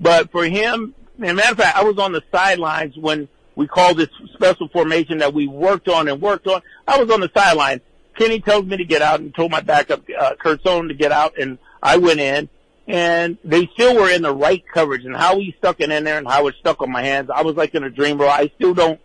But 0.00 0.30
for 0.30 0.44
him, 0.44 0.94
and 1.20 1.36
matter 1.36 1.52
of 1.52 1.58
fact, 1.58 1.76
I 1.76 1.84
was 1.84 1.98
on 1.98 2.12
the 2.12 2.22
sidelines 2.30 2.96
when 2.96 3.28
we 3.56 3.66
called 3.66 3.96
this 3.96 4.10
special 4.34 4.68
formation 4.68 5.18
that 5.18 5.34
we 5.34 5.48
worked 5.48 5.88
on 5.88 6.08
and 6.08 6.20
worked 6.20 6.46
on. 6.46 6.62
I 6.86 7.02
was 7.02 7.10
on 7.10 7.20
the 7.20 7.30
sideline. 7.34 7.80
Kenny 8.16 8.40
tells 8.40 8.64
me 8.66 8.76
to 8.76 8.84
get 8.84 9.02
out 9.02 9.20
and 9.20 9.34
told 9.34 9.50
my 9.50 9.60
backup, 9.60 10.02
uh, 10.18 10.34
Kurt 10.38 10.62
Sohn 10.62 10.88
to 10.88 10.94
get 10.94 11.12
out 11.12 11.38
and 11.38 11.58
I 11.82 11.96
went 11.96 12.20
in 12.20 12.48
and 12.88 13.36
they 13.44 13.66
still 13.74 13.94
were 13.94 14.10
in 14.10 14.22
the 14.22 14.34
right 14.34 14.64
coverage 14.72 15.04
and 15.04 15.14
how 15.14 15.38
he 15.38 15.54
stuck 15.58 15.78
it 15.80 15.90
in 15.90 16.04
there 16.04 16.16
and 16.16 16.26
how 16.26 16.46
it 16.46 16.54
stuck 16.58 16.80
on 16.80 16.90
my 16.90 17.02
hands. 17.02 17.28
I 17.32 17.42
was 17.42 17.54
like 17.54 17.74
in 17.74 17.84
a 17.84 17.90
dream 17.90 18.16
bro. 18.16 18.28
I 18.28 18.50
still 18.56 18.72
don't, 18.72 18.98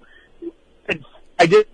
it's, 0.88 1.04
I 1.38 1.46
did, 1.46 1.67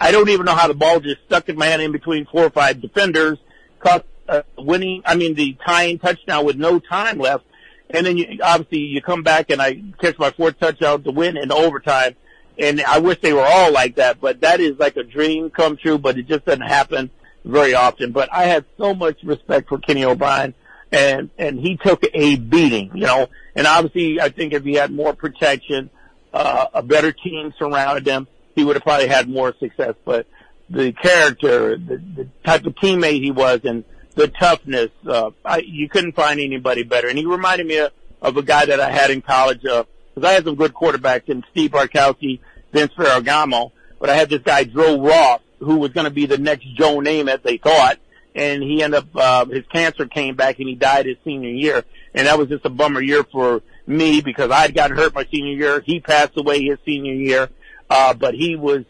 I 0.00 0.10
don't 0.10 0.28
even 0.28 0.44
know 0.44 0.56
how 0.56 0.66
the 0.66 0.74
ball 0.74 0.98
just 0.98 1.22
stuck 1.26 1.48
in 1.48 1.56
my 1.56 1.66
hand 1.66 1.80
in 1.80 1.92
between 1.92 2.26
four 2.26 2.44
or 2.44 2.50
five 2.50 2.80
defenders, 2.80 3.38
caught 3.78 4.04
uh, 4.28 4.42
winning, 4.58 5.02
I 5.06 5.14
mean 5.14 5.34
the 5.34 5.56
tying 5.64 6.00
touchdown 6.00 6.44
with 6.44 6.56
no 6.56 6.80
time 6.80 7.18
left. 7.18 7.44
And 7.90 8.06
then 8.06 8.16
you, 8.16 8.40
obviously 8.42 8.78
you 8.78 9.00
come 9.00 9.22
back 9.22 9.50
and 9.50 9.62
I 9.62 9.82
catch 10.00 10.18
my 10.18 10.32
fourth 10.32 10.58
touchdown 10.58 11.04
to 11.04 11.12
win 11.12 11.36
in 11.36 11.52
overtime 11.52 12.16
and 12.58 12.82
I 12.82 12.98
wish 12.98 13.20
they 13.20 13.32
were 13.32 13.46
all 13.46 13.72
like 13.72 13.96
that, 13.96 14.20
but 14.20 14.40
that 14.40 14.60
is 14.60 14.78
like 14.78 14.96
a 14.96 15.04
dream 15.04 15.48
come 15.50 15.76
true, 15.76 15.96
but 15.96 16.18
it 16.18 16.26
just 16.26 16.44
doesn't 16.44 16.60
happen 16.60 17.10
very 17.44 17.74
often. 17.74 18.12
But 18.12 18.28
I 18.32 18.44
had 18.44 18.64
so 18.76 18.94
much 18.94 19.22
respect 19.22 19.68
for 19.68 19.78
Kenny 19.78 20.04
O'Brien 20.04 20.54
and 20.92 21.30
and 21.38 21.58
he 21.58 21.76
took 21.76 22.04
a 22.12 22.36
beating, 22.36 22.90
you 22.94 23.06
know. 23.06 23.28
And 23.56 23.66
obviously, 23.66 24.20
I 24.20 24.28
think 24.28 24.52
if 24.52 24.62
he 24.64 24.74
had 24.74 24.92
more 24.92 25.14
protection, 25.14 25.90
uh, 26.32 26.66
a 26.74 26.82
better 26.82 27.12
team 27.12 27.52
surrounded 27.58 28.06
him, 28.06 28.28
he 28.54 28.64
would 28.64 28.76
have 28.76 28.82
probably 28.82 29.08
had 29.08 29.28
more 29.28 29.54
success. 29.58 29.94
But 30.04 30.26
the 30.70 30.92
character, 30.92 31.76
the, 31.76 31.96
the 31.96 32.28
type 32.44 32.64
of 32.64 32.74
teammate 32.76 33.22
he 33.22 33.30
was, 33.30 33.60
and 33.64 33.84
the 34.14 34.28
toughness, 34.28 34.90
uh, 35.06 35.30
I, 35.44 35.58
you 35.58 35.88
couldn't 35.88 36.12
find 36.12 36.40
anybody 36.40 36.82
better. 36.82 37.08
And 37.08 37.18
he 37.18 37.26
reminded 37.26 37.66
me 37.66 37.78
of, 37.78 37.92
of 38.20 38.36
a 38.36 38.42
guy 38.42 38.66
that 38.66 38.80
I 38.80 38.90
had 38.90 39.10
in 39.10 39.22
college, 39.22 39.64
uh, 39.64 39.84
cause 40.14 40.24
I 40.24 40.32
had 40.32 40.44
some 40.44 40.54
good 40.54 40.74
quarterbacks 40.74 41.28
in 41.28 41.42
Steve 41.50 41.70
Bartkowski, 41.70 42.40
Vince 42.72 42.92
Ferragamo, 42.94 43.72
but 43.98 44.10
I 44.10 44.14
had 44.14 44.30
this 44.30 44.42
guy, 44.42 44.64
Joe 44.64 45.00
Roth, 45.00 45.42
who 45.58 45.76
was 45.76 45.92
going 45.92 46.04
to 46.04 46.10
be 46.10 46.26
the 46.26 46.38
next 46.38 46.66
Joe 46.74 46.98
Namath, 46.98 47.42
they 47.42 47.56
thought 47.56 47.98
and 48.34 48.62
he 48.62 48.82
ended 48.82 48.98
up 48.98 49.16
uh, 49.16 49.44
his 49.46 49.66
cancer 49.66 50.06
came 50.06 50.34
back 50.34 50.58
and 50.58 50.68
he 50.68 50.74
died 50.74 51.06
his 51.06 51.16
senior 51.24 51.50
year, 51.50 51.84
and 52.14 52.26
that 52.26 52.38
was 52.38 52.48
just 52.48 52.64
a 52.64 52.70
bummer 52.70 53.00
year 53.00 53.24
for 53.24 53.62
me 53.86 54.20
because 54.20 54.50
I 54.50 54.60
had 54.60 54.74
gotten 54.74 54.96
hurt 54.96 55.14
my 55.14 55.26
senior 55.32 55.54
year. 55.54 55.80
He 55.80 56.00
passed 56.00 56.36
away 56.36 56.62
his 56.62 56.78
senior 56.84 57.14
year, 57.14 57.50
uh, 57.90 58.14
but 58.14 58.34
he 58.34 58.56
was 58.56 58.84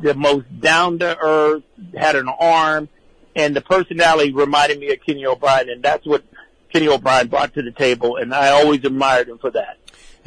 the 0.00 0.14
most 0.14 0.46
down 0.60 0.98
to 0.98 1.16
earth, 1.18 1.62
had 1.96 2.16
an 2.16 2.28
arm, 2.28 2.88
and 3.36 3.54
the 3.54 3.60
personality 3.60 4.32
reminded 4.32 4.78
me 4.78 4.92
of 4.92 5.00
Kenny 5.04 5.24
O'Brien, 5.24 5.68
and 5.68 5.82
that's 5.82 6.06
what 6.06 6.24
Kenny 6.72 6.88
O'Brien 6.88 7.28
brought 7.28 7.54
to 7.54 7.62
the 7.62 7.70
table, 7.70 8.16
and 8.16 8.34
I 8.34 8.50
always 8.50 8.84
admired 8.84 9.28
him 9.28 9.38
for 9.38 9.50
that. 9.50 9.78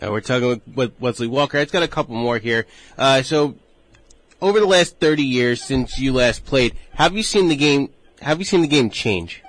Uh, 0.02 0.12
we're 0.12 0.22
talking 0.22 0.50
with, 0.50 0.68
with 0.76 0.94
Wesley 1.00 1.28
Walker. 1.28 1.58
I've 1.58 1.72
got 1.72 1.84
a 1.84 1.88
couple 1.88 2.16
more 2.16 2.38
here. 2.38 2.66
Uh, 2.98 3.22
so, 3.22 3.56
over 4.42 4.60
the 4.60 4.66
last 4.66 5.00
30 5.00 5.24
years 5.24 5.62
since 5.62 5.98
you 5.98 6.14
last 6.14 6.46
played, 6.46 6.76
have 6.94 7.16
you 7.16 7.24
seen 7.24 7.48
the 7.48 7.56
game 7.56 7.90
have 8.22 8.40
you 8.40 8.46
seen 8.46 8.62
the 8.62 8.68
game 8.68 8.90
change? 8.90 9.44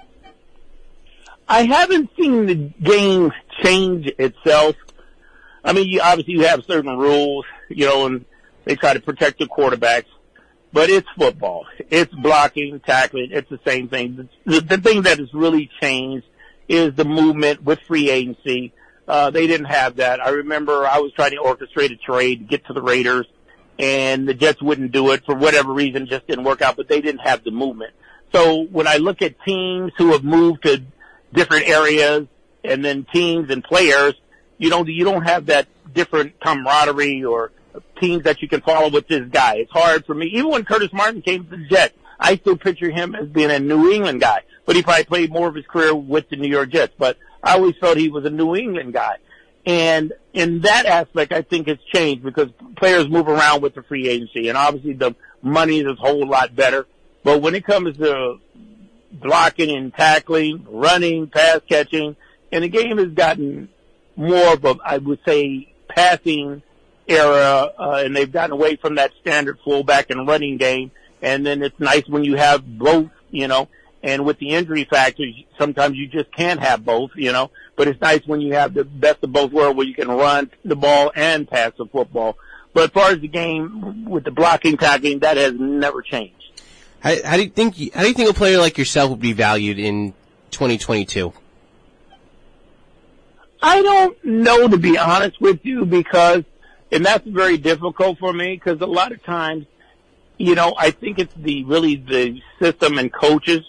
I 1.48 1.64
haven't 1.64 2.10
seen 2.16 2.46
the 2.46 2.54
game 2.54 3.32
change 3.62 4.06
itself. 4.18 4.76
I 5.64 5.72
mean, 5.72 5.88
you, 5.88 6.00
obviously 6.00 6.34
you 6.34 6.46
have 6.46 6.64
certain 6.64 6.96
rules, 6.96 7.44
you 7.68 7.86
know, 7.86 8.06
and 8.06 8.24
they 8.64 8.76
try 8.76 8.94
to 8.94 9.00
protect 9.00 9.38
the 9.38 9.46
quarterbacks, 9.46 10.06
but 10.72 10.90
it's 10.90 11.08
football. 11.16 11.66
It's 11.90 12.12
blocking, 12.14 12.80
tackling. 12.80 13.28
It's 13.30 13.48
the 13.48 13.60
same 13.64 13.88
thing. 13.88 14.28
The, 14.44 14.60
the 14.60 14.78
thing 14.78 15.02
that 15.02 15.18
has 15.18 15.32
really 15.32 15.70
changed 15.80 16.26
is 16.68 16.94
the 16.94 17.04
movement 17.04 17.62
with 17.62 17.80
free 17.80 18.10
agency. 18.10 18.72
Uh, 19.06 19.30
they 19.30 19.46
didn't 19.46 19.66
have 19.66 19.96
that. 19.96 20.20
I 20.20 20.30
remember 20.30 20.84
I 20.84 20.98
was 20.98 21.12
trying 21.12 21.30
to 21.30 21.36
orchestrate 21.36 21.92
a 21.92 21.96
trade 21.96 22.40
to 22.40 22.44
get 22.44 22.66
to 22.66 22.72
the 22.72 22.82
Raiders 22.82 23.26
and 23.78 24.26
the 24.26 24.34
Jets 24.34 24.62
wouldn't 24.62 24.92
do 24.92 25.10
it 25.12 25.24
for 25.24 25.34
whatever 25.34 25.72
reason, 25.72 26.04
it 26.04 26.08
just 26.08 26.26
didn't 26.26 26.44
work 26.44 26.62
out, 26.62 26.76
but 26.76 26.88
they 26.88 27.00
didn't 27.00 27.20
have 27.20 27.44
the 27.44 27.50
movement. 27.50 27.92
So 28.32 28.64
when 28.64 28.86
I 28.86 28.96
look 28.96 29.22
at 29.22 29.40
teams 29.44 29.92
who 29.96 30.12
have 30.12 30.24
moved 30.24 30.62
to 30.64 30.82
different 31.32 31.68
areas 31.68 32.26
and 32.64 32.84
then 32.84 33.06
teams 33.12 33.50
and 33.50 33.62
players, 33.62 34.14
you 34.58 34.70
know, 34.70 34.84
you 34.84 35.04
don't 35.04 35.22
have 35.22 35.46
that 35.46 35.68
different 35.92 36.38
camaraderie 36.40 37.24
or 37.24 37.52
teams 38.00 38.24
that 38.24 38.42
you 38.42 38.48
can 38.48 38.60
follow 38.60 38.90
with 38.90 39.08
this 39.08 39.28
guy. 39.28 39.56
It's 39.56 39.70
hard 39.70 40.04
for 40.06 40.14
me. 40.14 40.26
Even 40.26 40.50
when 40.50 40.64
Curtis 40.64 40.92
Martin 40.92 41.22
came 41.22 41.44
to 41.44 41.56
the 41.56 41.66
Jets, 41.66 41.94
I 42.18 42.36
still 42.36 42.56
picture 42.56 42.90
him 42.90 43.14
as 43.14 43.28
being 43.28 43.50
a 43.50 43.58
New 43.58 43.90
England 43.90 44.20
guy, 44.20 44.42
but 44.64 44.76
he 44.76 44.82
probably 44.82 45.04
played 45.04 45.30
more 45.30 45.48
of 45.48 45.54
his 45.54 45.66
career 45.66 45.94
with 45.94 46.28
the 46.28 46.36
New 46.36 46.48
York 46.48 46.70
Jets. 46.70 46.94
But 46.98 47.18
I 47.42 47.54
always 47.54 47.76
felt 47.76 47.98
he 47.98 48.08
was 48.08 48.24
a 48.24 48.30
New 48.30 48.56
England 48.56 48.94
guy. 48.94 49.16
And 49.66 50.12
in 50.32 50.60
that 50.60 50.86
aspect, 50.86 51.32
I 51.32 51.42
think 51.42 51.66
it's 51.66 51.82
changed 51.84 52.22
because 52.22 52.48
players 52.76 53.08
move 53.08 53.28
around 53.28 53.62
with 53.62 53.74
the 53.74 53.82
free 53.82 54.08
agency 54.08 54.48
and 54.48 54.56
obviously 54.56 54.92
the 54.92 55.14
money 55.42 55.80
is 55.80 55.86
a 55.86 55.94
whole 55.94 56.26
lot 56.26 56.54
better. 56.54 56.86
But 57.26 57.42
when 57.42 57.56
it 57.56 57.64
comes 57.64 57.96
to 57.96 58.38
blocking 59.10 59.76
and 59.76 59.92
tackling, 59.92 60.64
running, 60.70 61.26
pass 61.26 61.58
catching, 61.68 62.14
and 62.52 62.62
the 62.62 62.68
game 62.68 62.98
has 62.98 63.08
gotten 63.08 63.68
more 64.14 64.52
of 64.52 64.64
a, 64.64 64.76
I 64.84 64.98
would 64.98 65.18
say, 65.26 65.74
passing 65.88 66.62
era, 67.08 67.72
uh, 67.76 68.02
and 68.04 68.14
they've 68.14 68.30
gotten 68.30 68.52
away 68.52 68.76
from 68.76 68.94
that 68.94 69.10
standard 69.20 69.58
fullback 69.64 70.10
and 70.10 70.28
running 70.28 70.56
game. 70.56 70.92
And 71.20 71.44
then 71.44 71.64
it's 71.64 71.80
nice 71.80 72.06
when 72.06 72.22
you 72.22 72.36
have 72.36 72.64
both, 72.78 73.10
you 73.32 73.48
know, 73.48 73.66
and 74.04 74.24
with 74.24 74.38
the 74.38 74.50
injury 74.50 74.84
factors, 74.84 75.34
sometimes 75.58 75.96
you 75.96 76.06
just 76.06 76.30
can't 76.30 76.60
have 76.60 76.84
both, 76.84 77.10
you 77.16 77.32
know, 77.32 77.50
but 77.74 77.88
it's 77.88 78.00
nice 78.00 78.24
when 78.26 78.40
you 78.40 78.54
have 78.54 78.72
the 78.72 78.84
best 78.84 79.24
of 79.24 79.32
both 79.32 79.50
worlds 79.50 79.76
where 79.76 79.86
you 79.88 79.94
can 79.94 80.06
run 80.06 80.48
the 80.64 80.76
ball 80.76 81.10
and 81.16 81.50
pass 81.50 81.72
the 81.76 81.86
football. 81.86 82.38
But 82.72 82.84
as 82.84 82.90
far 82.90 83.10
as 83.10 83.18
the 83.18 83.26
game 83.26 84.04
with 84.04 84.22
the 84.22 84.30
blocking, 84.30 84.76
tackling, 84.76 85.18
that 85.20 85.36
has 85.38 85.54
never 85.58 86.02
changed. 86.02 86.35
How, 87.06 87.14
how 87.24 87.36
do 87.36 87.44
you 87.44 87.50
think? 87.50 87.76
How 87.94 88.02
do 88.02 88.08
you 88.08 88.14
think 88.14 88.28
a 88.28 88.34
player 88.34 88.58
like 88.58 88.76
yourself 88.76 89.10
would 89.10 89.20
be 89.20 89.32
valued 89.32 89.78
in 89.78 90.12
2022? 90.50 91.32
I 93.62 93.80
don't 93.80 94.24
know 94.24 94.66
to 94.66 94.76
be 94.76 94.98
honest 94.98 95.40
with 95.40 95.60
you 95.62 95.84
because, 95.84 96.42
and 96.90 97.06
that's 97.06 97.24
very 97.24 97.58
difficult 97.58 98.18
for 98.18 98.32
me 98.32 98.56
because 98.56 98.80
a 98.80 98.86
lot 98.86 99.12
of 99.12 99.22
times, 99.22 99.66
you 100.36 100.56
know, 100.56 100.74
I 100.76 100.90
think 100.90 101.20
it's 101.20 101.32
the 101.36 101.62
really 101.62 101.94
the 101.94 102.42
system 102.60 102.98
and 102.98 103.12
coaches 103.12 103.64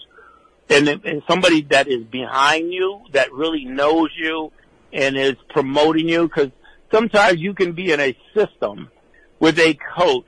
and, 0.68 0.88
and 0.88 1.22
somebody 1.28 1.62
that 1.70 1.86
is 1.86 2.02
behind 2.06 2.72
you 2.72 3.02
that 3.12 3.32
really 3.32 3.64
knows 3.64 4.10
you 4.16 4.50
and 4.92 5.16
is 5.16 5.36
promoting 5.50 6.08
you 6.08 6.26
because 6.26 6.50
sometimes 6.90 7.38
you 7.38 7.54
can 7.54 7.70
be 7.70 7.92
in 7.92 8.00
a 8.00 8.18
system 8.34 8.90
with 9.38 9.60
a 9.60 9.78
coach 9.96 10.26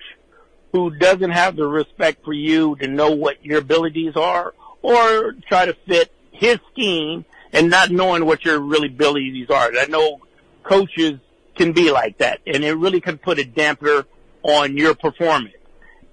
who 0.73 0.91
doesn't 0.91 1.31
have 1.31 1.57
the 1.57 1.67
respect 1.67 2.25
for 2.25 2.33
you 2.33 2.77
to 2.77 2.87
know 2.87 3.11
what 3.11 3.45
your 3.45 3.59
abilities 3.59 4.17
are 4.17 4.55
or 4.83 5.33
try 5.49 5.67
to 5.67 5.75
fit 5.87 6.13
his 6.31 6.59
scheme 6.73 7.25
and 7.53 7.69
not 7.69 7.91
knowing 7.91 8.25
what 8.25 8.45
your 8.45 8.61
really 8.61 8.89
abilities 8.89 9.51
are. 9.51 9.71
I 9.77 9.87
know 9.87 10.21
coaches 10.63 11.19
can 11.57 11.73
be 11.73 11.91
like 11.91 12.19
that 12.19 12.41
and 12.47 12.65
it 12.65 12.75
really 12.75 13.01
can 13.01 13.19
put 13.19 13.39
a 13.39 13.45
damper 13.45 14.07
on 14.43 14.77
your 14.77 14.95
performance. 14.95 15.55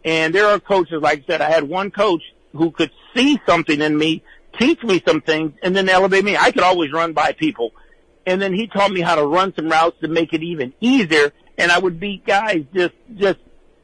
And 0.03 0.33
there 0.33 0.47
are 0.47 0.59
coaches, 0.59 1.01
like 1.01 1.19
I 1.19 1.25
said, 1.27 1.41
I 1.41 1.49
had 1.49 1.63
one 1.63 1.91
coach 1.91 2.21
who 2.53 2.71
could 2.71 2.91
see 3.15 3.39
something 3.45 3.81
in 3.81 3.97
me, 3.97 4.23
teach 4.57 4.81
me 4.83 5.01
some 5.05 5.21
things, 5.21 5.53
and 5.61 5.75
then 5.75 5.89
elevate 5.89 6.23
me. 6.23 6.35
I 6.37 6.51
could 6.51 6.63
always 6.63 6.91
run 6.91 7.13
by 7.13 7.33
people. 7.33 7.73
And 8.25 8.41
then 8.41 8.53
he 8.53 8.67
taught 8.67 8.91
me 8.91 9.01
how 9.01 9.15
to 9.15 9.25
run 9.25 9.53
some 9.55 9.69
routes 9.69 9.99
to 10.01 10.07
make 10.07 10.33
it 10.33 10.43
even 10.43 10.73
easier. 10.79 11.31
And 11.57 11.71
I 11.71 11.79
would 11.79 11.99
beat 11.99 12.25
guys 12.25 12.63
just, 12.73 12.93
just 13.15 13.39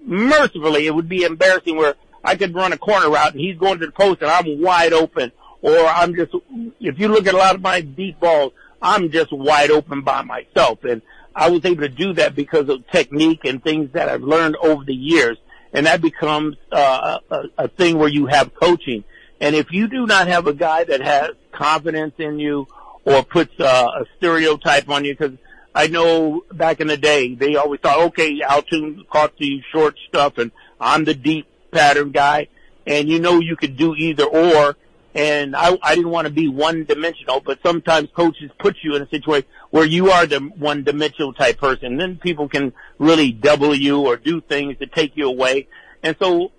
mercifully, 0.06 0.88
it 0.88 0.96
would 0.96 1.10
be 1.10 1.24
embarrassing 1.24 1.78
where 1.78 1.96
I 2.24 2.36
could 2.36 2.56
run 2.56 2.74
a 2.74 2.78
corner 2.78 3.10
route 3.10 3.34
and 3.34 3.42
he's 3.42 3.58
going 3.58 3.80
to 3.80 3.86
the 3.86 3.92
post 3.92 4.22
and 4.22 4.32
I'm 4.32 4.62
wide 4.62 4.94
open. 4.94 5.32
Or 5.62 5.78
I'm 5.78 6.14
just, 6.16 6.34
if 6.80 7.00
you 7.00 7.08
look 7.08 7.26
at 7.26 7.34
a 7.34 7.38
lot 7.38 7.56
of 7.56 7.62
my 7.62 7.82
deep 7.82 8.20
balls, 8.20 8.52
I'm 8.82 9.12
just 9.12 9.32
wide 9.32 9.72
open 9.72 10.02
by 10.02 10.22
myself. 10.22 10.84
And 10.84 11.02
I 11.34 11.50
was 11.50 11.64
able 11.66 11.82
to 11.82 11.90
do 11.90 12.14
that 12.14 12.36
because 12.36 12.68
of 12.70 12.86
technique 12.92 13.46
and 13.46 13.64
things 13.64 13.92
that 13.94 14.10
I've 14.10 14.24
learned 14.24 14.58
over 14.58 14.84
the 14.84 14.94
years. 14.94 15.38
And 15.72 15.86
that 15.86 16.02
becomes 16.02 16.58
uh, 16.72 17.20
a, 17.32 17.44
a 17.58 17.68
thing 17.68 17.98
where 17.98 18.10
you 18.10 18.28
have 18.28 18.54
coaching. 18.54 19.06
And 19.40 19.56
if 19.56 19.72
you 19.72 19.88
do 19.88 20.06
not 20.06 20.28
have 20.28 20.48
a 20.48 20.54
guy 20.54 20.84
that 20.84 21.02
has 21.02 21.32
confidence 21.52 22.14
in 22.18 22.40
you 22.40 22.68
or 23.06 23.24
puts 23.24 23.58
uh, 23.60 23.90
a 24.02 24.06
stereotype 24.18 24.90
on 24.90 25.06
you, 25.06 25.14
because 25.14 25.38
I 25.76 25.88
know 25.88 26.44
back 26.52 26.80
in 26.80 26.88
the 26.88 26.98
day, 26.98 27.34
they 27.34 27.56
always 27.56 27.80
thought, 27.80 28.00
okay, 28.08 28.42
Al 28.42 28.62
Toon 28.62 29.06
caught 29.12 29.38
the 29.38 29.62
short 29.72 29.98
stuff 30.08 30.38
and 30.38 30.52
I'm 30.80 31.04
the 31.04 31.16
deep 31.16 31.48
pattern 31.72 32.12
guy. 32.12 32.48
And 32.86 33.08
you 33.08 33.20
know 33.20 33.40
you 33.40 33.56
could 33.56 33.78
do 33.78 33.96
either 33.96 34.26
or. 34.26 34.76
And 35.16 35.56
I, 35.56 35.78
I 35.82 35.96
didn't 35.96 36.10
want 36.10 36.28
to 36.28 36.34
be 36.34 36.48
one 36.48 36.86
dimensional, 36.86 37.40
but 37.40 37.60
sometimes 37.62 38.10
coaches 38.16 38.50
put 38.58 38.78
you 38.82 38.96
in 38.96 39.04
a 39.04 39.10
situation 39.10 39.48
where 39.70 39.86
you 39.86 40.10
are 40.10 40.26
the 40.26 40.40
one 40.40 40.84
dimensional 40.84 41.34
type 41.34 41.60
person. 41.60 41.98
Then 41.98 42.18
people 42.18 42.50
can 42.50 42.74
really 42.98 43.32
double 43.32 43.76
you 43.76 44.02
or 44.02 44.18
do 44.18 44.42
things 44.42 44.78
to 44.80 44.88
take 44.88 45.16
you 45.16 45.28
away. 45.28 45.68
And 46.02 46.16
so 46.20 46.52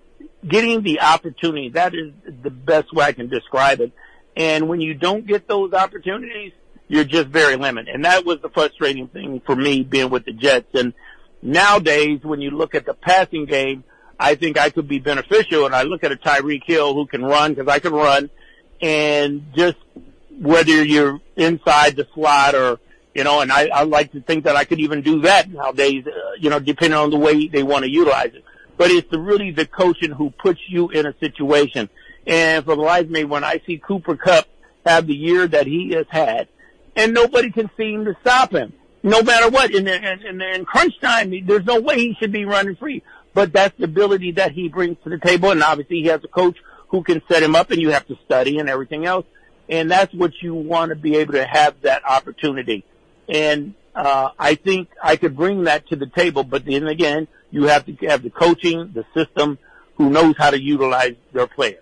getting 0.47 0.83
the 0.83 1.01
opportunity, 1.01 1.69
that 1.69 1.93
is 1.93 2.13
the 2.43 2.49
best 2.49 2.93
way 2.93 3.05
I 3.05 3.11
can 3.11 3.27
describe 3.27 3.81
it. 3.81 3.91
And 4.37 4.67
when 4.67 4.81
you 4.81 4.93
don't 4.93 5.25
get 5.25 5.47
those 5.47 5.73
opportunities, 5.73 6.53
you're 6.87 7.03
just 7.03 7.27
very 7.27 7.55
limited. 7.55 7.93
And 7.93 8.05
that 8.05 8.25
was 8.25 8.39
the 8.41 8.49
frustrating 8.49 9.07
thing 9.07 9.41
for 9.45 9.55
me 9.55 9.83
being 9.83 10.09
with 10.09 10.25
the 10.25 10.33
Jets. 10.33 10.73
And 10.73 10.93
nowadays, 11.41 12.19
when 12.23 12.41
you 12.41 12.51
look 12.51 12.75
at 12.75 12.85
the 12.85 12.93
passing 12.93 13.45
game, 13.45 13.83
I 14.19 14.35
think 14.35 14.57
I 14.57 14.69
could 14.69 14.87
be 14.87 14.99
beneficial. 14.99 15.65
And 15.65 15.75
I 15.75 15.83
look 15.83 16.03
at 16.03 16.11
a 16.11 16.15
Tyreek 16.15 16.63
Hill 16.63 16.93
who 16.93 17.05
can 17.05 17.23
run 17.23 17.53
because 17.53 17.67
I 17.67 17.79
can 17.79 17.93
run 17.93 18.29
and 18.81 19.45
just 19.55 19.77
whether 20.39 20.83
you're 20.83 21.19
inside 21.35 21.95
the 21.95 22.07
slot 22.13 22.55
or, 22.55 22.79
you 23.13 23.23
know, 23.23 23.41
and 23.41 23.51
I, 23.51 23.67
I 23.67 23.83
like 23.83 24.11
to 24.11 24.21
think 24.21 24.43
that 24.43 24.55
I 24.55 24.65
could 24.65 24.79
even 24.79 25.01
do 25.01 25.21
that 25.21 25.49
nowadays, 25.49 26.05
uh, 26.05 26.33
you 26.39 26.49
know, 26.49 26.59
depending 26.59 26.97
on 26.97 27.09
the 27.09 27.17
way 27.17 27.47
they 27.47 27.63
want 27.63 27.85
to 27.85 27.89
utilize 27.89 28.33
it. 28.33 28.43
But 28.77 28.91
it's 28.91 29.09
the, 29.09 29.19
really 29.19 29.51
the 29.51 29.65
coaching 29.65 30.11
who 30.11 30.31
puts 30.31 30.59
you 30.67 30.89
in 30.89 31.05
a 31.05 31.17
situation. 31.19 31.89
And 32.27 32.65
for 32.65 32.75
the 32.75 32.81
life 32.81 33.05
of 33.05 33.11
me, 33.11 33.23
when 33.23 33.43
I 33.43 33.61
see 33.65 33.77
Cooper 33.77 34.17
Kupp 34.17 34.47
have 34.85 35.07
the 35.07 35.15
year 35.15 35.47
that 35.47 35.65
he 35.65 35.91
has 35.91 36.05
had, 36.09 36.49
and 36.95 37.13
nobody 37.13 37.51
can 37.51 37.69
seem 37.77 38.05
to 38.05 38.15
stop 38.21 38.51
him, 38.51 38.73
no 39.03 39.21
matter 39.21 39.49
what. 39.49 39.71
In, 39.71 39.87
in, 39.87 40.41
in 40.41 40.65
crunch 40.65 40.99
time, 40.99 41.33
there's 41.45 41.65
no 41.65 41.79
way 41.81 41.97
he 41.97 42.15
should 42.19 42.31
be 42.31 42.45
running 42.45 42.75
free. 42.75 43.03
But 43.33 43.51
that's 43.51 43.77
the 43.77 43.83
ability 43.83 44.31
that 44.33 44.53
he 44.53 44.69
brings 44.69 44.97
to 45.03 45.09
the 45.09 45.19
table, 45.19 45.51
and 45.51 45.61
obviously 45.61 46.01
he 46.01 46.07
has 46.07 46.23
a 46.23 46.27
coach 46.27 46.57
who 46.89 47.03
can 47.03 47.21
set 47.27 47.43
him 47.43 47.55
up, 47.55 47.71
and 47.71 47.81
you 47.81 47.89
have 47.89 48.07
to 48.07 48.17
study 48.25 48.59
and 48.59 48.69
everything 48.69 49.05
else. 49.05 49.25
And 49.67 49.91
that's 49.91 50.13
what 50.13 50.31
you 50.41 50.53
want 50.53 50.89
to 50.89 50.95
be 50.95 51.17
able 51.17 51.33
to 51.33 51.45
have 51.45 51.81
that 51.81 52.05
opportunity. 52.05 52.85
And, 53.27 53.73
uh, 53.95 54.29
I 54.37 54.55
think 54.55 54.89
I 55.01 55.15
could 55.15 55.35
bring 55.35 55.63
that 55.63 55.87
to 55.87 55.95
the 55.95 56.07
table, 56.07 56.43
but 56.43 56.65
then 56.65 56.87
again, 56.87 57.27
you 57.49 57.63
have 57.65 57.85
to 57.85 57.93
have 58.07 58.23
the 58.23 58.29
coaching, 58.29 58.91
the 58.93 59.05
system, 59.13 59.57
who 59.95 60.09
knows 60.09 60.35
how 60.37 60.49
to 60.49 60.61
utilize 60.61 61.15
their 61.31 61.47
players. 61.47 61.81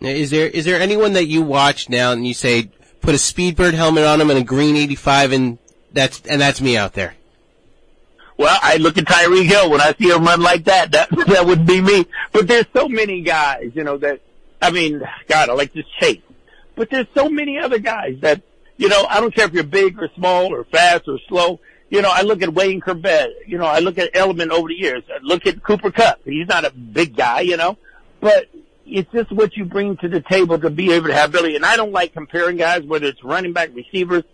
Is 0.00 0.30
there 0.30 0.48
is 0.48 0.64
there 0.64 0.80
anyone 0.80 1.12
that 1.12 1.26
you 1.26 1.42
watch 1.42 1.88
now 1.88 2.12
and 2.12 2.26
you 2.26 2.34
say 2.34 2.70
put 3.04 3.14
a 3.14 3.18
Speedbird 3.18 3.74
helmet 3.74 4.04
on 4.04 4.20
him 4.20 4.30
and 4.30 4.38
a 4.38 4.44
green 4.44 4.76
85 4.76 5.32
and 5.32 5.58
that's 5.92 6.20
and 6.22 6.40
that's 6.40 6.60
me 6.60 6.76
out 6.76 6.94
there? 6.94 7.14
Well, 8.36 8.58
I 8.62 8.78
look 8.78 8.98
at 8.98 9.04
Tyreek 9.04 9.44
Hill 9.44 9.70
when 9.70 9.80
I 9.80 9.94
see 9.94 10.10
him 10.10 10.24
run 10.24 10.40
like 10.40 10.64
that. 10.64 10.90
That 10.92 11.10
that 11.28 11.46
would 11.46 11.66
be 11.66 11.80
me. 11.80 12.06
But 12.32 12.48
there's 12.48 12.66
so 12.74 12.88
many 12.88 13.22
guys, 13.22 13.70
you 13.74 13.84
know, 13.84 13.98
that 13.98 14.20
I 14.60 14.70
mean, 14.70 15.02
God, 15.28 15.50
I 15.50 15.52
like 15.52 15.72
this 15.72 15.84
Chase. 16.00 16.22
But 16.74 16.90
there's 16.90 17.06
so 17.14 17.28
many 17.28 17.58
other 17.58 17.78
guys 17.78 18.16
that, 18.22 18.42
you 18.76 18.88
know, 18.88 19.06
I 19.08 19.20
don't 19.20 19.32
care 19.32 19.46
if 19.46 19.52
you're 19.52 19.62
big 19.62 20.00
or 20.00 20.08
small 20.16 20.52
or 20.52 20.64
fast 20.64 21.04
or 21.06 21.18
slow. 21.28 21.60
You 21.90 22.02
know, 22.02 22.10
I 22.12 22.22
look 22.22 22.42
at 22.42 22.52
Wayne 22.52 22.80
Chrebet. 22.80 23.28
You 23.46 23.58
know, 23.58 23.66
I 23.66 23.78
look 23.78 23.98
at 23.98 24.12
Edelman 24.14 24.50
over 24.50 24.68
the 24.68 24.74
years. 24.74 25.04
I 25.08 25.18
look 25.22 25.46
at 25.46 25.62
Cooper 25.62 25.92
Kupp. 25.92 26.20
He's 26.24 26.48
not 26.48 26.64
a 26.64 26.72
big 26.72 27.14
guy, 27.14 27.40
you 27.42 27.56
know, 27.56 27.78
but 28.20 28.48
it's 28.86 29.10
just 29.12 29.32
what 29.32 29.56
you 29.56 29.64
bring 29.64 29.96
to 29.98 30.08
the 30.08 30.20
table 30.20 30.58
to 30.58 30.70
be 30.70 30.92
able 30.92 31.08
to 31.08 31.14
have 31.14 31.30
ability. 31.30 31.56
And 31.56 31.64
I 31.64 31.76
don't 31.76 31.92
like 31.92 32.12
comparing 32.12 32.56
guys, 32.56 32.82
whether 32.82 33.06
it's 33.06 33.22
running 33.24 33.52
back, 33.52 33.70
receivers. 33.74 34.24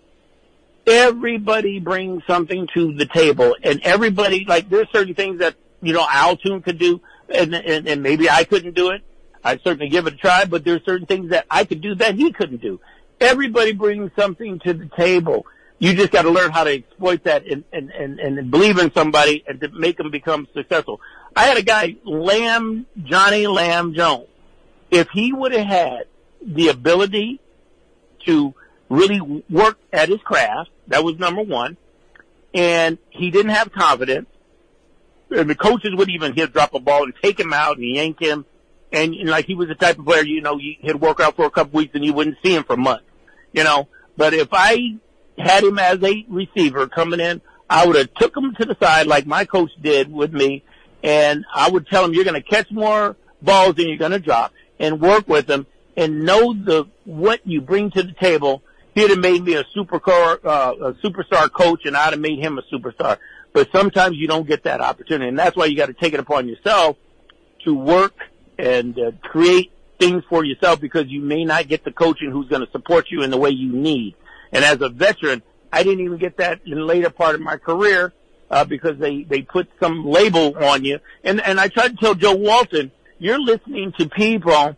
Everybody 0.87 1.79
brings 1.79 2.23
something 2.27 2.67
to 2.75 2.95
the 2.95 3.07
table, 3.07 3.55
and 3.63 3.81
everybody 3.83 4.45
like 4.49 4.69
there's 4.69 4.89
certain 4.91 5.15
things 5.15 5.39
that 5.39 5.55
you 5.83 5.93
know 5.93 6.07
Al 6.11 6.37
Toon 6.37 6.63
could 6.63 6.79
do, 6.79 7.01
and, 7.29 7.55
and 7.55 7.87
and 7.87 8.03
maybe 8.03 8.29
I 8.29 8.45
couldn't 8.45 8.75
do 8.75 8.91
it. 8.91 9.03
I'd 9.45 9.63
certainly 9.63 9.89
give 9.89 10.07
it 10.07 10.15
a 10.15 10.17
try, 10.17 10.45
but 10.47 10.65
there's 10.65 10.85
certain 10.85 11.07
things 11.07 11.31
that 11.31 11.47
I 11.51 11.65
could 11.65 11.81
do 11.81 11.95
that 11.97 12.15
he 12.15 12.33
couldn't 12.33 12.61
do. 12.61 12.81
Everybody 13.21 13.73
brings 13.73 14.11
something 14.17 14.59
to 14.61 14.73
the 14.73 14.91
table. 14.97 15.47
You 15.79 15.95
just 15.95 16.11
got 16.11 16.23
to 16.23 16.31
learn 16.31 16.51
how 16.51 16.65
to 16.65 16.75
exploit 16.75 17.25
that 17.25 17.47
and, 17.47 17.65
and, 17.73 17.91
and, 17.91 18.21
and 18.21 18.51
believe 18.51 18.79
in 18.79 18.93
somebody 18.93 19.43
and 19.47 19.61
to 19.61 19.69
make 19.69 19.97
them 19.97 20.11
become 20.11 20.47
successful. 20.53 21.01
I 21.35 21.45
had 21.45 21.57
a 21.57 21.63
guy, 21.63 21.97
Lam, 22.05 22.87
Johnny 23.03 23.47
Lam 23.47 23.95
Jones. 23.95 24.27
If 24.90 25.09
he 25.11 25.33
would 25.33 25.53
have 25.53 25.66
had 25.66 26.05
the 26.42 26.68
ability 26.68 27.40
to 28.26 28.55
really 28.88 29.20
work 29.48 29.79
at 29.92 30.09
his 30.09 30.20
craft, 30.20 30.70
that 30.88 31.05
was 31.05 31.18
number 31.18 31.42
one, 31.42 31.76
and 32.53 32.98
he 33.11 33.31
didn't 33.31 33.53
have 33.53 33.72
confidence, 33.72 34.26
and 35.31 35.48
the 35.48 35.55
coaches 35.55 35.92
would 35.94 36.11
even 36.11 36.35
he'd 36.35 36.53
drop 36.53 36.74
a 36.74 36.81
ball 36.81 37.05
and 37.05 37.14
take 37.22 37.38
him 37.38 37.53
out 37.53 37.76
and 37.76 37.87
yank 37.87 38.20
him 38.20 38.44
and 38.92 39.12
know, 39.12 39.31
like 39.31 39.46
he 39.46 39.55
was 39.55 39.68
the 39.68 39.74
type 39.74 39.98
of 39.98 40.05
player, 40.05 40.24
you 40.24 40.40
know, 40.40 40.59
he'd 40.59 40.96
work 40.96 41.20
out 41.20 41.37
for 41.37 41.44
a 41.44 41.50
couple 41.50 41.79
weeks 41.79 41.94
and 41.94 42.05
you 42.05 42.12
wouldn't 42.12 42.37
see 42.42 42.55
him 42.55 42.64
for 42.64 42.76
months, 42.76 43.05
you 43.53 43.64
know. 43.64 43.88
But 44.16 44.35
if 44.35 44.48
I 44.53 44.98
had 45.38 45.64
him 45.64 45.79
as 45.79 46.03
a 46.03 46.26
receiver 46.29 46.88
coming 46.88 47.20
in, 47.20 47.40
I 47.68 47.87
would 47.87 47.96
have 47.96 48.12
took 48.14 48.37
him 48.37 48.55
to 48.59 48.66
the 48.66 48.76
side 48.83 49.07
like 49.07 49.26
my 49.26 49.44
coach 49.44 49.70
did 49.81 50.12
with 50.12 50.33
me, 50.33 50.64
and 51.03 51.44
I 51.55 51.70
would 51.70 51.87
tell 51.87 52.05
him 52.05 52.12
you're 52.12 52.24
going 52.24 52.40
to 52.40 52.48
catch 52.48 52.70
more 52.70 53.16
balls 53.40 53.76
than 53.76 53.88
you're 53.88 53.96
going 53.96 54.11
to 54.11 54.18
drop, 54.18 54.53
and 54.81 55.01
work 55.01 55.29
with 55.29 55.49
him 55.49 55.66
and 55.97 56.25
know 56.25 56.53
the 56.53 56.87
what 57.05 57.47
you 57.47 57.61
bring 57.61 57.90
to 57.93 58.03
the 58.03 58.12
table. 58.12 58.62
He'd 58.95 59.11
have 59.11 59.21
made 59.21 59.45
me 59.45 59.55
a 59.55 59.64
supercar, 59.77 60.45
uh, 60.45 60.75
a 60.87 60.93
superstar 60.95 61.53
coach, 61.53 61.85
and 61.85 61.97
I'd 61.97 62.12
have 62.12 62.19
made 62.19 62.40
him 62.40 62.59
a 62.59 62.62
superstar. 62.62 63.19
But 63.53 63.71
sometimes 63.71 64.16
you 64.16 64.27
don't 64.27 64.49
get 64.49 64.64
that 64.64 64.81
opportunity, 64.81 65.29
and 65.29 65.38
that's 65.38 65.57
why 65.57 65.66
you 65.66 65.77
got 65.77 65.87
to 65.87 65.93
take 65.93 66.12
it 66.12 66.19
upon 66.19 66.49
yourself 66.49 66.97
to 67.64 67.75
work 67.75 68.14
and 68.59 68.99
uh, 68.99 69.12
create 69.23 69.71
things 69.99 70.25
for 70.29 70.45
yourself 70.45 70.81
because 70.81 71.07
you 71.09 71.21
may 71.21 71.45
not 71.45 71.69
get 71.69 71.85
the 71.85 71.93
coaching 71.93 72.31
who's 72.31 72.49
going 72.49 72.64
to 72.64 72.73
support 72.73 73.11
you 73.11 73.23
in 73.23 73.31
the 73.31 73.37
way 73.37 73.51
you 73.51 73.73
need. 73.73 74.16
And 74.51 74.64
as 74.64 74.81
a 74.81 74.88
veteran, 74.88 75.43
I 75.73 75.83
didn't 75.83 76.05
even 76.05 76.19
get 76.19 76.38
that 76.38 76.61
in 76.66 76.79
the 76.79 76.85
later 76.85 77.11
part 77.11 77.35
of 77.35 77.40
my 77.40 77.59
career 77.59 78.12
uh, 78.51 78.64
because 78.64 78.99
they 78.99 79.23
they 79.23 79.43
put 79.43 79.69
some 79.79 80.05
label 80.05 80.57
on 80.59 80.85
you. 80.85 80.99
And 81.23 81.40
and 81.40 81.61
I 81.61 81.69
tried 81.69 81.90
to 81.90 81.97
tell 81.97 82.14
Joe 82.14 82.35
Walton, 82.35 82.90
you're 83.21 83.41
listening 83.41 83.93
to 83.99 84.09
people 84.09 84.77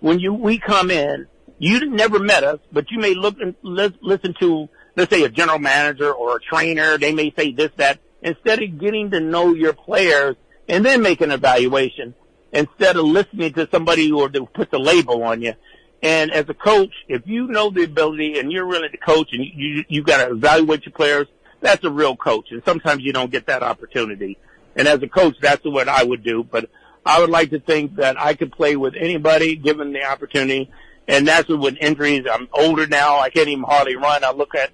when 0.00 0.18
you 0.18 0.32
we 0.32 0.58
come 0.58 0.90
in. 0.90 1.28
You 1.58 1.88
never 1.88 2.18
met 2.18 2.42
us, 2.42 2.58
but 2.72 2.90
you 2.90 2.98
may 2.98 3.14
look 3.14 3.36
and 3.40 3.54
listen 3.62 4.34
to 4.40 4.68
let's 4.96 5.14
say 5.14 5.22
a 5.22 5.28
general 5.28 5.58
manager 5.58 6.12
or 6.12 6.36
a 6.36 6.40
trainer. 6.40 6.98
They 6.98 7.12
may 7.12 7.32
say 7.36 7.52
this 7.52 7.70
that 7.76 8.00
instead 8.22 8.62
of 8.62 8.78
getting 8.78 9.10
to 9.10 9.20
know 9.20 9.54
your 9.54 9.72
players 9.72 10.36
and 10.68 10.84
then 10.84 11.02
make 11.02 11.20
an 11.20 11.30
evaluation 11.30 12.14
instead 12.52 12.96
of 12.96 13.04
listening 13.04 13.52
to 13.54 13.68
somebody 13.70 14.08
who 14.08 14.28
to 14.28 14.46
put 14.46 14.70
the 14.70 14.78
label 14.78 15.22
on 15.22 15.42
you. 15.42 15.54
And 16.02 16.32
as 16.32 16.48
a 16.48 16.54
coach, 16.54 16.92
if 17.08 17.22
you 17.26 17.46
know 17.46 17.70
the 17.70 17.84
ability 17.84 18.38
and 18.38 18.50
you're 18.50 18.66
really 18.66 18.88
the 18.88 18.98
coach 18.98 19.28
and 19.32 19.44
you, 19.44 19.52
you, 19.54 19.84
you 19.88 20.02
got 20.02 20.24
to 20.24 20.32
evaluate 20.32 20.84
your 20.84 20.92
players, 20.92 21.28
that's 21.60 21.84
a 21.84 21.90
real 21.90 22.16
coach. 22.16 22.50
And 22.50 22.62
sometimes 22.64 23.02
you 23.04 23.12
don't 23.12 23.30
get 23.30 23.46
that 23.46 23.62
opportunity. 23.62 24.36
And 24.74 24.88
as 24.88 25.02
a 25.02 25.08
coach, 25.08 25.36
that's 25.40 25.64
what 25.64 25.88
I 25.88 26.02
would 26.02 26.24
do. 26.24 26.42
But 26.42 26.68
I 27.04 27.20
would 27.20 27.30
like 27.30 27.50
to 27.50 27.60
think 27.60 27.96
that 27.96 28.20
I 28.20 28.34
could 28.34 28.52
play 28.52 28.76
with 28.76 28.94
anybody 28.96 29.56
given 29.56 29.92
the 29.92 30.04
opportunity. 30.04 30.70
And 31.08 31.26
that's 31.26 31.48
with 31.48 31.76
injuries. 31.80 32.26
I'm 32.30 32.48
older 32.52 32.86
now. 32.86 33.18
I 33.18 33.30
can't 33.30 33.48
even 33.48 33.64
hardly 33.64 33.96
run. 33.96 34.22
I 34.22 34.30
look 34.30 34.54
at, 34.54 34.70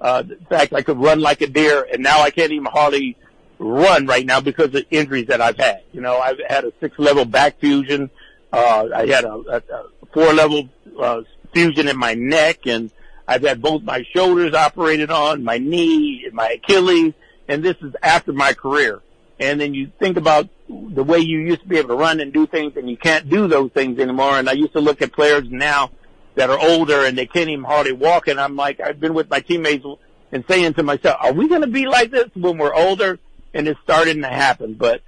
uh, 0.00 0.22
the 0.22 0.36
fact 0.48 0.72
I 0.72 0.82
could 0.82 0.98
run 0.98 1.20
like 1.20 1.40
a 1.40 1.46
deer 1.46 1.86
and 1.90 2.02
now 2.02 2.20
I 2.20 2.30
can't 2.30 2.52
even 2.52 2.66
hardly 2.66 3.16
run 3.58 4.06
right 4.06 4.24
now 4.24 4.40
because 4.40 4.74
of 4.74 4.84
injuries 4.90 5.26
that 5.28 5.40
I've 5.40 5.56
had. 5.56 5.82
You 5.92 6.00
know, 6.00 6.18
I've 6.18 6.38
had 6.48 6.64
a 6.64 6.72
six 6.80 6.98
level 6.98 7.24
back 7.24 7.60
fusion. 7.60 8.10
Uh, 8.52 8.88
I 8.94 9.06
had 9.06 9.24
a, 9.24 9.32
a, 9.32 9.56
a 9.56 10.06
four 10.12 10.32
level, 10.32 10.68
uh, 10.98 11.22
fusion 11.52 11.88
in 11.88 11.96
my 11.96 12.14
neck 12.14 12.66
and 12.66 12.90
I've 13.30 13.42
had 13.42 13.62
both 13.62 13.84
my 13.84 14.04
shoulders 14.12 14.54
operated 14.54 15.12
on, 15.12 15.44
my 15.44 15.58
knee, 15.58 16.26
my 16.32 16.48
Achilles, 16.48 17.14
and 17.46 17.62
this 17.62 17.76
is 17.80 17.94
after 18.02 18.32
my 18.32 18.54
career. 18.54 19.00
And 19.38 19.60
then 19.60 19.72
you 19.72 19.92
think 20.00 20.16
about 20.16 20.48
the 20.70 21.04
way 21.04 21.18
you 21.18 21.38
used 21.38 21.62
to 21.62 21.68
be 21.68 21.78
able 21.78 21.88
to 21.90 21.94
run 21.94 22.20
and 22.20 22.32
do 22.32 22.46
things 22.46 22.76
and 22.76 22.88
you 22.88 22.96
can't 22.96 23.28
do 23.28 23.48
those 23.48 23.70
things 23.72 23.98
anymore. 23.98 24.38
And 24.38 24.48
I 24.48 24.52
used 24.52 24.72
to 24.72 24.80
look 24.80 25.02
at 25.02 25.12
players 25.12 25.44
now 25.50 25.90
that 26.36 26.50
are 26.50 26.58
older 26.58 27.04
and 27.04 27.18
they 27.18 27.26
can't 27.26 27.50
even 27.50 27.64
hardly 27.64 27.92
walk. 27.92 28.28
And 28.28 28.40
I'm 28.40 28.56
like, 28.56 28.80
I've 28.80 29.00
been 29.00 29.14
with 29.14 29.28
my 29.28 29.40
teammates 29.40 29.84
and 30.32 30.44
saying 30.48 30.74
to 30.74 30.82
myself, 30.82 31.16
are 31.20 31.32
we 31.32 31.48
going 31.48 31.62
to 31.62 31.66
be 31.66 31.86
like 31.86 32.10
this 32.10 32.30
when 32.34 32.58
we're 32.58 32.74
older? 32.74 33.18
and 33.54 33.68
it's 33.68 33.80
starting 33.82 34.22
to 34.22 34.28
happen. 34.28 34.74
But 34.74 35.02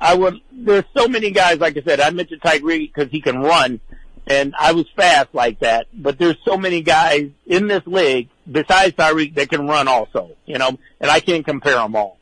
I 0.00 0.14
would, 0.14 0.40
there's 0.52 0.84
so 0.96 1.08
many 1.08 1.30
guys, 1.30 1.58
like 1.58 1.76
I 1.76 1.82
said, 1.82 2.00
I 2.00 2.10
mentioned 2.10 2.40
Tyreek 2.40 2.92
because 2.94 3.10
he 3.10 3.20
can 3.20 3.40
run, 3.40 3.80
and 4.26 4.54
I 4.58 4.72
was 4.72 4.86
fast 4.96 5.34
like 5.34 5.60
that. 5.60 5.88
But 5.92 6.18
there's 6.18 6.36
so 6.44 6.56
many 6.56 6.82
guys 6.82 7.30
in 7.46 7.66
this 7.66 7.86
league 7.86 8.28
besides 8.50 8.94
Tyreek 8.94 9.34
that 9.34 9.50
can 9.50 9.66
run 9.66 9.88
also, 9.88 10.36
you 10.46 10.58
know, 10.58 10.78
and 11.00 11.10
I 11.10 11.20
can't 11.20 11.44
compare 11.44 11.76
them 11.76 11.96
all. 11.96 12.17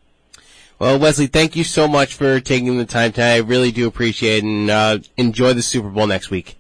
Well, 0.78 0.98
Wesley, 0.98 1.26
thank 1.26 1.56
you 1.56 1.64
so 1.64 1.88
much 1.88 2.14
for 2.14 2.38
taking 2.40 2.76
the 2.76 2.84
time 2.84 3.12
tonight. 3.12 3.34
I 3.34 3.38
really 3.38 3.72
do 3.72 3.86
appreciate 3.86 4.38
it, 4.38 4.44
and 4.44 4.70
uh, 4.70 4.98
enjoy 5.16 5.54
the 5.54 5.62
Super 5.62 5.88
Bowl 5.88 6.06
next 6.06 6.30
week. 6.30 6.58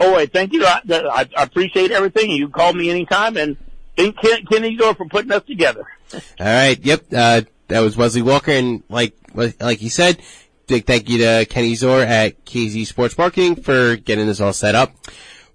Oh, 0.00 0.14
wait, 0.14 0.32
thank 0.32 0.52
you. 0.52 0.64
I, 0.64 0.80
I, 0.90 1.28
I 1.36 1.42
appreciate 1.42 1.90
everything. 1.90 2.30
You 2.30 2.48
call 2.48 2.72
me 2.72 2.90
anytime, 2.90 3.36
and 3.36 3.56
thank 3.96 4.18
Ken, 4.18 4.46
Kenny 4.46 4.76
Zor 4.78 4.94
for 4.94 5.06
putting 5.06 5.32
us 5.32 5.44
together. 5.44 5.86
All 6.14 6.20
right. 6.40 6.78
Yep. 6.82 7.04
Uh, 7.14 7.42
that 7.68 7.80
was 7.80 7.96
Wesley 7.96 8.22
Walker, 8.22 8.50
and 8.50 8.82
like 8.88 9.14
like 9.34 9.78
he 9.78 9.88
said, 9.88 10.20
big 10.66 10.86
thank 10.86 11.08
you 11.08 11.18
to 11.18 11.46
Kenny 11.48 11.74
Zor 11.74 12.00
at 12.00 12.44
KZ 12.44 12.86
Sports 12.86 13.18
Marketing 13.18 13.56
for 13.56 13.96
getting 13.96 14.26
this 14.26 14.40
all 14.40 14.52
set 14.52 14.74
up. 14.74 14.94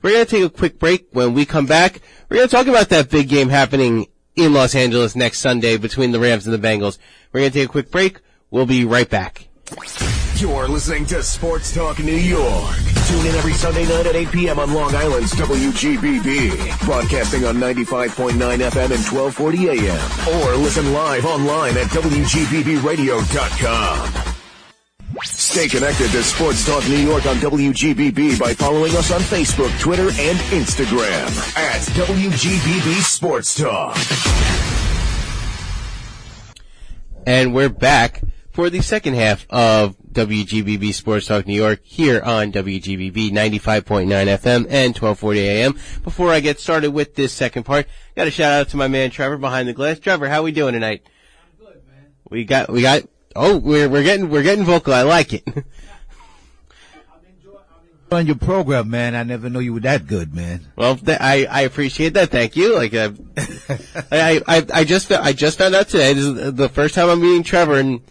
We're 0.02 0.12
gonna 0.12 0.26
take 0.26 0.44
a 0.44 0.50
quick 0.50 0.80
break. 0.80 1.08
When 1.12 1.34
we 1.34 1.46
come 1.46 1.66
back, 1.66 2.02
we're 2.28 2.38
gonna 2.38 2.48
talk 2.48 2.68
about 2.68 2.90
that 2.90 3.10
big 3.10 3.30
game 3.30 3.50
happening 3.50 4.08
in 4.36 4.54
Los 4.54 4.76
Angeles 4.76 5.16
next 5.16 5.40
Sunday 5.40 5.78
between 5.78 6.12
the 6.12 6.20
Rams 6.20 6.46
and 6.48 6.54
the 6.54 6.60
Bengals. 6.68 6.98
We're 7.32 7.42
gonna 7.42 7.52
take 7.52 7.66
a 7.66 7.72
quick 7.72 7.92
break. 7.92 8.20
We'll 8.52 8.66
be 8.66 8.84
right 8.86 9.10
back. 9.10 9.48
You're 10.36 10.68
listening 10.68 11.06
to 11.08 11.22
Sports 11.22 11.74
Talk 11.74 12.00
New 12.00 12.14
York. 12.14 12.76
Tune 13.08 13.26
in 13.26 13.36
every 13.36 13.54
Sunday 13.54 13.86
night 13.88 14.06
at 14.06 14.16
8 14.16 14.32
p.m. 14.32 14.60
on 14.60 14.74
Long 14.74 14.96
Island's 14.96 15.32
WGBB. 15.34 16.86
Broadcasting 16.86 17.44
on 17.46 17.56
95.9 17.58 18.32
FM 18.32 18.92
and 18.92 19.04
1240 19.04 19.70
AM. 19.70 20.36
Or 20.36 20.56
listen 20.56 20.94
live 20.94 21.26
online 21.26 21.76
at 21.78 21.88
WGBBradio.com. 21.88 24.29
Stay 25.24 25.68
connected 25.68 26.12
to 26.12 26.24
Sports 26.24 26.66
Talk 26.66 26.88
New 26.88 26.98
York 26.98 27.26
on 27.26 27.38
WGBB 27.38 28.40
by 28.40 28.54
following 28.54 28.96
us 28.96 29.12
on 29.12 29.20
Facebook, 29.22 29.78
Twitter, 29.80 30.10
and 30.10 30.38
Instagram 30.52 31.58
at 31.58 31.82
WGBB 31.82 33.02
Sports 33.02 33.56
Talk. 33.56 33.98
And 37.26 37.56
we're 37.56 37.70
back 37.70 38.22
for 38.52 38.70
the 38.70 38.82
second 38.82 39.16
half 39.16 39.48
of 39.50 39.98
WGBB 40.12 40.94
Sports 40.94 41.26
Talk 41.26 41.48
New 41.48 41.56
York 41.56 41.82
here 41.84 42.22
on 42.22 42.52
WGBB 42.52 43.32
95.9 43.32 44.06
FM 44.08 44.68
and 44.70 44.96
1240 44.96 45.40
AM. 45.40 45.74
Before 46.04 46.32
I 46.32 46.40
get 46.40 46.60
started 46.60 46.92
with 46.92 47.16
this 47.16 47.34
second 47.34 47.64
part, 47.64 47.88
got 48.16 48.28
a 48.28 48.32
shout 48.32 48.54
out 48.54 48.70
to 48.70 48.78
my 48.78 48.88
man 48.88 49.10
Trevor 49.10 49.38
behind 49.38 49.68
the 49.68 49.74
glass. 49.74 50.00
Trevor, 50.00 50.30
how 50.30 50.44
we 50.44 50.52
doing 50.52 50.74
tonight? 50.74 51.02
I'm 51.44 51.66
good, 51.66 51.82
man. 51.88 52.14
We 52.30 52.46
got, 52.46 52.70
we 52.72 52.84
got, 52.84 53.04
oh, 53.36 53.58
we're, 53.58 53.90
we're 53.90 54.04
getting, 54.04 54.30
we're 54.30 54.44
getting 54.44 54.66
vocal. 54.66 54.94
I 54.94 55.04
like 55.04 55.34
it. 55.34 55.44
I'm, 55.48 55.64
enjoy, 57.28 57.58
I'm 58.12 58.18
on 58.18 58.26
your 58.28 58.36
program, 58.36 58.90
man. 58.90 59.16
I 59.16 59.24
never 59.24 59.50
knew 59.50 59.60
you 59.60 59.74
were 59.74 59.80
that 59.82 60.08
good, 60.08 60.34
man. 60.34 60.68
Well, 60.76 60.96
th- 60.96 61.20
I, 61.20 61.46
I 61.46 61.62
appreciate 61.62 62.14
that. 62.14 62.30
Thank 62.30 62.56
you. 62.56 62.76
Like, 62.76 62.94
uh, 62.94 63.12
I, 64.12 64.42
I, 64.48 64.66
I 64.74 64.84
just, 64.84 65.12
I 65.12 65.34
just 65.34 65.58
found 65.58 65.76
out 65.76 65.90
today. 65.90 66.14
This 66.14 66.26
is 66.26 66.54
the 66.54 66.70
first 66.70 66.96
time 66.96 67.10
I'm 67.10 67.22
meeting 67.22 67.44
Trevor 67.44 67.76
and 67.80 68.02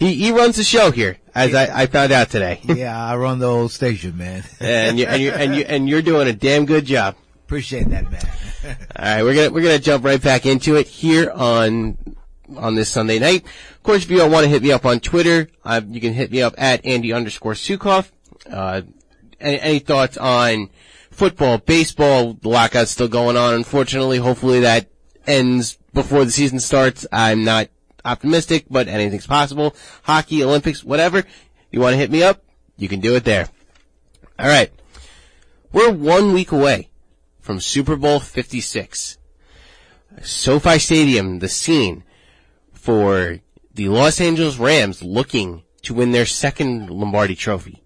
he, 0.00 0.14
he 0.14 0.32
runs 0.32 0.56
the 0.56 0.64
show 0.64 0.90
here, 0.90 1.18
as 1.34 1.54
I, 1.54 1.82
I 1.82 1.86
found 1.86 2.10
out 2.10 2.30
today. 2.30 2.60
yeah, 2.64 2.98
I 2.98 3.16
run 3.16 3.38
the 3.38 3.46
old 3.46 3.70
station, 3.70 4.16
man. 4.16 4.42
and 4.60 4.98
you, 4.98 5.04
and 5.04 5.22
you, 5.22 5.30
and 5.30 5.54
you, 5.54 5.64
and 5.68 5.88
you're 5.88 6.02
doing 6.02 6.26
a 6.26 6.32
damn 6.32 6.64
good 6.64 6.86
job. 6.86 7.16
Appreciate 7.44 7.90
that, 7.90 8.10
man. 8.10 8.22
All 8.96 9.04
right, 9.04 9.22
we're 9.22 9.34
gonna 9.34 9.50
we're 9.50 9.62
gonna 9.62 9.78
jump 9.78 10.04
right 10.04 10.22
back 10.22 10.46
into 10.46 10.76
it 10.76 10.86
here 10.86 11.30
on 11.30 11.98
on 12.56 12.74
this 12.74 12.88
Sunday 12.88 13.18
night. 13.18 13.44
Of 13.44 13.82
course, 13.82 14.04
if 14.04 14.10
you 14.10 14.22
all 14.22 14.30
want 14.30 14.44
to 14.44 14.50
hit 14.50 14.62
me 14.62 14.72
up 14.72 14.84
on 14.84 15.00
Twitter, 15.00 15.48
uh, 15.64 15.80
you 15.88 16.00
can 16.00 16.12
hit 16.12 16.30
me 16.30 16.42
up 16.42 16.54
at 16.58 16.84
Andy 16.84 17.12
underscore 17.12 17.54
Sukoff. 17.54 18.10
Uh, 18.50 18.82
any, 19.40 19.60
any 19.60 19.78
thoughts 19.78 20.16
on 20.16 20.70
football, 21.10 21.58
baseball? 21.58 22.34
The 22.34 22.48
lockout's 22.48 22.90
still 22.90 23.08
going 23.08 23.36
on. 23.36 23.54
Unfortunately, 23.54 24.18
hopefully 24.18 24.60
that 24.60 24.90
ends 25.26 25.78
before 25.92 26.24
the 26.24 26.30
season 26.30 26.60
starts. 26.60 27.06
I'm 27.12 27.44
not 27.44 27.68
optimistic, 28.04 28.66
but 28.70 28.88
anything's 28.88 29.26
possible. 29.26 29.74
Hockey, 30.02 30.42
Olympics, 30.42 30.84
whatever. 30.84 31.24
You 31.70 31.80
want 31.80 31.94
to 31.94 31.98
hit 31.98 32.10
me 32.10 32.22
up? 32.22 32.42
You 32.76 32.88
can 32.88 33.00
do 33.00 33.14
it 33.14 33.24
there. 33.24 33.48
All 34.38 34.46
right. 34.46 34.72
We're 35.72 35.92
one 35.92 36.32
week 36.32 36.50
away 36.50 36.90
from 37.40 37.60
Super 37.60 37.96
Bowl 37.96 38.20
56. 38.20 39.18
SoFi 40.22 40.78
Stadium, 40.78 41.38
the 41.38 41.48
scene 41.48 42.02
for 42.90 43.38
the 43.72 43.88
Los 43.88 44.20
Angeles 44.20 44.58
Rams 44.58 45.00
looking 45.00 45.62
to 45.82 45.94
win 45.94 46.10
their 46.10 46.26
second 46.26 46.90
Lombardi 46.90 47.36
trophy 47.36 47.84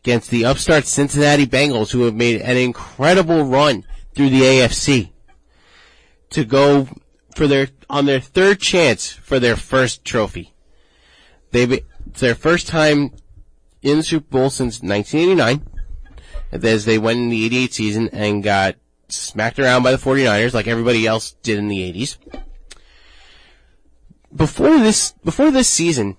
against 0.00 0.30
the 0.30 0.44
upstart 0.44 0.84
Cincinnati 0.84 1.46
Bengals 1.46 1.92
who 1.92 2.02
have 2.02 2.14
made 2.14 2.42
an 2.42 2.58
incredible 2.58 3.44
run 3.44 3.86
through 4.14 4.28
the 4.28 4.42
AFC 4.42 5.12
to 6.28 6.44
go 6.44 6.86
for 7.34 7.46
their, 7.46 7.68
on 7.88 8.04
their 8.04 8.20
third 8.20 8.60
chance 8.60 9.10
for 9.10 9.40
their 9.40 9.56
first 9.56 10.04
trophy. 10.04 10.52
They've, 11.52 11.72
it's 11.72 12.20
their 12.20 12.34
first 12.34 12.68
time 12.68 13.12
in 13.80 13.96
the 13.96 14.02
Super 14.02 14.28
Bowl 14.28 14.50
since 14.50 14.82
1989 14.82 15.66
as 16.52 16.84
they 16.84 16.98
went 16.98 17.18
in 17.18 17.30
the 17.30 17.46
88 17.46 17.72
season 17.72 18.08
and 18.12 18.42
got 18.42 18.76
smacked 19.08 19.58
around 19.58 19.84
by 19.84 19.92
the 19.92 19.96
49ers 19.96 20.52
like 20.52 20.66
everybody 20.66 21.06
else 21.06 21.32
did 21.42 21.58
in 21.58 21.68
the 21.68 21.80
80s. 21.90 22.43
Before 24.34 24.78
this, 24.78 25.12
before 25.24 25.50
this 25.50 25.68
season, 25.68 26.16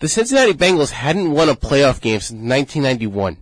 the 0.00 0.08
Cincinnati 0.08 0.52
Bengals 0.52 0.90
hadn't 0.90 1.32
won 1.32 1.48
a 1.48 1.54
playoff 1.54 2.00
game 2.00 2.20
since 2.20 2.40
1991. 2.40 3.38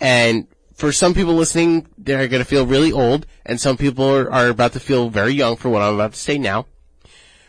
And 0.00 0.48
for 0.74 0.92
some 0.92 1.14
people 1.14 1.34
listening, 1.34 1.86
they're 1.96 2.28
going 2.28 2.42
to 2.42 2.48
feel 2.48 2.66
really 2.66 2.92
old, 2.92 3.26
and 3.46 3.60
some 3.60 3.76
people 3.76 4.04
are, 4.04 4.30
are 4.30 4.48
about 4.48 4.72
to 4.72 4.80
feel 4.80 5.08
very 5.08 5.32
young 5.32 5.56
for 5.56 5.68
what 5.68 5.82
I'm 5.82 5.94
about 5.94 6.14
to 6.14 6.18
say 6.18 6.38
now. 6.38 6.66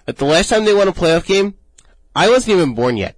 But 0.05 0.17
the 0.17 0.25
last 0.25 0.49
time 0.49 0.65
they 0.65 0.73
won 0.73 0.87
a 0.87 0.93
playoff 0.93 1.25
game, 1.25 1.55
I 2.15 2.29
wasn't 2.29 2.57
even 2.57 2.75
born 2.75 2.97
yet. 2.97 3.15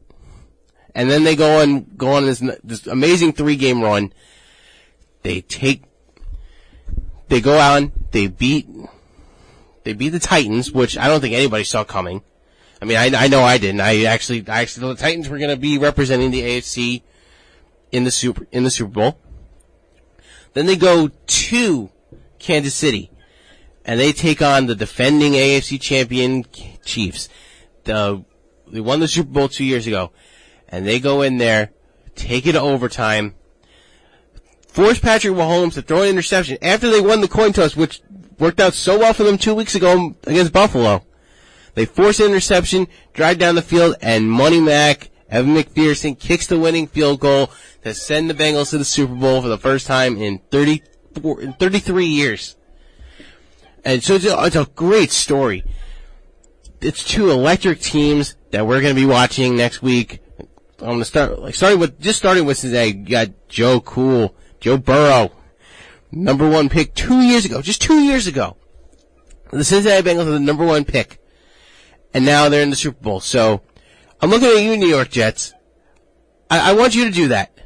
And 0.94 1.10
then 1.10 1.24
they 1.24 1.36
go 1.36 1.62
on, 1.62 1.86
go 1.96 2.14
on 2.14 2.26
this, 2.26 2.40
this 2.64 2.88
amazing 2.88 3.34
three 3.34 3.56
game 3.56 3.82
run. 3.82 4.14
They 5.24 5.42
take 5.42 5.84
they 7.32 7.40
go 7.40 7.58
out, 7.58 7.90
they 8.12 8.28
beat, 8.28 8.68
they 9.86 9.94
beat 9.94 10.10
the 10.10 10.20
Titans, 10.20 10.74
which 10.74 10.98
I 10.98 11.08
don't 11.08 11.22
think 11.22 11.34
anybody 11.34 11.64
saw 11.64 11.86
coming. 11.86 12.24
I 12.82 12.86
mean, 12.86 12.98
I, 12.98 13.26
I 13.26 13.28
know 13.28 13.44
I 13.44 13.58
didn't. 13.60 13.82
I 13.82 14.06
actually, 14.06 14.44
I 14.48 14.62
actually, 14.62 14.88
the 14.88 14.96
Titans 15.00 15.30
were 15.30 15.38
going 15.38 15.52
to 15.52 15.58
be 15.58 15.78
representing 15.78 16.32
the 16.32 16.42
AFC 16.42 17.04
in 17.92 18.06
the 18.06 18.12
Super, 18.12 18.48
in 18.52 18.64
the 18.64 18.72
Super 18.72 18.92
Bowl. 18.92 19.20
Then 20.54 20.66
they 20.66 20.76
go 20.76 21.10
to 21.10 21.90
Kansas 22.40 22.74
City 22.74 23.12
and 23.86 24.00
they 24.00 24.12
take 24.12 24.42
on 24.42 24.66
the 24.66 24.76
defending 24.76 25.34
AFC 25.34 25.80
champion 25.80 26.44
Chiefs. 26.84 27.30
The, 27.84 28.24
they 28.68 28.82
won 28.82 29.00
the 29.00 29.08
Super 29.08 29.30
Bowl 29.30 29.48
two 29.48 29.64
years 29.64 29.86
ago 29.86 30.12
and 30.68 30.88
they 30.88 31.00
go 31.00 31.22
in 31.22 31.38
there, 31.38 31.72
take 32.16 32.48
it 32.48 32.54
to 32.54 32.62
overtime, 32.62 33.36
force 34.68 35.00
Patrick 35.00 35.36
Mahomes 35.36 35.74
to 35.74 35.82
throw 35.84 36.02
an 36.02 36.10
interception 36.10 36.58
after 36.62 36.90
they 36.90 37.02
won 37.02 37.22
the 37.22 37.28
coin 37.28 37.54
toss, 37.54 37.76
which 37.76 38.02
worked 38.40 38.60
out 38.60 38.74
so 38.74 38.98
well 38.98 39.14
for 39.14 39.24
them 39.24 39.38
two 39.38 39.54
weeks 39.54 39.76
ago 39.76 40.16
against 40.26 40.52
Buffalo. 40.52 41.06
They 41.74 41.86
force 41.86 42.20
an 42.20 42.28
interception, 42.28 42.88
drive 43.14 43.38
down 43.38 43.56
the 43.56 43.62
field, 43.62 43.96
and 44.02 44.30
Money 44.30 44.60
Mac, 44.60 45.10
Evan 45.30 45.56
McPherson 45.56 46.20
kicks 46.20 46.48
the 46.48 46.60
winning 46.60 46.88
field 46.88 47.20
goal 47.22 47.52
to 47.84 47.94
send 47.94 48.30
the 48.30 48.34
Bengals 48.34 48.72
to 48.72 48.78
the 48.78 48.86
Super 48.86 49.16
Bowl 49.16 49.42
for 49.42 49.48
the 49.48 49.58
first 49.58 49.88
time 49.88 50.18
in 50.18 50.40
34, 50.52 51.42
in 51.42 51.54
33 51.54 52.06
years. 52.06 52.58
And 53.86 54.04
so 54.04 54.16
it's 54.16 54.26
a, 54.26 54.46
it's 54.46 54.56
a 54.56 54.66
great 54.76 55.12
story. 55.12 55.64
It's 56.82 57.04
two 57.04 57.32
electric 57.32 57.80
teams 57.80 58.36
that 58.52 58.68
we're 58.68 58.82
going 58.82 58.94
to 58.96 59.02
be 59.02 59.08
watching 59.08 59.56
next 59.56 59.82
week. 59.82 60.20
I'm 60.80 60.88
going 60.88 61.00
to 61.00 61.06
start, 61.06 61.40
like, 61.40 61.56
starting 61.56 61.80
with, 61.80 62.00
just 62.00 62.20
starting 62.20 62.46
with 62.46 62.60
today, 62.60 62.88
you 62.88 63.06
got 63.06 63.48
Joe 63.48 63.80
Cool, 63.80 64.36
Joe 64.60 64.78
Burrow, 64.78 65.32
number 66.12 66.50
one 66.50 66.70
pick 66.70 66.94
two 66.96 67.22
years 67.22 67.46
ago, 67.46 67.62
just 67.62 67.82
two 67.82 68.02
years 68.02 68.28
ago. 68.28 68.58
The 69.52 69.64
Cincinnati 69.64 70.02
Bengals 70.02 70.28
are 70.28 70.32
the 70.32 70.40
number 70.40 70.66
one 70.66 70.86
pick. 70.86 71.21
And 72.14 72.26
now 72.26 72.50
they're 72.50 72.64
in 72.64 72.70
the 72.70 72.76
Super 72.76 73.02
Bowl. 73.02 73.20
So, 73.20 73.62
I'm 74.22 74.30
looking 74.30 74.50
at 74.50 74.62
you, 74.62 74.78
New 74.78 74.88
York 74.88 75.10
Jets. 75.10 75.54
I, 76.50 76.72
I 76.72 76.74
want 76.74 76.94
you 76.94 77.06
to 77.06 77.12
do 77.12 77.30
that. 77.30 77.58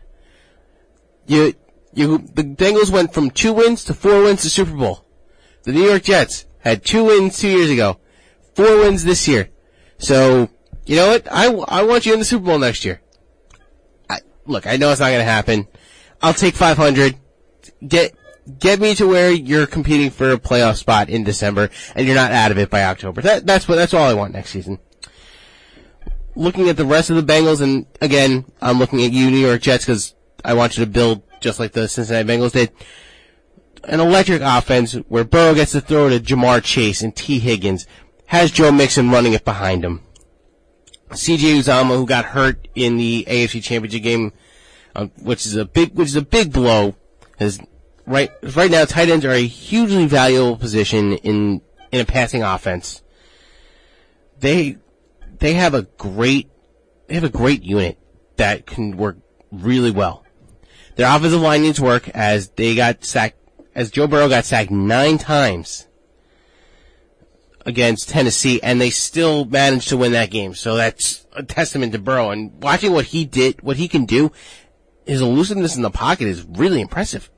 You, 1.27 1.53
you, 1.93 2.19
the 2.19 2.43
Bengals 2.43 2.91
went 2.91 3.13
from 3.13 3.31
two 3.31 3.51
wins 3.51 3.83
to 3.85 3.93
four 3.93 4.23
wins 4.23 4.43
to 4.43 4.49
Super 4.49 4.75
Bowl. 4.75 5.05
The 5.63 5.73
New 5.73 5.83
York 5.83 6.03
Jets 6.03 6.45
had 6.59 6.85
two 6.85 7.05
wins 7.05 7.39
two 7.39 7.49
years 7.49 7.69
ago, 7.69 7.99
four 8.53 8.79
wins 8.79 9.03
this 9.03 9.27
year. 9.27 9.49
So, 9.97 10.49
you 10.85 10.95
know 10.95 11.07
what? 11.07 11.27
I, 11.31 11.47
I 11.67 11.83
want 11.83 12.05
you 12.05 12.13
in 12.13 12.19
the 12.19 12.25
Super 12.25 12.45
Bowl 12.45 12.59
next 12.59 12.85
year. 12.85 13.01
I, 14.09 14.19
look, 14.45 14.67
I 14.67 14.77
know 14.77 14.91
it's 14.91 14.99
not 14.99 15.07
going 15.07 15.19
to 15.19 15.23
happen. 15.23 15.67
I'll 16.21 16.33
take 16.33 16.55
500. 16.55 17.15
Get 17.87 18.15
get 18.59 18.79
me 18.79 18.95
to 18.95 19.07
where 19.07 19.31
you're 19.31 19.67
competing 19.67 20.09
for 20.09 20.31
a 20.31 20.37
playoff 20.37 20.77
spot 20.77 21.09
in 21.09 21.23
December 21.23 21.69
and 21.95 22.05
you're 22.05 22.15
not 22.15 22.31
out 22.31 22.51
of 22.51 22.57
it 22.57 22.69
by 22.69 22.83
October. 22.83 23.21
That, 23.21 23.45
that's 23.45 23.67
what 23.67 23.75
that's 23.75 23.93
all 23.93 24.07
I 24.07 24.13
want 24.13 24.33
next 24.33 24.51
season. 24.51 24.79
Looking 26.35 26.69
at 26.69 26.77
the 26.77 26.85
rest 26.85 27.09
of 27.09 27.15
the 27.15 27.33
Bengals, 27.33 27.61
and 27.61 27.85
again, 28.01 28.45
I'm 28.61 28.77
looking 28.77 29.03
at 29.03 29.11
you, 29.11 29.31
New 29.31 29.37
York 29.37 29.61
Jets, 29.61 29.85
because 29.85 30.15
I 30.43 30.53
want 30.53 30.77
you 30.77 30.83
to 30.83 30.91
build 30.91 31.23
just 31.39 31.59
like 31.59 31.71
the 31.71 31.87
Cincinnati 31.87 32.27
Bengals 32.27 32.51
did. 32.51 32.71
An 33.85 33.99
electric 33.99 34.41
offense 34.41 34.93
where 35.07 35.23
Burrow 35.23 35.53
gets 35.53 35.71
to 35.73 35.81
throw 35.81 36.09
to 36.09 36.19
Ja'Marr 36.19 36.61
Chase 36.63 37.01
and 37.01 37.15
Tee 37.15 37.39
Higgins, 37.39 37.85
has 38.27 38.51
Joe 38.51 38.71
Mixon 38.71 39.11
running 39.11 39.33
it 39.33 39.45
behind 39.45 39.85
him. 39.85 40.01
CJ 41.11 41.59
Uzomah, 41.59 41.95
who 41.95 42.05
got 42.05 42.25
hurt 42.25 42.67
in 42.75 42.97
the 42.97 43.25
AFC 43.29 43.63
Championship 43.63 44.01
game 44.03 44.33
uh, 44.95 45.07
which 45.21 45.45
is 45.45 45.55
a 45.55 45.65
big, 45.65 45.93
which 45.93 46.07
is 46.07 46.15
a 46.15 46.21
big 46.21 46.51
blow. 46.53 46.95
Because 47.31 47.59
right, 48.05 48.31
right 48.55 48.71
now 48.71 48.85
tight 48.85 49.09
ends 49.09 49.25
are 49.25 49.31
a 49.31 49.45
hugely 49.45 50.05
valuable 50.05 50.57
position 50.57 51.13
in, 51.13 51.61
in 51.91 52.01
a 52.01 52.05
passing 52.05 52.43
offense. 52.43 53.01
They, 54.39 54.77
they 55.39 55.53
have 55.53 55.73
a 55.73 55.83
great, 55.83 56.49
they 57.07 57.15
have 57.15 57.23
a 57.23 57.29
great 57.29 57.63
unit 57.63 57.97
that 58.37 58.65
can 58.65 58.97
work 58.97 59.17
really 59.51 59.91
well. 59.91 60.23
Their 60.95 61.13
offensive 61.13 61.41
line 61.41 61.61
needs 61.61 61.79
work 61.79 62.09
as 62.09 62.49
they 62.49 62.75
got 62.75 63.03
sacked, 63.03 63.37
as 63.73 63.91
Joe 63.91 64.07
Burrow 64.07 64.29
got 64.29 64.45
sacked 64.45 64.71
nine 64.71 65.17
times 65.17 65.87
against 67.65 68.09
Tennessee 68.09 68.61
and 68.61 68.79
they 68.79 68.89
still 68.89 69.45
managed 69.45 69.89
to 69.89 69.97
win 69.97 70.11
that 70.13 70.31
game. 70.31 70.53
So 70.53 70.75
that's 70.75 71.25
a 71.33 71.43
testament 71.43 71.93
to 71.93 71.99
Burrow 71.99 72.29
and 72.29 72.61
watching 72.61 72.93
what 72.93 73.05
he 73.05 73.25
did, 73.25 73.61
what 73.61 73.77
he 73.77 73.87
can 73.87 74.05
do 74.05 74.31
his 75.05 75.21
elusiveness 75.21 75.75
in 75.75 75.81
the 75.81 75.91
pocket 75.91 76.27
is 76.27 76.43
really 76.43 76.81
impressive. 76.81 77.29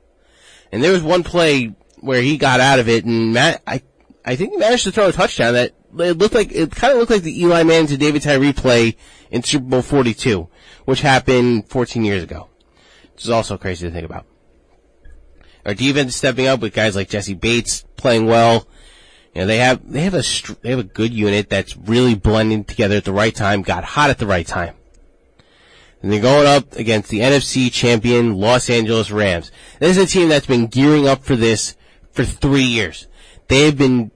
And 0.72 0.82
there 0.82 0.92
was 0.92 1.02
one 1.02 1.22
play 1.22 1.74
where 2.00 2.22
he 2.22 2.36
got 2.36 2.60
out 2.60 2.78
of 2.78 2.88
it 2.88 3.04
and 3.04 3.32
Matt, 3.32 3.62
I, 3.66 3.82
I 4.24 4.36
think 4.36 4.52
he 4.52 4.58
managed 4.58 4.84
to 4.84 4.92
throw 4.92 5.08
a 5.08 5.12
touchdown 5.12 5.54
that 5.54 5.74
it 5.98 6.18
looked 6.18 6.34
like, 6.34 6.52
it 6.52 6.70
kind 6.70 6.92
of 6.92 6.98
looked 6.98 7.10
like 7.10 7.22
the 7.22 7.40
Eli 7.40 7.62
Manning 7.62 7.88
to 7.88 7.96
David 7.96 8.22
Tyree 8.22 8.52
play 8.52 8.96
in 9.30 9.42
Super 9.42 9.64
Bowl 9.64 9.82
42, 9.82 10.48
which 10.84 11.00
happened 11.00 11.68
14 11.68 12.04
years 12.04 12.22
ago. 12.22 12.48
Which 13.14 13.24
is 13.24 13.30
also 13.30 13.56
crazy 13.56 13.86
to 13.86 13.92
think 13.92 14.04
about. 14.04 14.26
Our 15.66 15.74
defense 15.74 16.14
stepping 16.14 16.46
up 16.46 16.60
with 16.60 16.72
guys 16.72 16.94
like 16.94 17.08
Jessie 17.08 17.34
Bates 17.34 17.84
playing 17.96 18.26
well. 18.26 18.68
You 19.34 19.42
know, 19.42 19.46
they 19.46 19.58
have, 19.58 19.90
they 19.90 20.02
have 20.02 20.14
a, 20.14 20.22
they 20.62 20.70
have 20.70 20.78
a 20.78 20.84
good 20.84 21.12
unit 21.12 21.48
that's 21.48 21.76
really 21.76 22.14
blending 22.14 22.64
together 22.64 22.96
at 22.96 23.04
the 23.04 23.12
right 23.12 23.34
time, 23.34 23.62
got 23.62 23.84
hot 23.84 24.10
at 24.10 24.18
the 24.18 24.26
right 24.26 24.46
time. 24.46 24.77
And 26.02 26.12
they're 26.12 26.20
going 26.20 26.46
up 26.46 26.74
against 26.76 27.10
the 27.10 27.20
NFC 27.20 27.72
champion 27.72 28.34
Los 28.34 28.70
Angeles 28.70 29.10
Rams. 29.10 29.50
This 29.80 29.96
is 29.96 30.04
a 30.04 30.06
team 30.06 30.28
that's 30.28 30.46
been 30.46 30.68
gearing 30.68 31.08
up 31.08 31.24
for 31.24 31.34
this 31.34 31.76
for 32.12 32.24
three 32.24 32.62
years. 32.62 33.08
They 33.48 33.64
have 33.64 33.76
been 33.76 34.10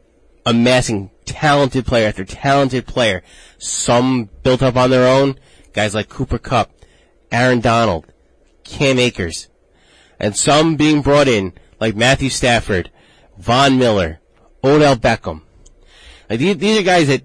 amassing 0.47 1.11
talented 1.25 1.87
player 1.87 2.07
after 2.09 2.25
talented 2.25 2.87
player. 2.87 3.23
Some 3.59 4.31
built 4.43 4.63
up 4.63 4.77
on 4.77 4.91
their 4.91 5.09
own. 5.09 5.39
Guys 5.73 5.95
like 5.95 6.09
Cooper 6.09 6.39
Kupp, 6.39 6.71
Aaron 7.31 7.61
Donald, 7.61 8.07
Cam 8.65 8.99
Akers. 8.99 9.49
and 10.21 10.37
some 10.37 10.77
being 10.77 11.03
brought 11.03 11.27
in, 11.27 11.53
like 11.81 11.97
Matthew 11.97 12.31
Stafford, 12.31 12.91
Von 13.39 13.79
Miller, 13.79 14.21
Odell 14.63 14.97
Beckham. 14.97 15.43
Like 16.31 16.39
these, 16.39 16.57
these 16.59 16.79
are 16.79 16.85
guys 16.85 17.09
that, 17.09 17.23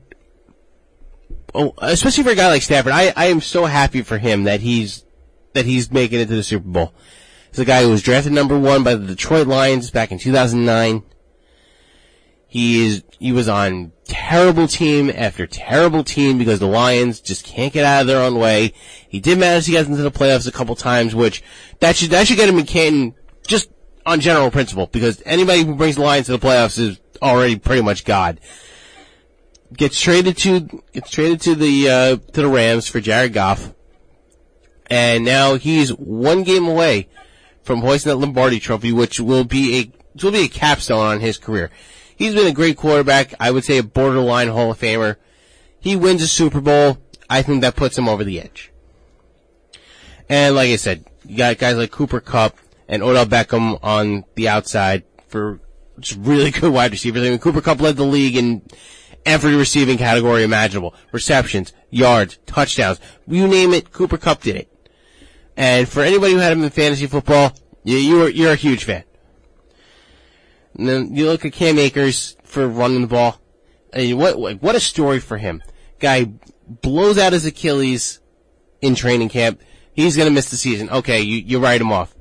oh, 1.57 1.73
especially 1.79 2.23
for 2.23 2.29
a 2.29 2.35
guy 2.35 2.47
like 2.47 2.61
Stafford, 2.61 2.93
I, 2.93 3.11
I 3.15 3.25
am 3.25 3.41
so 3.41 3.65
happy 3.65 4.01
for 4.03 4.17
him 4.17 4.43
that 4.45 4.61
he's, 4.61 5.03
that 5.53 5.65
he's 5.65 5.91
making 5.91 6.19
it 6.19 6.27
to 6.27 6.35
the 6.35 6.43
Super 6.43 6.67
Bowl. 6.67 6.93
He's 7.49 7.59
a 7.59 7.65
guy 7.65 7.83
who 7.83 7.89
was 7.89 8.03
drafted 8.03 8.31
number 8.31 8.57
one 8.57 8.83
by 8.83 8.95
the 8.95 9.07
Detroit 9.07 9.47
Lions 9.47 9.91
back 9.91 10.11
in 10.11 10.19
2009. 10.19 11.03
He 12.49 12.85
is, 12.85 13.03
he 13.19 13.31
was 13.31 13.49
on 13.49 13.91
terrible 14.05 14.67
team 14.67 15.11
after 15.13 15.45
terrible 15.45 16.03
team 16.03 16.37
because 16.37 16.59
the 16.59 16.67
Lions 16.67 17.19
just 17.19 17.43
can't 17.43 17.73
get 17.73 17.83
out 17.83 18.01
of 18.01 18.07
their 18.07 18.21
own 18.21 18.39
way. 18.39 18.73
He 19.09 19.19
did 19.19 19.37
manage 19.37 19.65
to 19.65 19.71
get 19.71 19.87
into 19.87 20.01
the 20.01 20.11
playoffs 20.11 20.47
a 20.47 20.51
couple 20.51 20.75
times, 20.75 21.13
which 21.13 21.43
that 21.79 21.95
should, 21.95 22.11
that 22.11 22.27
should 22.27 22.37
get 22.37 22.47
him 22.47 22.59
in 22.59 22.65
Canton 22.65 23.15
just 23.45 23.69
on 24.05 24.21
general 24.21 24.49
principle 24.49 24.87
because 24.87 25.21
anybody 25.25 25.63
who 25.63 25.75
brings 25.75 25.95
the 25.95 26.01
Lions 26.01 26.27
to 26.27 26.31
the 26.31 26.39
playoffs 26.39 26.79
is 26.79 26.99
already 27.21 27.57
pretty 27.57 27.81
much 27.81 28.05
God. 28.05 28.39
Gets 29.73 29.99
traded 29.99 30.37
to, 30.37 30.61
gets 30.93 31.09
traded 31.09 31.41
to 31.41 31.55
the, 31.55 31.89
uh, 31.89 32.15
to 32.33 32.41
the 32.41 32.47
Rams 32.47 32.87
for 32.87 33.01
Jared 33.01 33.33
Goff. 33.33 33.73
And 34.89 35.25
now 35.25 35.55
he's 35.55 35.89
one 35.89 36.43
game 36.43 36.65
away 36.65 37.09
from 37.63 37.81
hoisting 37.81 38.09
that 38.09 38.17
Lombardi 38.17 38.59
trophy, 38.59 38.93
which 38.93 39.19
will 39.19 39.43
be 39.43 39.79
a, 39.79 40.23
will 40.23 40.31
be 40.31 40.45
a 40.45 40.47
capstone 40.47 41.05
on 41.05 41.19
his 41.19 41.37
career. 41.37 41.69
He's 42.15 42.33
been 42.33 42.47
a 42.47 42.53
great 42.53 42.77
quarterback. 42.77 43.33
I 43.39 43.51
would 43.51 43.65
say 43.65 43.77
a 43.77 43.83
borderline 43.83 44.47
Hall 44.47 44.71
of 44.71 44.79
Famer. 44.79 45.17
He 45.79 45.95
wins 45.95 46.23
a 46.23 46.27
Super 46.27 46.61
Bowl. 46.61 46.97
I 47.29 47.41
think 47.41 47.61
that 47.61 47.75
puts 47.75 47.97
him 47.97 48.07
over 48.09 48.23
the 48.23 48.39
edge. 48.39 48.71
And 50.29 50.55
like 50.55 50.69
I 50.69 50.77
said, 50.77 51.05
you 51.25 51.37
got 51.37 51.57
guys 51.57 51.75
like 51.77 51.91
Cooper 51.91 52.19
Kupp 52.19 52.57
and 52.87 53.03
Odell 53.03 53.25
Beckham 53.25 53.79
on 53.83 54.25
the 54.35 54.49
outside 54.49 55.03
for 55.27 55.59
just 55.99 56.19
really 56.19 56.51
good 56.59 56.71
wide 56.71 56.91
receivers. 56.91 57.21
I 57.21 57.29
mean, 57.29 57.39
Cooper 57.39 57.61
Kupp 57.61 57.81
led 57.81 57.97
the 57.97 58.03
league 58.03 58.35
in 58.35 58.61
every 59.27 59.55
receiving 59.55 59.97
category 59.97 60.43
imaginable. 60.43 60.95
Receptions, 61.11 61.73
yards, 61.91 62.39
touchdowns. 62.47 62.99
You 63.27 63.47
name 63.47 63.73
it, 63.73 63.91
Cooper 63.91 64.17
Kupp 64.17 64.41
did 64.41 64.55
it. 64.55 64.71
And 65.55 65.87
for 65.87 66.01
anybody 66.01 66.33
who 66.33 66.39
had 66.39 66.53
him 66.53 66.63
in 66.63 66.69
fantasy 66.69 67.07
football, 67.07 67.53
you, 67.83 67.97
you're, 67.97 68.29
you're 68.29 68.53
a 68.53 68.55
huge 68.55 68.85
fan. 68.85 69.03
And 70.75 70.87
then 70.87 71.15
you 71.15 71.25
look 71.25 71.45
at 71.45 71.53
Cam 71.53 71.77
Akers 71.77 72.37
for 72.43 72.67
running 72.67 73.01
the 73.01 73.07
ball. 73.07 73.41
What 73.93 74.61
what 74.61 74.75
a 74.75 74.79
story 74.79 75.19
for 75.19 75.37
him. 75.37 75.63
Guy 75.99 76.25
blows 76.67 77.17
out 77.17 77.33
his 77.33 77.45
Achilles 77.45 78.19
in 78.81 78.93
training 78.93 79.29
camp. 79.29 79.59
He's 79.93 80.15
gonna 80.15 80.29
miss 80.29 80.51
the 80.51 80.57
season. 80.57 80.89
Okay, 80.89 81.21
you, 81.21 81.37
you 81.37 81.59
write 81.59 81.81
him 81.81 81.91
off. 81.91 82.15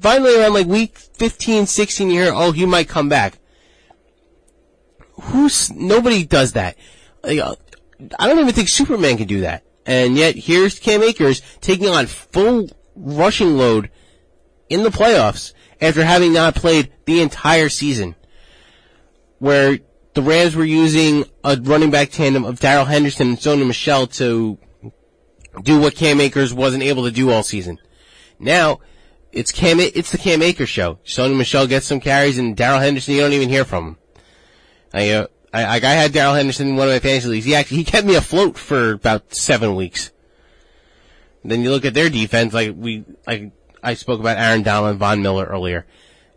Finally 0.00 0.36
around 0.36 0.54
like 0.54 0.66
week 0.66 0.98
15, 0.98 1.66
16 1.66 2.10
you 2.10 2.22
hear, 2.22 2.32
oh, 2.34 2.50
he 2.50 2.66
might 2.66 2.88
come 2.88 3.08
back. 3.08 3.38
Who's, 5.22 5.70
nobody 5.72 6.24
does 6.24 6.52
that. 6.52 6.76
Uh, 7.22 7.54
I 8.18 8.26
don't 8.26 8.38
even 8.38 8.54
think 8.54 8.68
Superman 8.68 9.16
can 9.16 9.26
do 9.26 9.40
that. 9.40 9.64
And 9.86 10.16
yet 10.16 10.36
here's 10.36 10.78
Cam 10.78 11.02
Akers 11.02 11.42
taking 11.60 11.88
on 11.88 12.06
full 12.06 12.68
rushing 12.94 13.56
load 13.56 13.90
in 14.68 14.82
the 14.82 14.90
playoffs 14.90 15.52
after 15.80 16.04
having 16.04 16.32
not 16.32 16.54
played 16.54 16.92
the 17.06 17.20
entire 17.20 17.68
season. 17.68 18.14
Where 19.38 19.78
the 20.14 20.22
Rams 20.22 20.54
were 20.54 20.64
using 20.64 21.24
a 21.44 21.56
running 21.60 21.90
back 21.90 22.10
tandem 22.10 22.44
of 22.44 22.60
Darrell 22.60 22.84
Henderson 22.84 23.28
and 23.28 23.38
Sony 23.38 23.66
Michel 23.66 24.06
to 24.08 24.58
do 25.62 25.80
what 25.80 25.94
Cam 25.94 26.20
Akers 26.20 26.52
wasn't 26.52 26.82
able 26.82 27.04
to 27.04 27.10
do 27.10 27.30
all 27.30 27.42
season. 27.42 27.78
Now, 28.38 28.80
it's 29.32 29.52
Cam, 29.52 29.80
it's 29.80 30.12
the 30.12 30.18
Cam 30.18 30.42
Akers 30.42 30.68
show. 30.68 30.98
Sony 31.04 31.36
Michel 31.36 31.66
gets 31.66 31.86
some 31.86 32.00
carries 32.00 32.38
and 32.38 32.56
Darrell 32.56 32.80
Henderson, 32.80 33.14
you 33.14 33.20
don't 33.20 33.32
even 33.32 33.48
hear 33.48 33.64
from 33.64 33.84
him. 33.86 33.96
I, 34.92 35.10
uh, 35.10 35.26
I, 35.52 35.76
I 35.76 35.80
had 35.80 36.12
Darrell 36.12 36.34
Henderson 36.34 36.68
in 36.68 36.76
one 36.76 36.88
of 36.88 36.94
my 36.94 36.98
fantasy 36.98 37.28
leagues. 37.28 37.44
He 37.44 37.54
actually, 37.54 37.78
he 37.78 37.84
kept 37.84 38.06
me 38.06 38.14
afloat 38.14 38.56
for 38.56 38.92
about 38.92 39.34
seven 39.34 39.74
weeks. 39.74 40.12
Then 41.44 41.62
you 41.62 41.70
look 41.70 41.84
at 41.84 41.94
their 41.94 42.10
defense, 42.10 42.52
like 42.52 42.74
we, 42.76 43.04
like 43.26 43.52
I 43.82 43.94
spoke 43.94 44.20
about 44.20 44.38
Aaron 44.38 44.62
Donald 44.62 44.90
and 44.90 44.98
Von 44.98 45.22
Miller 45.22 45.46
earlier. 45.46 45.86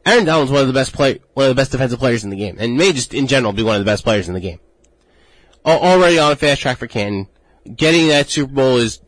Aaron 0.06 0.26
Donald's 0.26 0.52
one 0.52 0.62
of 0.62 0.68
the 0.68 0.74
best 0.74 0.94
play, 0.94 1.20
one 1.34 1.46
of 1.46 1.50
the 1.50 1.60
best 1.60 1.72
defensive 1.72 2.00
players 2.00 2.24
in 2.24 2.30
the 2.30 2.36
game, 2.36 2.58
and 2.60 2.78
may 2.78 2.92
just 2.92 3.14
in 3.14 3.28
general 3.28 3.54
be 3.54 3.64
one 3.64 3.76
of 3.76 3.82
the 3.82 3.90
best 3.90 4.04
players 4.04 4.28
in 4.28 4.34
the 4.34 4.40
game. 4.40 4.60
Already 5.66 6.20
on 6.20 6.32
a 6.32 6.36
fast 6.36 6.62
track 6.62 6.78
for 6.78 6.88
Canton. 6.88 7.30
Getting 7.74 8.10
that 8.10 8.30
Super 8.30 8.54
Bowl 8.54 8.78
is, 8.78 9.00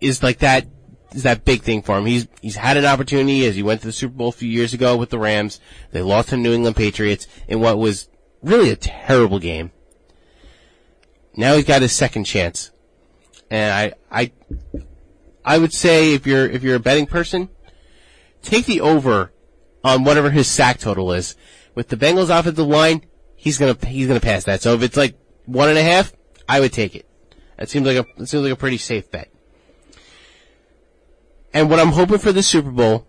is 0.00 0.22
like 0.22 0.38
that, 0.38 0.66
is 1.12 1.24
that 1.24 1.44
big 1.44 1.62
thing 1.62 1.82
for 1.82 1.98
him. 1.98 2.06
He's, 2.06 2.28
he's 2.40 2.56
had 2.56 2.78
an 2.78 2.86
opportunity 2.86 3.44
as 3.44 3.56
he 3.56 3.62
went 3.62 3.82
to 3.82 3.86
the 3.86 3.92
Super 3.92 4.14
Bowl 4.14 4.28
a 4.30 4.32
few 4.32 4.48
years 4.48 4.72
ago 4.72 4.96
with 4.96 5.10
the 5.10 5.18
Rams. 5.18 5.60
They 5.90 6.00
lost 6.00 6.30
to 6.30 6.38
New 6.38 6.54
England 6.54 6.76
Patriots 6.76 7.26
in 7.46 7.60
what 7.60 7.76
was 7.76 8.08
really 8.42 8.70
a 8.70 8.76
terrible 8.76 9.38
game. 9.38 9.72
Now 11.36 11.54
he's 11.54 11.64
got 11.64 11.82
his 11.82 11.92
second 11.92 12.24
chance. 12.24 12.70
And 13.50 13.72
I, 13.72 13.92
I, 14.10 14.32
I 15.44 15.58
would 15.58 15.72
say 15.72 16.14
if 16.14 16.26
you're, 16.26 16.46
if 16.46 16.62
you're 16.62 16.76
a 16.76 16.80
betting 16.80 17.06
person, 17.06 17.48
take 18.42 18.66
the 18.66 18.80
over 18.80 19.32
on 19.84 20.04
whatever 20.04 20.30
his 20.30 20.48
sack 20.48 20.78
total 20.78 21.12
is. 21.12 21.36
With 21.74 21.88
the 21.88 21.96
Bengals 21.96 22.36
offensive 22.36 22.66
line, 22.66 23.02
he's 23.36 23.58
gonna 23.58 23.76
he's 23.86 24.08
gonna 24.08 24.20
pass 24.20 24.44
that. 24.44 24.60
So 24.60 24.74
if 24.74 24.82
it's 24.82 24.96
like 24.96 25.16
one 25.46 25.68
and 25.68 25.78
a 25.78 25.82
half, 25.82 26.12
I 26.48 26.60
would 26.60 26.72
take 26.72 26.94
it. 26.94 27.08
That 27.56 27.68
seems 27.68 27.86
like 27.86 27.96
a 27.96 28.06
that 28.18 28.26
seems 28.26 28.42
like 28.42 28.52
a 28.52 28.56
pretty 28.56 28.78
safe 28.78 29.10
bet. 29.10 29.30
And 31.54 31.70
what 31.70 31.78
I'm 31.78 31.92
hoping 31.92 32.18
for 32.18 32.32
the 32.32 32.42
Super 32.42 32.70
Bowl 32.70 33.06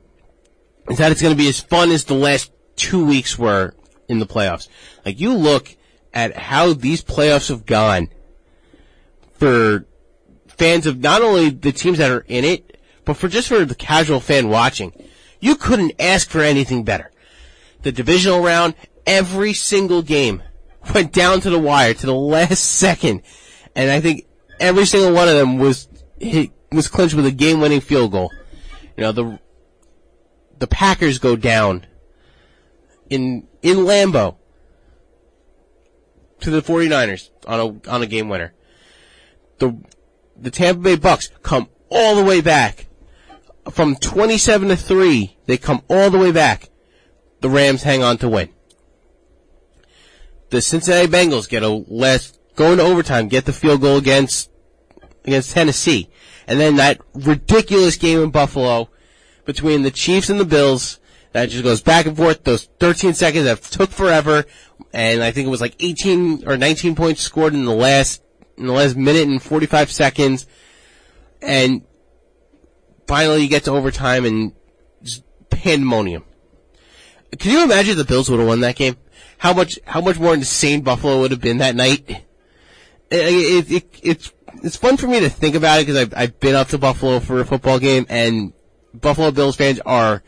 is 0.90 0.98
that 1.00 1.12
it's 1.12 1.22
gonna 1.22 1.36
be 1.36 1.50
as 1.50 1.60
fun 1.60 1.92
as 1.92 2.06
the 2.06 2.14
last 2.14 2.52
two 2.76 3.06
weeks 3.06 3.38
were 3.38 3.74
in 4.10 4.20
the 4.20 4.26
playoffs. 4.26 4.68
Like 5.06 5.20
you 5.20 5.34
look 5.34 5.78
at 6.14 6.36
how 6.36 6.74
these 6.74 7.04
playoffs 7.04 7.48
have 7.48 7.66
gone 7.66 8.10
for 9.34 9.86
fans 10.48 10.86
of 10.86 11.00
not 11.00 11.22
only 11.22 11.50
the 11.50 11.72
teams 11.72 12.00
that 12.00 12.12
are 12.12 12.26
in 12.28 12.44
it, 12.44 12.78
but 13.06 13.14
for 13.14 13.30
just 13.30 13.48
for 13.48 13.64
the 13.64 13.76
casual 13.76 14.20
fan 14.20 14.50
watching. 14.50 14.92
You 15.40 15.56
couldn't 15.56 15.94
ask 16.00 16.30
for 16.30 16.42
anything 16.42 16.84
better. 16.84 17.12
The 17.84 17.94
divisional 17.94 18.42
round, 18.42 18.76
every 19.06 19.54
single 19.54 20.02
game 20.02 20.44
went 20.94 21.14
down 21.14 21.40
to 21.42 21.50
the 21.50 21.60
wire 21.60 21.94
to 21.94 22.06
the 22.06 22.14
last 22.14 22.60
second. 22.60 23.22
And 23.76 23.90
I 23.90 24.02
think 24.02 24.26
every 24.60 24.86
single 24.86 25.14
one 25.14 25.30
of 25.30 25.36
them 25.36 25.60
was 25.60 25.88
hit, 26.20 26.52
was 26.72 26.88
clinched 26.88 27.16
with 27.16 27.26
a 27.26 27.32
game-winning 27.32 27.82
field 27.82 28.12
goal. 28.12 28.32
You 28.98 29.04
know, 29.04 29.12
the, 29.14 29.40
the 30.58 30.68
Packers 30.68 31.20
go 31.20 31.38
down 31.38 31.86
in, 33.10 33.48
in 33.62 33.78
Lambeau 33.78 34.38
to 36.42 36.50
the 36.50 36.62
49ers 36.62 37.30
on 37.48 37.60
a, 37.60 37.90
on 37.90 38.02
a 38.02 38.08
game 38.08 38.30
winner. 38.30 38.54
The, 39.58 39.78
the 40.38 40.52
Tampa 40.52 40.82
Bay 40.82 40.96
Bucks 40.96 41.30
come 41.44 41.70
all 41.90 42.16
the 42.16 42.24
way 42.24 42.42
back 42.42 42.90
from 43.72 43.96
27 43.96 44.70
to 44.70 44.76
3, 44.76 45.38
they 45.46 45.58
come 45.58 45.82
all 45.88 46.10
the 46.10 46.18
way 46.18 46.32
back. 46.32 46.70
The 47.42 47.50
Rams 47.50 47.84
hang 47.84 48.04
on 48.04 48.18
to 48.20 48.30
win. 48.30 48.50
The 50.50 50.62
Cincinnati 50.62 51.08
Bengals 51.08 51.48
get 51.48 51.64
a 51.64 51.70
last, 51.70 52.40
go 52.56 52.72
into 52.72 52.84
overtime, 52.84 53.28
get 53.28 53.46
the 53.46 53.54
field 53.54 53.82
goal 53.82 53.98
against, 53.98 54.50
against 55.24 55.52
Tennessee. 55.52 56.10
And 56.48 56.60
then 56.60 56.78
that 56.78 57.00
ridiculous 57.14 57.96
game 57.96 58.20
in 58.20 58.32
Buffalo 58.32 58.90
between 59.46 59.84
the 59.84 59.92
Chiefs 59.92 60.30
and 60.30 60.40
the 60.40 60.46
Bills 60.46 61.00
that 61.32 61.50
just 61.50 61.64
goes 61.64 61.82
back 61.82 62.06
and 62.06 62.18
forth. 62.18 62.44
Those 62.44 62.66
13 62.80 63.14
seconds 63.14 63.46
that 63.46 63.62
took 63.62 63.92
forever. 63.92 64.46
And 64.94 65.22
I 65.22 65.32
think 65.32 65.48
it 65.48 65.52
was 65.52 65.62
like 65.62 65.76
18 65.80 66.48
or 66.48 66.58
19 66.58 66.96
points 66.96 67.22
scored 67.22 67.54
in 67.54 67.66
the 67.66 67.74
last, 67.74 68.24
in 68.58 68.66
the 68.66 68.74
last 68.74 68.96
minute 68.96 69.28
and 69.28 69.42
45 69.42 69.92
seconds. 69.92 70.48
And 71.42 71.84
finally 73.08 73.44
you 73.44 73.50
get 73.50 73.66
to 73.66 73.72
overtime 73.72 74.26
and 74.26 74.54
pandemonium. 75.50 76.24
Can 77.38 77.52
you 77.52 77.64
imagine 77.64 77.96
the 77.96 78.06
Bills 78.06 78.30
would 78.30 78.40
have 78.40 78.48
won 78.48 78.62
that 78.62 78.76
game? 78.76 78.98
How 79.38 79.54
much, 79.54 79.80
how 79.86 80.02
much 80.02 80.20
more 80.20 80.34
insane 80.34 80.82
Buffalo 80.82 81.20
would 81.20 81.32
have 81.32 81.42
been 81.42 81.60
that 81.60 81.76
night? 81.76 82.10
It, 83.12 83.70
it, 83.70 83.72
it, 83.72 84.00
it's, 84.02 84.34
it's 84.64 84.76
fun 84.76 84.98
for 84.98 85.08
me 85.08 85.20
to 85.20 85.30
think 85.30 85.56
about 85.56 85.80
it 85.80 85.86
because 85.86 85.98
I've, 85.98 86.14
I've 86.16 86.40
been 86.40 86.56
up 86.56 86.70
to 86.70 86.80
Buffalo 86.80 87.20
for 87.20 87.40
a 87.40 87.46
football 87.46 87.78
game 87.78 88.08
and 88.10 88.54
Buffalo 88.94 89.30
Bills 89.30 89.56
fans 89.56 89.80
are 89.86 90.24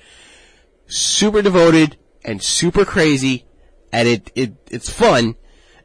super 0.91 1.41
devoted 1.41 1.97
and 2.23 2.41
super 2.41 2.85
crazy 2.85 3.45
and 3.91 4.07
it, 4.07 4.31
it, 4.35 4.53
it's 4.69 4.89
fun. 4.89 5.35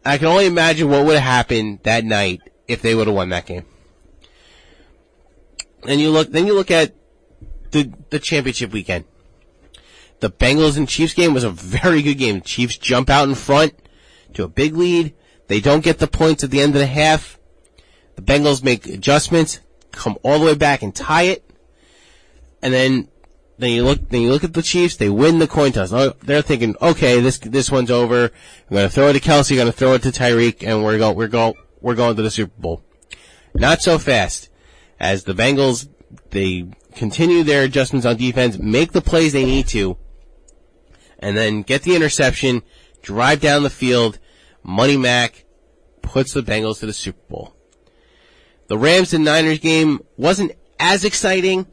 I 0.04 0.18
can 0.18 0.28
only 0.28 0.46
imagine 0.46 0.88
what 0.88 1.04
would 1.04 1.14
have 1.14 1.22
happened 1.22 1.80
that 1.82 2.04
night 2.04 2.40
if 2.68 2.82
they 2.82 2.94
would 2.94 3.06
have 3.06 3.16
won 3.16 3.30
that 3.30 3.46
game. 3.46 3.64
And 5.86 6.00
you 6.00 6.10
look, 6.10 6.30
then 6.30 6.46
you 6.46 6.54
look 6.54 6.70
at 6.70 6.94
the, 7.70 7.92
the 8.10 8.18
championship 8.18 8.72
weekend. 8.72 9.04
The 10.20 10.30
Bengals 10.30 10.76
and 10.76 10.88
Chiefs 10.88 11.14
game 11.14 11.34
was 11.34 11.44
a 11.44 11.50
very 11.50 12.02
good 12.02 12.14
game. 12.14 12.40
Chiefs 12.40 12.78
jump 12.78 13.10
out 13.10 13.28
in 13.28 13.34
front 13.34 13.74
to 14.34 14.44
a 14.44 14.48
big 14.48 14.76
lead. 14.76 15.14
They 15.48 15.60
don't 15.60 15.84
get 15.84 15.98
the 15.98 16.06
points 16.06 16.42
at 16.42 16.50
the 16.50 16.60
end 16.60 16.74
of 16.74 16.80
the 16.80 16.86
half. 16.86 17.38
The 18.16 18.22
Bengals 18.22 18.64
make 18.64 18.86
adjustments, 18.86 19.60
come 19.92 20.18
all 20.22 20.38
the 20.38 20.46
way 20.46 20.54
back 20.54 20.82
and 20.82 20.94
tie 20.94 21.24
it. 21.24 21.48
And 22.62 22.72
then 22.72 23.08
then 23.58 23.70
you 23.70 23.84
look, 23.84 24.08
then 24.10 24.22
you 24.22 24.30
look 24.30 24.44
at 24.44 24.52
the 24.52 24.62
Chiefs. 24.62 24.96
They 24.96 25.08
win 25.08 25.38
the 25.38 25.46
coin 25.46 25.72
toss. 25.72 25.90
They're 25.90 26.42
thinking, 26.42 26.76
okay, 26.80 27.20
this 27.20 27.38
this 27.38 27.70
one's 27.70 27.90
over. 27.90 28.24
I'm 28.24 28.76
going 28.76 28.88
to 28.88 28.94
throw 28.94 29.08
it 29.08 29.14
to 29.14 29.20
Kelce. 29.20 29.56
Going 29.56 29.66
to 29.66 29.72
throw 29.72 29.94
it 29.94 30.02
to 30.02 30.10
Tyreek, 30.10 30.66
and 30.66 30.84
we're 30.84 30.98
going, 30.98 31.16
we're 31.16 31.28
going, 31.28 31.54
we're 31.80 31.94
going 31.94 32.16
to 32.16 32.22
the 32.22 32.30
Super 32.30 32.60
Bowl. 32.60 32.82
Not 33.54 33.80
so 33.80 33.98
fast, 33.98 34.50
as 35.00 35.24
the 35.24 35.32
Bengals 35.32 35.88
they 36.30 36.68
continue 36.94 37.42
their 37.42 37.62
adjustments 37.62 38.06
on 38.06 38.16
defense, 38.16 38.58
make 38.58 38.92
the 38.92 39.00
plays 39.00 39.32
they 39.32 39.44
need 39.44 39.68
to, 39.68 39.96
and 41.18 41.36
then 41.36 41.62
get 41.62 41.82
the 41.82 41.94
interception, 41.96 42.62
drive 43.02 43.40
down 43.40 43.62
the 43.62 43.70
field. 43.70 44.18
Money 44.62 44.96
Mac 44.96 45.44
puts 46.02 46.32
the 46.32 46.42
Bengals 46.42 46.80
to 46.80 46.86
the 46.86 46.92
Super 46.92 47.22
Bowl. 47.28 47.56
The 48.68 48.76
Rams 48.76 49.14
and 49.14 49.24
Niners 49.24 49.60
game 49.60 50.00
wasn't 50.16 50.52
as 50.80 51.04
exciting. 51.04 51.66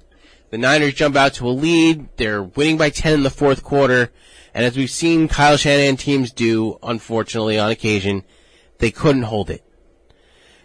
The 0.53 0.59
Niners 0.59 0.93
jump 0.93 1.15
out 1.15 1.33
to 1.33 1.47
a 1.47 1.49
lead. 1.49 2.09
They're 2.17 2.43
winning 2.43 2.77
by 2.77 2.91
10 2.91 3.11
in 3.11 3.23
the 3.23 3.31
fourth 3.31 3.63
quarter. 3.63 4.11
And 4.53 4.63
as 4.63 4.77
we've 4.77 4.87
seen 4.87 5.27
Kyle 5.27 5.57
Shanahan 5.57 5.97
teams 5.97 6.31
do, 6.31 6.77
unfortunately 6.83 7.57
on 7.57 7.71
occasion, 7.71 8.23
they 8.77 8.91
couldn't 8.91 9.23
hold 9.23 9.49
it. 9.49 9.63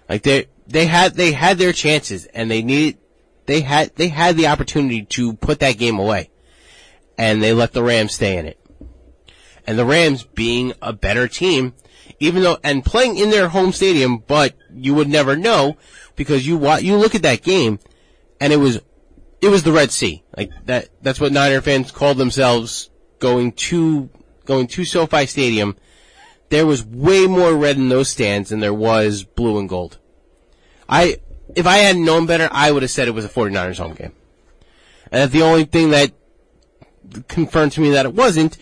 Like 0.07 0.25
they, 0.25 0.49
they 0.67 0.85
had, 0.85 1.15
they 1.15 1.33
had 1.33 1.57
their 1.57 1.73
chances 1.73 2.27
and 2.27 2.51
they 2.51 2.61
needed, 2.61 2.99
they 3.47 3.63
had, 3.63 3.97
they 3.97 4.09
had 4.09 4.37
the 4.37 4.49
opportunity 4.49 5.07
to 5.07 5.33
put 5.33 5.61
that 5.61 5.79
game 5.79 5.99
away. 5.99 6.29
And 7.17 7.43
they 7.43 7.55
let 7.55 7.73
the 7.73 7.83
Rams 7.83 8.13
stay 8.13 8.37
in 8.37 8.45
it. 8.45 8.61
And 9.67 9.79
the 9.79 9.87
Rams 9.87 10.23
being 10.23 10.75
a 10.83 10.93
better 10.93 11.29
team, 11.29 11.73
even 12.21 12.43
though, 12.43 12.59
and 12.63 12.85
playing 12.85 13.17
in 13.17 13.31
their 13.31 13.49
home 13.49 13.73
stadium, 13.73 14.19
but 14.19 14.53
you 14.71 14.93
would 14.93 15.09
never 15.09 15.35
know 15.35 15.79
because 16.15 16.47
you 16.47 16.59
wa- 16.59 16.77
you 16.77 16.99
look 16.99 17.15
at 17.15 17.23
that 17.23 17.41
game 17.41 17.79
and 18.39 18.53
it 18.53 18.59
was 18.59 18.81
it 19.41 19.49
was 19.49 19.63
the 19.63 19.73
Red 19.73 19.91
Sea. 19.91 20.23
Like 20.37 20.51
that 20.67 20.89
that's 21.03 21.21
what 21.21 21.33
Niner 21.33 21.61
fans 21.61 21.91
called 21.91 22.19
themselves 22.19 22.91
going 23.19 23.53
to 23.53 24.11
going 24.45 24.67
to 24.69 24.85
SoFi 24.85 25.27
Stadium. 25.27 25.77
There 26.51 26.67
was 26.67 26.85
way 26.85 27.27
more 27.27 27.55
red 27.55 27.77
in 27.77 27.89
those 27.89 28.09
stands 28.09 28.51
than 28.51 28.61
there 28.61 28.75
was 28.75 29.25
blue 29.25 29.59
and 29.59 29.69
gold. 29.69 29.99
I 30.89 31.19
if 31.55 31.67
I 31.67 31.79
hadn't 31.79 32.05
known 32.05 32.27
better, 32.27 32.49
I 32.51 32.71
would 32.71 32.83
have 32.83 32.91
said 32.91 33.09
it 33.09 33.13
was 33.13 33.25
a 33.25 33.29
49ers 33.29 33.79
home 33.79 33.95
game. 33.95 34.13
And 35.11 35.31
the 35.31 35.43
only 35.43 35.65
thing 35.65 35.91
that 35.91 36.13
confirmed 37.29 37.73
to 37.73 37.81
me 37.81 37.91
that 37.91 38.07
it 38.07 38.15
wasn't 38.15 38.59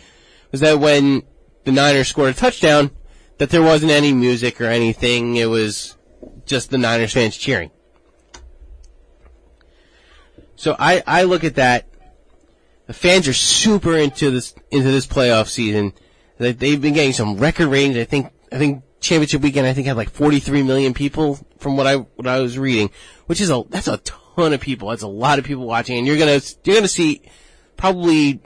was 0.53 0.61
that 0.61 0.79
when 0.79 1.23
the 1.65 1.73
Niners 1.73 2.09
scored 2.09 2.31
a 2.31 2.39
touchdown, 2.39 2.91
that 3.39 3.51
there 3.51 3.63
wasn't 3.63 3.91
any 3.91 4.13
music 4.13 4.61
or 4.61 4.67
anything. 4.67 5.37
It 5.37 5.47
was 5.47 5.97
just 6.45 6.71
the 6.71 6.79
Niners 6.79 7.13
fans 7.13 7.37
cheering. 7.37 7.71
So 10.57 10.75
I, 10.79 11.03
I 11.07 11.23
look 11.23 11.45
at 11.45 11.57
that. 11.57 11.87
The 12.87 12.93
fans 12.93 13.29
are 13.29 13.35
super 13.35 13.97
into 13.97 14.31
this 14.31 14.55
into 14.71 14.91
this 14.91 15.07
playoff 15.07 15.49
season. 15.49 15.93
They, 16.39 16.53
they've 16.53 16.81
been 16.81 16.95
getting 16.95 17.13
some 17.13 17.37
record 17.37 17.69
ratings. 17.69 17.97
I 17.97 18.05
think 18.05 18.33
I 18.53 18.59
think 18.59 18.85
championship 19.01 19.43
weekend 19.43 19.67
I 19.67 19.73
think 19.73 19.87
had 19.87 19.97
like 19.97 20.11
43 20.11 20.63
million 20.63 20.95
people 20.95 21.39
from 21.59 21.77
what 21.77 21.87
I 21.87 21.97
what 21.97 22.27
I 22.27 22.41
was 22.41 22.59
reading, 22.59 22.91
which 23.27 23.41
is 23.41 23.51
a 23.51 23.65
that's 23.69 23.89
a 23.89 23.99
ton 23.99 24.53
of 24.53 24.61
people. 24.61 24.91
That's 24.91 25.03
a 25.03 25.09
lot 25.09 25.39
of 25.39 25.45
people 25.45 25.67
watching, 25.67 25.99
and 25.99 26.07
you're 26.07 26.19
gonna 26.19 26.41
you're 26.65 26.77
gonna 26.77 26.89
see 26.89 27.23
probably 27.77 28.41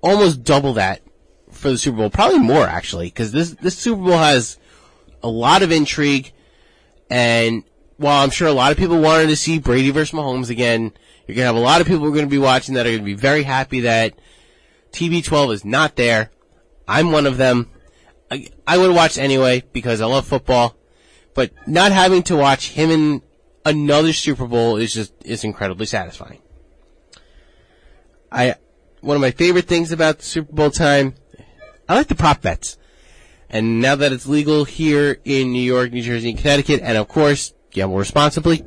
almost 0.00 0.44
double 0.44 0.74
that 0.74 1.02
for 1.50 1.70
the 1.70 1.78
Super 1.78 1.98
Bowl, 1.98 2.10
probably 2.10 2.38
more 2.38 2.66
actually, 2.66 3.06
because 3.06 3.32
this 3.32 3.52
this 3.54 3.78
Super 3.78 4.02
Bowl 4.02 4.18
has 4.18 4.58
a 5.22 5.28
lot 5.28 5.62
of 5.62 5.72
intrigue, 5.72 6.32
and 7.10 7.64
while 7.96 8.22
I'm 8.22 8.30
sure 8.30 8.48
a 8.48 8.52
lot 8.52 8.72
of 8.72 8.78
people 8.78 9.00
wanted 9.00 9.28
to 9.28 9.36
see 9.36 9.58
Brady 9.58 9.90
versus 9.90 10.16
Mahomes 10.16 10.50
again, 10.50 10.92
you're 11.26 11.34
gonna 11.34 11.46
have 11.46 11.56
a 11.56 11.60
lot 11.60 11.80
of 11.80 11.86
people 11.86 12.04
who 12.04 12.12
are 12.12 12.14
gonna 12.14 12.26
be 12.26 12.38
watching 12.38 12.74
that 12.74 12.86
are 12.86 12.90
gonna 12.90 13.02
be 13.02 13.14
very 13.14 13.42
happy 13.42 13.80
that 13.80 14.14
TB12 14.92 15.52
is 15.52 15.64
not 15.64 15.96
there. 15.96 16.30
I'm 16.88 17.12
one 17.12 17.26
of 17.26 17.36
them. 17.36 17.70
I, 18.30 18.48
I 18.66 18.78
would 18.78 18.94
watch 18.94 19.18
anyway 19.18 19.62
because 19.72 20.00
I 20.00 20.06
love 20.06 20.26
football, 20.26 20.76
but 21.34 21.52
not 21.66 21.92
having 21.92 22.22
to 22.24 22.36
watch 22.36 22.70
him 22.70 22.90
in 22.90 23.22
another 23.64 24.12
Super 24.12 24.46
Bowl 24.46 24.76
is 24.76 24.94
just 24.94 25.12
is 25.24 25.44
incredibly 25.44 25.86
satisfying. 25.86 26.40
I 28.30 28.54
one 29.00 29.16
of 29.16 29.20
my 29.20 29.30
favorite 29.30 29.66
things 29.66 29.92
about 29.92 30.22
Super 30.22 30.52
Bowl 30.52 30.70
time, 30.70 31.14
I 31.88 31.94
like 31.94 32.08
the 32.08 32.14
prop 32.14 32.42
bets. 32.42 32.78
And 33.48 33.80
now 33.80 33.94
that 33.94 34.12
it's 34.12 34.26
legal 34.26 34.64
here 34.64 35.18
in 35.24 35.52
New 35.52 35.62
York, 35.62 35.92
New 35.92 36.02
Jersey, 36.02 36.30
and 36.30 36.38
Connecticut, 36.38 36.80
and 36.82 36.98
of 36.98 37.06
course, 37.06 37.54
gamble 37.70 37.96
responsibly, 37.96 38.64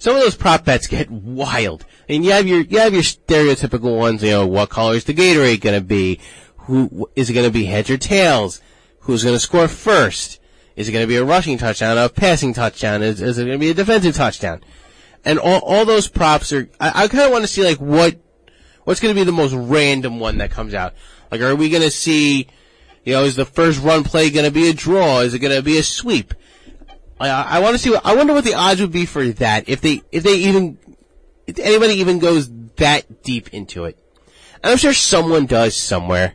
some 0.00 0.16
of 0.16 0.22
those 0.22 0.34
prop 0.34 0.64
bets 0.64 0.86
get 0.86 1.10
wild. 1.10 1.84
And 2.08 2.24
you 2.24 2.32
have 2.32 2.48
your, 2.48 2.62
you 2.62 2.78
have 2.78 2.94
your 2.94 3.02
stereotypical 3.02 3.98
ones, 3.98 4.22
you 4.22 4.30
know, 4.30 4.46
what 4.46 4.70
color 4.70 4.94
is 4.94 5.04
the 5.04 5.14
Gatorade 5.14 5.60
gonna 5.60 5.82
be? 5.82 6.18
Who, 6.56 7.08
is 7.14 7.28
it 7.28 7.34
gonna 7.34 7.50
be 7.50 7.66
heads 7.66 7.90
or 7.90 7.98
tails? 7.98 8.62
Who's 9.00 9.22
gonna 9.22 9.38
score 9.38 9.68
first? 9.68 10.40
Is 10.74 10.88
it 10.88 10.92
gonna 10.92 11.06
be 11.06 11.16
a 11.16 11.24
rushing 11.24 11.58
touchdown, 11.58 11.98
a 11.98 12.08
passing 12.08 12.54
touchdown? 12.54 13.02
Is, 13.02 13.20
is 13.20 13.38
it 13.38 13.44
gonna 13.44 13.58
be 13.58 13.70
a 13.70 13.74
defensive 13.74 14.14
touchdown? 14.14 14.62
And 15.22 15.38
all, 15.38 15.60
all 15.60 15.84
those 15.84 16.08
props 16.08 16.50
are, 16.54 16.70
I, 16.80 17.04
I 17.04 17.08
kinda 17.08 17.30
wanna 17.30 17.46
see 17.46 17.62
like 17.62 17.78
what, 17.78 18.18
what's 18.84 19.00
gonna 19.00 19.14
be 19.14 19.24
the 19.24 19.32
most 19.32 19.52
random 19.52 20.18
one 20.18 20.38
that 20.38 20.50
comes 20.50 20.72
out? 20.72 20.94
Like, 21.30 21.42
are 21.42 21.54
we 21.54 21.68
gonna 21.68 21.90
see, 21.90 22.48
you 23.04 23.12
know, 23.12 23.24
is 23.24 23.36
the 23.36 23.44
first 23.44 23.82
run 23.82 24.04
play 24.04 24.30
gonna 24.30 24.50
be 24.50 24.70
a 24.70 24.72
draw? 24.72 25.20
Is 25.20 25.34
it 25.34 25.40
gonna 25.40 25.60
be 25.60 25.76
a 25.76 25.82
sweep? 25.82 26.32
I, 27.20 27.28
I 27.28 27.58
want 27.60 27.74
to 27.74 27.78
see. 27.78 27.90
What, 27.90 28.04
I 28.04 28.16
wonder 28.16 28.32
what 28.32 28.44
the 28.44 28.54
odds 28.54 28.80
would 28.80 28.92
be 28.92 29.06
for 29.06 29.26
that 29.26 29.68
if 29.68 29.80
they 29.80 30.02
if 30.10 30.22
they 30.22 30.34
even 30.36 30.78
if 31.46 31.58
anybody 31.58 31.94
even 31.94 32.18
goes 32.18 32.50
that 32.76 33.22
deep 33.22 33.52
into 33.52 33.84
it. 33.84 33.98
And 34.62 34.72
I'm 34.72 34.78
sure 34.78 34.92
someone 34.92 35.46
does 35.46 35.76
somewhere, 35.76 36.34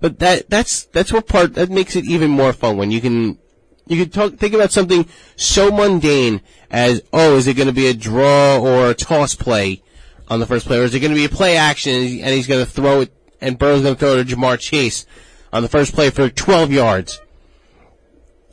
but 0.00 0.18
that 0.20 0.48
that's 0.48 0.84
that's 0.86 1.12
what 1.12 1.26
part 1.26 1.54
that 1.54 1.70
makes 1.70 1.96
it 1.96 2.04
even 2.04 2.30
more 2.30 2.52
fun 2.52 2.76
when 2.76 2.90
you 2.90 3.00
can 3.00 3.38
you 3.86 4.02
can 4.02 4.10
talk 4.10 4.34
think 4.34 4.54
about 4.54 4.72
something 4.72 5.06
so 5.36 5.70
mundane 5.70 6.40
as 6.70 7.02
oh 7.12 7.36
is 7.36 7.46
it 7.46 7.54
going 7.54 7.68
to 7.68 7.74
be 7.74 7.88
a 7.88 7.94
draw 7.94 8.58
or 8.58 8.90
a 8.90 8.94
toss 8.94 9.34
play 9.34 9.82
on 10.28 10.40
the 10.40 10.46
first 10.46 10.66
play 10.66 10.78
or 10.78 10.84
is 10.84 10.94
it 10.94 11.00
going 11.00 11.12
to 11.12 11.18
be 11.18 11.26
a 11.26 11.28
play 11.28 11.56
action 11.56 11.92
and 11.92 12.34
he's 12.34 12.46
going 12.46 12.64
to 12.64 12.70
throw 12.70 13.02
it 13.02 13.12
and 13.44 13.58
Burrow's 13.58 13.82
going 13.82 13.94
to 13.94 13.98
throw 13.98 14.16
it 14.16 14.26
to 14.26 14.36
Ja'Marr 14.36 14.58
Chase 14.58 15.06
on 15.52 15.62
the 15.62 15.68
first 15.68 15.94
play 15.94 16.10
for 16.10 16.28
12 16.28 16.72
yards. 16.72 17.20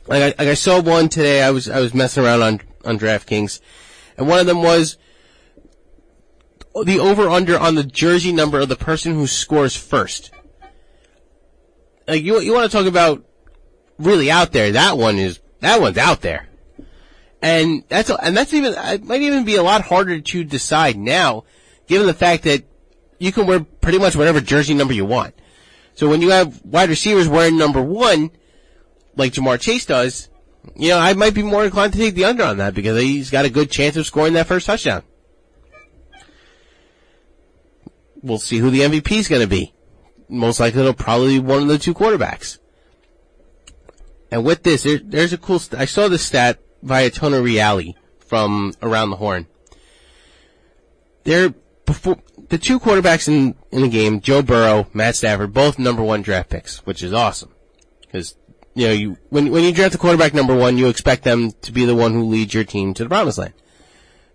Like 0.06 0.22
I, 0.22 0.26
like 0.26 0.48
I 0.48 0.54
saw 0.54 0.80
one 0.80 1.08
today. 1.08 1.42
I 1.42 1.50
was 1.50 1.68
I 1.68 1.80
was 1.80 1.94
messing 1.94 2.24
around 2.24 2.42
on 2.42 2.60
on 2.84 2.98
DraftKings, 2.98 3.60
and 4.16 4.28
one 4.28 4.40
of 4.40 4.46
them 4.46 4.62
was 4.62 4.96
the 6.84 6.98
over 6.98 7.28
under 7.28 7.58
on 7.58 7.74
the 7.74 7.84
jersey 7.84 8.32
number 8.32 8.58
of 8.58 8.68
the 8.68 8.76
person 8.76 9.14
who 9.14 9.26
scores 9.26 9.76
first. 9.76 10.32
Like 12.08 12.22
you 12.22 12.40
you 12.40 12.52
want 12.52 12.70
to 12.70 12.76
talk 12.76 12.86
about 12.86 13.24
really 13.98 14.30
out 14.30 14.52
there? 14.52 14.72
That 14.72 14.98
one 14.98 15.18
is 15.18 15.40
that 15.60 15.80
one's 15.80 15.98
out 15.98 16.20
there, 16.20 16.48
and 17.40 17.84
that's 17.88 18.10
and 18.10 18.36
that's 18.36 18.52
even 18.52 18.74
it 18.76 19.04
might 19.04 19.22
even 19.22 19.44
be 19.44 19.56
a 19.56 19.62
lot 19.62 19.82
harder 19.82 20.20
to 20.20 20.44
decide 20.44 20.96
now, 20.96 21.44
given 21.86 22.06
the 22.06 22.14
fact 22.14 22.42
that 22.44 22.64
you 23.18 23.30
can 23.30 23.46
wear 23.46 23.60
pretty 23.60 23.98
much 23.98 24.16
whatever 24.16 24.40
jersey 24.40 24.74
number 24.74 24.94
you 24.94 25.04
want. 25.04 25.34
So 25.94 26.08
when 26.08 26.22
you 26.22 26.30
have 26.30 26.60
wide 26.64 26.88
receivers 26.88 27.28
wearing 27.28 27.56
number 27.56 27.80
one 27.80 28.30
like 29.16 29.32
Ja'Marr 29.32 29.60
Chase 29.60 29.86
does, 29.86 30.28
you 30.76 30.90
know, 30.90 30.98
I 30.98 31.14
might 31.14 31.34
be 31.34 31.42
more 31.42 31.64
inclined 31.64 31.92
to 31.92 31.98
take 31.98 32.14
the 32.14 32.24
under 32.24 32.44
on 32.44 32.58
that 32.58 32.74
because 32.74 33.00
he's 33.00 33.30
got 33.30 33.44
a 33.44 33.50
good 33.50 33.70
chance 33.70 33.96
of 33.96 34.06
scoring 34.06 34.34
that 34.34 34.46
first 34.46 34.66
touchdown. 34.66 35.02
We'll 38.22 38.38
see 38.38 38.58
who 38.58 38.70
the 38.70 38.80
MVP 38.80 39.12
is 39.12 39.28
going 39.28 39.42
to 39.42 39.48
be. 39.48 39.74
Most 40.28 40.60
likely 40.60 40.80
it'll 40.80 40.94
probably 40.94 41.40
be 41.40 41.46
one 41.46 41.62
of 41.62 41.68
the 41.68 41.78
two 41.78 41.94
quarterbacks. 41.94 42.58
And 44.30 44.44
with 44.44 44.62
this, 44.62 44.84
there, 44.84 44.98
there's 44.98 45.32
a 45.32 45.38
cool, 45.38 45.58
st- 45.58 45.80
I 45.80 45.84
saw 45.84 46.08
this 46.08 46.24
stat 46.24 46.58
via 46.82 47.10
Tony 47.10 47.36
Reali 47.36 47.94
from 48.18 48.72
Around 48.80 49.10
the 49.10 49.16
Horn. 49.16 49.46
They're 51.24 51.52
before, 51.84 52.18
the 52.48 52.58
two 52.58 52.80
quarterbacks 52.80 53.28
in, 53.28 53.56
in 53.70 53.82
the 53.82 53.88
game, 53.88 54.20
Joe 54.20 54.42
Burrow, 54.42 54.88
Matt 54.94 55.16
Stafford, 55.16 55.52
both 55.52 55.78
number 55.78 56.02
one 56.02 56.22
draft 56.22 56.50
picks, 56.50 56.78
which 56.86 57.02
is 57.02 57.12
awesome. 57.12 57.54
Because 58.00 58.36
you 58.74 58.86
know, 58.86 58.92
you 58.92 59.18
when 59.28 59.50
when 59.50 59.64
you 59.64 59.72
draft 59.72 59.94
a 59.94 59.98
quarterback 59.98 60.34
number 60.34 60.54
one, 60.54 60.78
you 60.78 60.88
expect 60.88 61.24
them 61.24 61.52
to 61.62 61.72
be 61.72 61.84
the 61.84 61.94
one 61.94 62.12
who 62.12 62.24
leads 62.24 62.54
your 62.54 62.64
team 62.64 62.94
to 62.94 63.04
the 63.04 63.08
promised 63.08 63.38
land. 63.38 63.54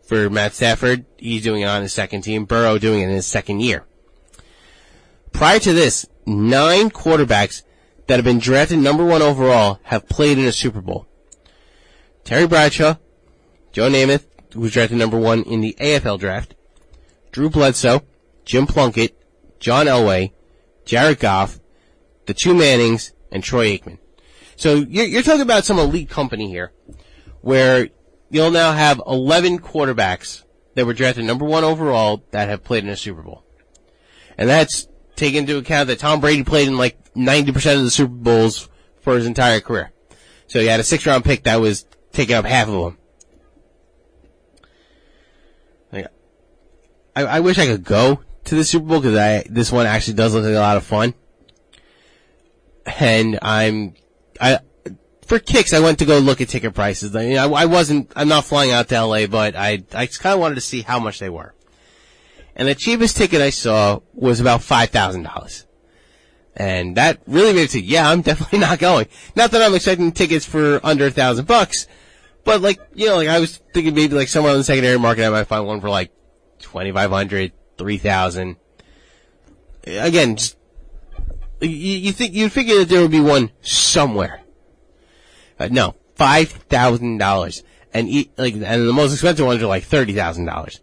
For 0.03 0.29
Matt 0.29 0.53
Stafford, 0.53 1.05
he's 1.17 1.43
doing 1.43 1.63
it 1.63 1.67
on 1.67 1.81
his 1.81 1.93
second 1.93 2.21
team. 2.21 2.45
Burrow 2.45 2.77
doing 2.77 3.01
it 3.01 3.05
in 3.05 3.15
his 3.15 3.25
second 3.25 3.61
year. 3.61 3.85
Prior 5.33 5.59
to 5.59 5.73
this, 5.73 6.05
nine 6.25 6.89
quarterbacks 6.89 7.63
that 8.07 8.15
have 8.15 8.25
been 8.25 8.39
drafted 8.39 8.79
number 8.79 9.03
one 9.03 9.21
overall 9.21 9.79
have 9.83 10.07
played 10.07 10.37
in 10.37 10.45
a 10.45 10.51
Super 10.51 10.81
Bowl. 10.81 11.07
Terry 12.23 12.47
Bradshaw, 12.47 12.95
Joe 13.71 13.89
Namath, 13.89 14.25
who 14.53 14.61
was 14.61 14.71
drafted 14.71 14.97
number 14.97 15.17
one 15.17 15.43
in 15.43 15.61
the 15.61 15.75
AFL 15.79 16.19
draft, 16.19 16.55
Drew 17.31 17.49
Bledsoe, 17.49 18.03
Jim 18.45 18.65
Plunkett, 18.65 19.15
John 19.59 19.87
Elway, 19.87 20.31
Jared 20.85 21.19
Goff, 21.19 21.59
the 22.25 22.33
two 22.33 22.53
Mannings, 22.53 23.11
and 23.31 23.43
Troy 23.43 23.77
Aikman. 23.77 23.97
So 24.57 24.75
you're, 24.75 25.05
you're 25.05 25.21
talking 25.21 25.41
about 25.41 25.63
some 25.63 25.79
elite 25.79 26.09
company 26.09 26.49
here, 26.49 26.73
where 27.41 27.89
you'll 28.29 28.51
now 28.51 28.73
have 28.73 29.01
11 29.07 29.59
quarterbacks 29.59 30.43
that 30.73 30.85
were 30.85 30.93
drafted 30.93 31.25
number 31.25 31.45
one 31.45 31.63
overall 31.63 32.25
that 32.31 32.49
have 32.49 32.63
played 32.63 32.83
in 32.83 32.89
a 32.89 32.97
Super 32.97 33.21
Bowl. 33.21 33.45
And 34.37 34.49
that's 34.49 34.87
taking 35.15 35.41
into 35.41 35.57
account 35.57 35.87
that 35.87 35.99
Tom 35.99 36.19
Brady 36.19 36.43
played 36.43 36.67
in 36.67 36.77
like 36.77 37.13
90% 37.13 37.77
of 37.77 37.83
the 37.83 37.91
Super 37.91 38.13
Bowls 38.13 38.67
for 39.01 39.15
his 39.15 39.25
entire 39.25 39.61
career. 39.61 39.91
So 40.47 40.59
he 40.59 40.67
had 40.67 40.79
a 40.79 40.83
six 40.83 41.05
round 41.05 41.23
pick 41.23 41.43
that 41.43 41.61
was 41.61 41.85
taking 42.11 42.35
up 42.35 42.45
half 42.45 42.67
of 42.67 42.73
them. 42.73 42.97
I, 47.15 47.23
I 47.23 47.39
wish 47.39 47.57
I 47.57 47.65
could 47.65 47.83
go 47.83 48.21
to 48.45 48.55
the 48.55 48.63
Super 48.63 48.85
Bowl 48.85 48.99
because 48.99 49.17
I, 49.17 49.43
this 49.49 49.71
one 49.71 49.87
actually 49.87 50.13
does 50.13 50.35
look 50.35 50.43
like 50.43 50.53
a 50.53 50.59
lot 50.59 50.77
of 50.77 50.83
fun. 50.83 51.15
And 52.85 53.39
I'm, 53.41 53.95
I, 54.39 54.59
for 55.25 55.39
kicks, 55.39 55.73
I 55.73 55.79
went 55.79 55.99
to 55.99 56.05
go 56.05 56.19
look 56.19 56.41
at 56.41 56.49
ticket 56.49 56.73
prices. 56.73 57.15
I, 57.15 57.33
I, 57.33 57.47
I 57.47 57.65
wasn't, 57.65 58.11
I'm 58.15 58.29
not 58.29 58.45
flying 58.45 58.71
out 58.71 58.87
to 58.89 59.05
LA, 59.05 59.27
but 59.27 59.55
I, 59.55 59.83
I 59.93 60.07
kind 60.07 60.33
of 60.33 60.39
wanted 60.39 60.55
to 60.55 60.61
see 60.61 60.81
how 60.81 60.99
much 60.99 61.19
they 61.19 61.29
were. 61.29 61.53
And 62.55 62.67
the 62.67 62.75
cheapest 62.75 63.17
ticket 63.17 63.41
I 63.41 63.51
saw 63.51 63.99
was 64.13 64.39
about 64.39 64.61
$5,000. 64.61 65.65
And 66.55 66.97
that 66.97 67.21
really 67.27 67.53
made 67.53 67.61
me 67.61 67.67
think, 67.67 67.85
yeah, 67.87 68.09
I'm 68.09 68.21
definitely 68.23 68.59
not 68.59 68.79
going. 68.79 69.07
Not 69.35 69.51
that 69.51 69.61
I'm 69.61 69.75
expecting 69.75 70.11
tickets 70.11 70.45
for 70.45 70.79
under 70.83 71.05
a 71.05 71.11
thousand 71.11 71.45
bucks, 71.45 71.87
but 72.43 72.61
like, 72.61 72.79
you 72.95 73.05
know, 73.05 73.17
like 73.17 73.27
I 73.27 73.39
was 73.39 73.57
thinking 73.73 73.93
maybe 73.93 74.15
like 74.15 74.29
somewhere 74.29 74.53
on 74.53 74.57
the 74.57 74.63
secondary 74.63 74.97
market 74.97 75.25
I 75.25 75.29
might 75.29 75.43
find 75.43 75.67
one 75.67 75.81
for 75.81 75.89
like 75.89 76.11
2500 76.59 77.51
3000 77.77 78.55
Again, 79.85 80.35
just, 80.35 80.56
you, 81.61 81.69
you 81.69 82.11
think, 82.11 82.33
you'd 82.33 82.51
figure 82.51 82.79
that 82.79 82.89
there 82.89 83.01
would 83.01 83.11
be 83.11 83.19
one 83.19 83.51
somewhere. 83.61 84.41
Uh, 85.59 85.67
no, 85.71 85.95
five 86.15 86.49
thousand 86.49 87.17
dollars, 87.17 87.63
and 87.93 88.09
like, 88.37 88.53
and 88.53 88.87
the 88.87 88.93
most 88.93 89.13
expensive 89.13 89.45
ones 89.45 89.61
are 89.63 89.67
like 89.67 89.83
thirty 89.83 90.13
thousand 90.13 90.45
dollars. 90.45 90.79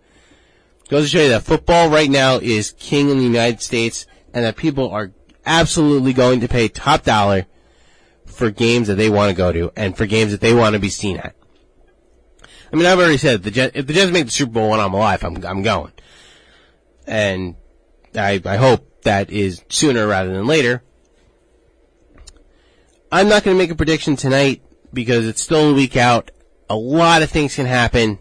Goes 0.89 1.05
to 1.05 1.09
show 1.09 1.23
you 1.23 1.31
that 1.31 1.45
football 1.45 1.89
right 1.91 2.11
now 2.11 2.37
is 2.37 2.73
king 2.73 3.09
in 3.09 3.19
the 3.19 3.25
United 3.25 3.63
States, 3.63 4.07
and 4.33 4.45
that 4.45 4.57
people 4.57 4.91
are 4.91 5.13
absolutely 5.47 6.13
going 6.13 6.41
to 6.41 6.49
pay 6.49 6.69
top 6.69 7.05
dollar 7.05 7.47
for 8.27 8.51
games 8.51 8.89
that 8.89 8.97
they 8.97 9.09
want 9.09 9.31
to 9.31 9.37
go 9.37 9.53
to, 9.53 9.73
and 9.77 9.97
for 9.97 10.07
games 10.07 10.33
that 10.33 10.41
they 10.41 10.55
want 10.55 10.75
to 10.75 10.81
be 10.81 10.91
seen 10.91 11.19
at. 11.19 11.37
I 12.73 12.77
mean, 12.77 12.87
I've 12.87 12.99
already 12.99 13.19
said 13.19 13.45
the 13.45 13.53
Jets, 13.53 13.77
if 13.77 13.87
the 13.87 13.93
Jets 13.93 14.11
make 14.11 14.25
the 14.27 14.33
Super 14.33 14.53
Bowl 14.53 14.71
when 14.71 14.81
I'm 14.81 14.93
alive, 14.93 15.23
I'm 15.23 15.45
I'm 15.47 15.63
going, 15.63 15.93
and 17.07 17.55
I 18.17 18.43
I 18.45 18.57
hope 18.57 18.91
that 19.05 19.31
is 19.31 19.63
sooner 19.69 20.07
rather 20.07 20.33
than 20.33 20.47
later. 20.47 20.83
I'm 23.11 23.29
not 23.29 23.45
going 23.45 23.57
to 23.57 23.63
make 23.63 23.71
a 23.71 23.77
prediction 23.77 24.17
tonight 24.17 24.63
because 24.93 25.27
it's 25.27 25.43
still 25.43 25.71
a 25.71 25.75
week 25.75 25.97
out. 25.97 26.31
A 26.69 26.77
lot 26.77 27.23
of 27.23 27.31
things 27.31 27.55
can 27.55 27.67
happen. 27.67 28.19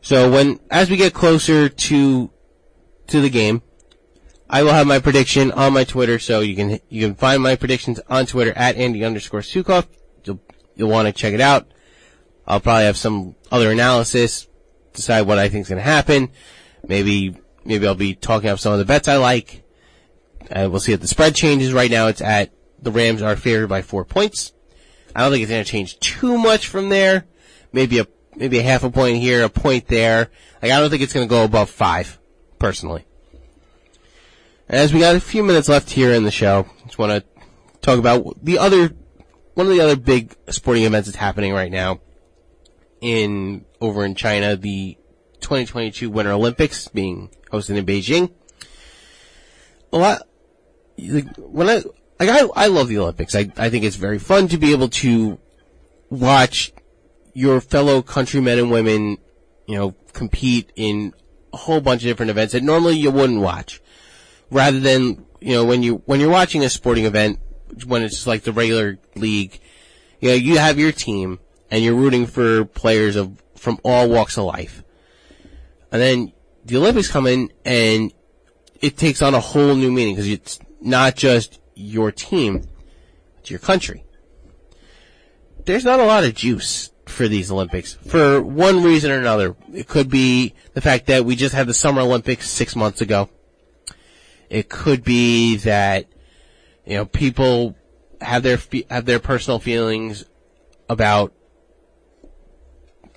So 0.00 0.30
when, 0.30 0.60
as 0.70 0.88
we 0.88 0.96
get 0.96 1.12
closer 1.12 1.68
to, 1.68 2.30
to 3.08 3.20
the 3.20 3.30
game, 3.30 3.62
I 4.48 4.62
will 4.62 4.72
have 4.72 4.86
my 4.86 4.98
prediction 4.98 5.50
on 5.52 5.72
my 5.72 5.84
Twitter, 5.84 6.18
so 6.18 6.40
you 6.40 6.54
can, 6.54 6.80
you 6.88 7.06
can 7.06 7.14
find 7.16 7.42
my 7.42 7.56
predictions 7.56 8.00
on 8.08 8.26
Twitter 8.26 8.52
at 8.56 8.76
Andy 8.76 9.04
underscore. 9.04 9.42
You'll, 9.52 10.40
you'll 10.76 10.88
want 10.88 11.06
to 11.06 11.12
check 11.12 11.34
it 11.34 11.40
out. 11.40 11.66
I'll 12.46 12.60
probably 12.60 12.84
have 12.84 12.96
some 12.96 13.34
other 13.50 13.70
analysis, 13.70 14.46
decide 14.94 15.22
what 15.22 15.38
I 15.38 15.48
think 15.48 15.62
is 15.62 15.68
going 15.68 15.78
to 15.78 15.82
happen. 15.82 16.30
Maybe, 16.86 17.36
maybe 17.64 17.86
I'll 17.86 17.94
be 17.94 18.14
talking 18.14 18.48
up 18.48 18.58
some 18.58 18.72
of 18.72 18.78
the 18.78 18.86
bets 18.86 19.08
I 19.08 19.16
like. 19.16 19.64
And 20.50 20.70
we'll 20.70 20.80
see 20.80 20.92
if 20.92 21.00
the 21.00 21.08
spread 21.08 21.34
changes. 21.34 21.72
Right 21.72 21.90
now 21.90 22.08
it's 22.08 22.20
at, 22.20 22.52
the 22.80 22.90
Rams 22.90 23.22
are 23.22 23.36
favored 23.36 23.68
by 23.68 23.82
four 23.82 24.04
points. 24.04 24.52
I 25.14 25.22
don't 25.22 25.32
think 25.32 25.42
it's 25.42 25.50
going 25.50 25.64
to 25.64 25.70
change 25.70 25.98
too 26.00 26.38
much 26.38 26.68
from 26.68 26.88
there. 26.88 27.26
Maybe 27.72 27.98
a 27.98 28.06
maybe 28.36 28.58
a 28.58 28.62
half 28.62 28.84
a 28.84 28.90
point 28.90 29.18
here, 29.18 29.42
a 29.42 29.48
point 29.48 29.88
there. 29.88 30.30
Like 30.62 30.72
I 30.72 30.80
don't 30.80 30.90
think 30.90 31.02
it's 31.02 31.12
going 31.12 31.26
to 31.26 31.30
go 31.30 31.44
above 31.44 31.70
five, 31.70 32.18
personally. 32.58 33.04
As 34.68 34.92
we 34.92 35.00
got 35.00 35.16
a 35.16 35.20
few 35.20 35.42
minutes 35.42 35.68
left 35.68 35.90
here 35.90 36.12
in 36.12 36.24
the 36.24 36.30
show, 36.30 36.66
just 36.84 36.98
want 36.98 37.12
to 37.12 37.42
talk 37.80 37.98
about 37.98 38.42
the 38.42 38.58
other 38.58 38.92
one 39.54 39.66
of 39.66 39.72
the 39.72 39.80
other 39.80 39.96
big 39.96 40.36
sporting 40.50 40.84
events 40.84 41.08
that's 41.08 41.18
happening 41.18 41.52
right 41.52 41.72
now 41.72 42.00
in 43.00 43.64
over 43.80 44.04
in 44.04 44.14
China, 44.14 44.56
the 44.56 44.96
2022 45.40 46.10
Winter 46.10 46.32
Olympics 46.32 46.88
being 46.88 47.30
hosted 47.50 47.76
in 47.76 47.86
Beijing. 47.86 48.32
A 49.92 49.98
lot. 49.98 50.22
When 50.96 51.68
I 51.68 51.82
like 52.18 52.28
I, 52.28 52.48
I 52.54 52.66
love 52.66 52.88
the 52.88 52.98
Olympics. 52.98 53.34
I, 53.34 53.50
I 53.56 53.70
think 53.70 53.84
it's 53.84 53.96
very 53.96 54.18
fun 54.18 54.48
to 54.48 54.58
be 54.58 54.72
able 54.72 54.88
to 54.88 55.38
watch 56.10 56.72
your 57.34 57.60
fellow 57.60 58.02
countrymen 58.02 58.58
and 58.58 58.70
women, 58.70 59.18
you 59.66 59.76
know, 59.76 59.94
compete 60.12 60.72
in 60.74 61.14
a 61.52 61.56
whole 61.56 61.80
bunch 61.80 62.02
of 62.02 62.08
different 62.08 62.30
events 62.30 62.52
that 62.52 62.62
normally 62.62 62.96
you 62.96 63.10
wouldn't 63.10 63.40
watch. 63.40 63.80
Rather 64.50 64.80
than, 64.80 65.24
you 65.40 65.52
know, 65.52 65.64
when 65.64 65.82
you, 65.82 66.02
when 66.06 66.20
you're 66.20 66.30
watching 66.30 66.64
a 66.64 66.70
sporting 66.70 67.04
event, 67.04 67.38
when 67.86 68.02
it's 68.02 68.26
like 68.26 68.42
the 68.42 68.52
regular 68.52 68.98
league, 69.14 69.60
you 70.20 70.30
know, 70.30 70.34
you 70.34 70.58
have 70.58 70.78
your 70.78 70.90
team 70.90 71.38
and 71.70 71.84
you're 71.84 71.94
rooting 71.94 72.26
for 72.26 72.64
players 72.64 73.14
of, 73.14 73.40
from 73.56 73.78
all 73.84 74.08
walks 74.08 74.36
of 74.36 74.44
life. 74.44 74.82
And 75.92 76.02
then 76.02 76.32
the 76.64 76.78
Olympics 76.78 77.08
come 77.08 77.26
in 77.26 77.52
and 77.64 78.12
it 78.80 78.96
takes 78.96 79.22
on 79.22 79.34
a 79.34 79.40
whole 79.40 79.74
new 79.74 79.90
meaning 79.90 80.14
because 80.14 80.28
it's 80.28 80.58
not 80.80 81.16
just 81.16 81.60
your 81.74 82.10
team 82.12 82.64
it's 83.48 83.50
your 83.50 83.60
country. 83.60 84.04
There's 85.64 85.84
not 85.84 86.00
a 86.00 86.04
lot 86.04 86.22
of 86.24 86.34
juice 86.34 86.90
for 87.06 87.28
these 87.28 87.50
Olympics 87.50 87.94
for 87.94 88.42
one 88.42 88.82
reason 88.82 89.10
or 89.10 89.18
another. 89.18 89.56
It 89.72 89.88
could 89.88 90.10
be 90.10 90.52
the 90.74 90.82
fact 90.82 91.06
that 91.06 91.24
we 91.24 91.34
just 91.34 91.54
had 91.54 91.66
the 91.66 91.72
Summer 91.72 92.02
Olympics 92.02 92.50
six 92.50 92.76
months 92.76 93.00
ago. 93.00 93.30
It 94.50 94.68
could 94.68 95.02
be 95.02 95.56
that, 95.56 96.06
you 96.84 96.96
know, 96.96 97.06
people 97.06 97.74
have 98.20 98.42
their, 98.42 98.58
have 98.90 99.06
their 99.06 99.18
personal 99.18 99.58
feelings 99.58 100.26
about, 100.90 101.32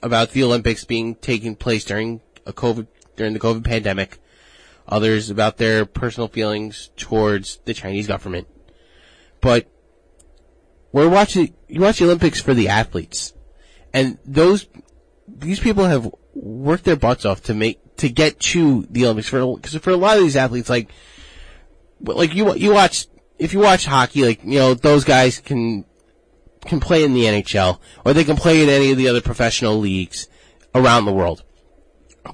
about 0.01 0.31
the 0.31 0.43
Olympics 0.43 0.85
being 0.85 1.15
taking 1.15 1.57
place 1.57 1.83
during 1.83 2.21
a 2.45 2.53
COVID, 2.53 2.87
during 3.17 3.33
the 3.33 3.39
COVID 3.39 3.65
pandemic 3.65 4.20
others 4.91 5.29
about 5.29 5.57
their 5.57 5.85
personal 5.85 6.27
feelings 6.27 6.91
towards 6.97 7.59
the 7.65 7.73
Chinese 7.73 8.07
government. 8.07 8.47
But 9.39 9.67
we're 10.91 11.09
watching, 11.09 11.55
you 11.67 11.81
watch 11.81 11.99
the 11.99 12.05
Olympics 12.05 12.41
for 12.41 12.53
the 12.53 12.67
athletes. 12.67 13.33
And 13.93 14.19
those, 14.25 14.67
these 15.27 15.59
people 15.59 15.85
have 15.85 16.13
worked 16.35 16.83
their 16.83 16.97
butts 16.97 17.25
off 17.25 17.41
to 17.43 17.53
make, 17.53 17.79
to 17.97 18.09
get 18.09 18.39
to 18.39 18.85
the 18.89 19.05
Olympics 19.05 19.29
for, 19.29 19.57
cause 19.59 19.75
for 19.75 19.91
a 19.91 19.97
lot 19.97 20.17
of 20.17 20.23
these 20.23 20.35
athletes, 20.35 20.69
like, 20.69 20.89
like 22.01 22.35
you, 22.35 22.53
you 22.55 22.73
watch, 22.73 23.07
if 23.39 23.53
you 23.53 23.59
watch 23.59 23.85
hockey, 23.85 24.25
like, 24.25 24.43
you 24.43 24.59
know, 24.59 24.73
those 24.73 25.05
guys 25.05 25.39
can, 25.39 25.85
can 26.65 26.79
play 26.79 27.03
in 27.03 27.13
the 27.13 27.23
NHL, 27.23 27.79
or 28.05 28.13
they 28.13 28.23
can 28.23 28.35
play 28.35 28.61
in 28.61 28.69
any 28.69 28.91
of 28.91 28.97
the 28.97 29.07
other 29.07 29.21
professional 29.21 29.79
leagues 29.79 30.27
around 30.75 31.05
the 31.05 31.13
world. 31.13 31.43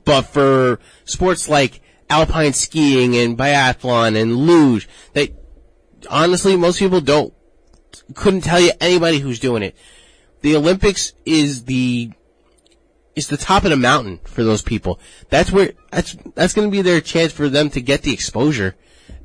But 0.03 0.24
for 0.24 0.80
sports 1.05 1.47
like 1.47 1.82
alpine 2.10 2.53
skiing 2.53 3.16
and 3.16 3.38
biathlon 3.38 4.20
and 4.20 4.36
luge 4.36 4.88
that 5.14 5.30
honestly 6.10 6.55
most 6.55 6.80
people 6.80 7.01
don't 7.01 7.34
couldn't 8.14 8.41
tell 8.41 8.60
you 8.60 8.72
anybody 8.80 9.20
who's 9.20 9.39
doing 9.39 9.64
it. 9.64 9.76
The 10.41 10.55
Olympics 10.55 11.14
is 11.26 11.66
the 11.66 12.12
is 13.16 13.28
the 13.28 13.38
top 13.38 13.64
of 13.64 13.72
the 13.72 13.78
mountain 13.78 14.20
for 14.24 14.43
those 14.43 14.62
people. 14.62 14.99
That's 15.30 15.51
where 15.51 15.74
that's 15.91 16.16
that's 16.36 16.53
going 16.53 16.68
to 16.68 16.72
be 16.72 16.82
their 16.82 17.01
chance 17.01 17.34
for 17.34 17.49
them 17.49 17.70
to 17.72 17.82
get 17.82 18.03
the 18.03 18.14
exposure 18.14 18.76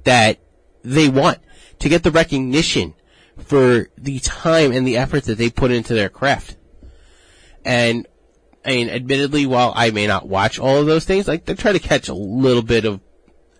that 0.05 0.41
they 0.83 1.09
want, 1.09 1.39
to 1.79 1.89
get 1.89 2.03
the 2.03 2.11
recognition 2.11 2.95
for 3.39 3.89
the 3.97 4.19
time 4.21 4.73
and 4.73 4.87
the 4.87 4.97
effort 4.97 5.25
that 5.25 5.39
they 5.39 5.51
put 5.51 5.71
into 5.71 5.95
their 5.95 6.09
craft. 6.09 6.57
And 7.65 8.09
I 8.65 8.71
mean, 8.71 8.89
admittedly, 8.91 9.47
while 9.47 9.73
I 9.75 9.91
may 9.91 10.07
not 10.07 10.29
watch 10.29 10.59
all 10.59 10.79
of 10.79 10.87
those 10.87 11.05
things, 11.05 11.27
like, 11.27 11.49
I 11.49 11.55
try 11.55 11.73
to 11.73 11.79
catch 11.79 12.09
a 12.09 12.15
little 12.15 12.63
bit 12.63 12.85
of 12.85 13.01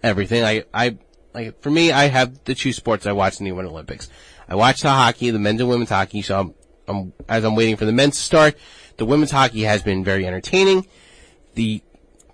everything. 0.03 0.45
I, 0.45 0.65
I, 0.73 0.97
like, 1.35 1.61
for 1.61 1.71
me, 1.71 1.91
I 1.91 2.05
have 2.05 2.45
the 2.45 2.55
two 2.55 2.73
sports 2.73 3.07
I 3.07 3.13
watch 3.13 3.41
in 3.41 3.45
the 3.45 3.53
Winter 3.53 3.71
Olympics. 3.71 4.09
I 4.49 4.55
watch 4.55 4.81
the 4.83 4.91
hockey, 4.91 5.31
the 5.31 5.39
men's 5.41 5.61
and 5.61 5.69
women's 5.69 5.89
hockey, 5.89 6.23
so 6.23 6.39
I'm, 6.39 6.55
I'm, 6.87 7.13
as 7.29 7.45
I'm 7.45 7.57
waiting 7.57 7.77
for 7.77 7.85
the 7.85 7.93
men's 7.93 8.17
to 8.17 8.23
start, 8.23 8.57
the 8.97 9.05
women's 9.05 9.33
hockey 9.33 9.63
has 9.63 9.83
been 9.83 10.05
very 10.05 10.27
entertaining. 10.27 10.87
The, 11.55 11.83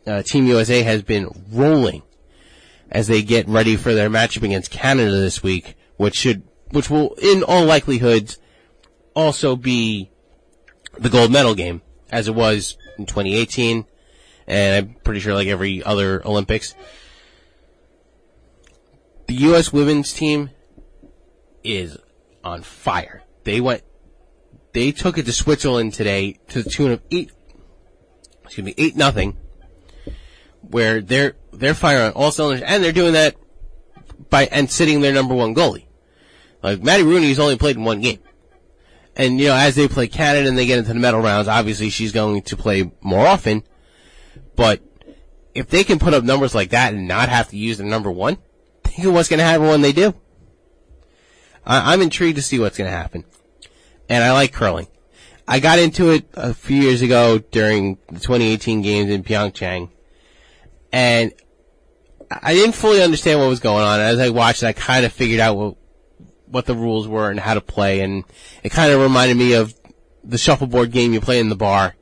uh, 0.06 0.22
Team 0.22 0.46
USA 0.46 0.82
has 0.82 1.02
been 1.02 1.28
rolling 1.50 2.02
as 2.90 3.06
they 3.06 3.22
get 3.22 3.48
ready 3.48 3.76
for 3.76 3.94
their 3.94 4.10
matchup 4.10 4.42
against 4.42 4.70
Canada 4.70 5.10
this 5.12 5.42
week, 5.42 5.74
which 5.96 6.16
should, 6.16 6.42
which 6.70 6.90
will, 6.90 7.14
in 7.14 7.42
all 7.42 7.64
likelihood, 7.64 8.36
also 9.14 9.56
be 9.56 10.10
the 10.98 11.08
gold 11.08 11.30
medal 11.30 11.54
game 11.54 11.82
as 12.10 12.28
it 12.28 12.34
was 12.34 12.76
in 12.98 13.06
2018, 13.06 13.84
and 14.46 14.76
I'm 14.76 14.94
pretty 15.02 15.20
sure 15.20 15.34
like 15.34 15.48
every 15.48 15.82
other 15.82 16.24
Olympics. 16.26 16.74
The 19.26 19.34
U.S. 19.34 19.72
women's 19.72 20.12
team 20.12 20.50
is 21.62 21.98
on 22.42 22.62
fire. 22.62 23.22
They 23.44 23.60
went, 23.60 23.82
they 24.72 24.92
took 24.92 25.18
it 25.18 25.26
to 25.26 25.32
Switzerland 25.32 25.92
today 25.94 26.38
to 26.48 26.62
the 26.62 26.70
tune 26.70 26.92
of 26.92 27.02
eight, 27.10 27.30
excuse 28.44 28.64
me, 28.64 28.74
eight 28.78 28.96
nothing. 28.96 29.36
where 30.62 31.00
they're 31.00 31.34
they're 31.52 31.74
firing 31.74 32.06
on 32.08 32.12
all 32.12 32.30
cylinders, 32.30 32.62
and 32.66 32.82
they're 32.82 32.92
doing 32.92 33.12
that 33.14 33.36
by 34.30 34.46
and 34.46 34.70
sitting 34.70 35.00
their 35.00 35.12
number 35.12 35.34
one 35.34 35.54
goalie. 35.54 35.86
Like 36.62 36.82
Maddie 36.82 37.04
Rooney's 37.04 37.38
only 37.38 37.56
played 37.56 37.76
in 37.76 37.84
one 37.84 38.00
game, 38.00 38.18
and 39.18 39.40
you 39.40 39.48
know 39.48 39.54
as 39.54 39.74
they 39.74 39.88
play 39.88 40.06
Canada 40.06 40.48
and 40.48 40.56
they 40.56 40.66
get 40.66 40.78
into 40.78 40.94
the 40.94 40.98
medal 40.98 41.20
rounds, 41.20 41.48
obviously 41.48 41.90
she's 41.90 42.12
going 42.12 42.42
to 42.42 42.56
play 42.56 42.90
more 43.02 43.26
often. 43.26 43.64
But 44.56 44.80
if 45.54 45.68
they 45.68 45.84
can 45.84 45.98
put 45.98 46.14
up 46.14 46.24
numbers 46.24 46.54
like 46.54 46.70
that 46.70 46.94
and 46.94 47.08
not 47.08 47.28
have 47.28 47.48
to 47.48 47.58
use 47.58 47.78
their 47.78 47.86
number 47.86 48.10
one, 48.10 48.38
think 48.84 49.06
of 49.06 49.12
what's 49.12 49.28
going 49.28 49.38
to 49.38 49.44
happen 49.44 49.66
when 49.66 49.82
they 49.82 49.92
do. 49.92 50.14
I, 51.66 51.92
I'm 51.92 52.00
intrigued 52.00 52.36
to 52.36 52.42
see 52.42 52.58
what's 52.58 52.78
going 52.78 52.90
to 52.90 52.96
happen, 52.96 53.24
and 54.08 54.22
I 54.22 54.32
like 54.32 54.52
curling. 54.52 54.86
I 55.46 55.60
got 55.60 55.78
into 55.78 56.10
it 56.10 56.28
a 56.34 56.54
few 56.54 56.80
years 56.80 57.02
ago 57.02 57.38
during 57.38 57.98
the 58.08 58.20
2018 58.20 58.82
games 58.82 59.10
in 59.10 59.24
Pyeongchang, 59.24 59.90
and 60.92 61.32
I 62.30 62.52
didn't 62.52 62.74
fully 62.74 63.02
understand 63.02 63.40
what 63.40 63.48
was 63.48 63.60
going 63.60 63.84
on. 63.84 63.98
As 64.00 64.18
I 64.18 64.28
watched, 64.28 64.62
I 64.62 64.72
kind 64.74 65.06
of 65.06 65.12
figured 65.12 65.40
out 65.40 65.56
what 65.56 65.76
what 66.50 66.66
the 66.66 66.74
rules 66.74 67.06
were 67.08 67.30
and 67.30 67.40
how 67.40 67.54
to 67.54 67.60
play, 67.60 68.00
and 68.00 68.24
it 68.62 68.70
kind 68.70 68.92
of 68.92 69.00
reminded 69.00 69.36
me 69.36 69.54
of 69.54 69.74
the 70.24 70.38
shuffleboard 70.38 70.92
game 70.92 71.12
you 71.12 71.20
play 71.20 71.40
in 71.40 71.48
the 71.48 71.56
bar. 71.56 71.94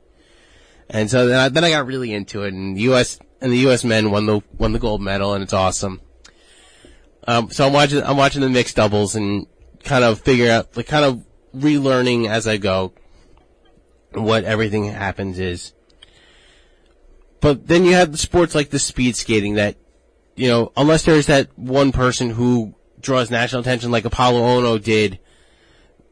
And 0.89 1.09
so 1.09 1.27
then 1.27 1.39
I, 1.39 1.49
then 1.49 1.63
I 1.63 1.69
got 1.71 1.85
really 1.85 2.13
into 2.13 2.43
it, 2.43 2.53
and 2.53 2.77
the 2.77 2.81
U.S. 2.83 3.19
and 3.41 3.51
the 3.51 3.57
U.S. 3.59 3.83
men 3.83 4.11
won 4.11 4.25
the 4.25 4.41
won 4.57 4.71
the 4.71 4.79
gold 4.79 5.01
medal, 5.01 5.33
and 5.33 5.43
it's 5.43 5.53
awesome. 5.53 6.01
Um, 7.27 7.49
so 7.51 7.67
I'm 7.67 7.73
watching 7.73 8.01
I'm 8.03 8.17
watching 8.17 8.41
the 8.41 8.49
mixed 8.49 8.77
doubles 8.77 9.15
and 9.15 9.47
kind 9.83 10.03
of 10.03 10.21
figure 10.21 10.49
out 10.49 10.75
like 10.77 10.87
kind 10.87 11.05
of 11.05 11.25
relearning 11.55 12.29
as 12.29 12.47
I 12.47 12.57
go 12.57 12.93
what 14.13 14.43
everything 14.43 14.85
happens 14.85 15.39
is. 15.39 15.73
But 17.41 17.67
then 17.67 17.85
you 17.85 17.93
have 17.93 18.11
the 18.11 18.17
sports 18.17 18.55
like 18.55 18.69
the 18.69 18.79
speed 18.79 19.15
skating 19.15 19.55
that, 19.55 19.75
you 20.35 20.47
know, 20.47 20.71
unless 20.75 21.03
there's 21.03 21.27
that 21.27 21.57
one 21.57 21.91
person 21.91 22.29
who 22.29 22.73
draws 22.99 23.29
national 23.29 23.61
attention 23.61 23.91
like 23.91 24.03
Apolo 24.03 24.41
Ohno 24.41 24.81
did 24.81 25.19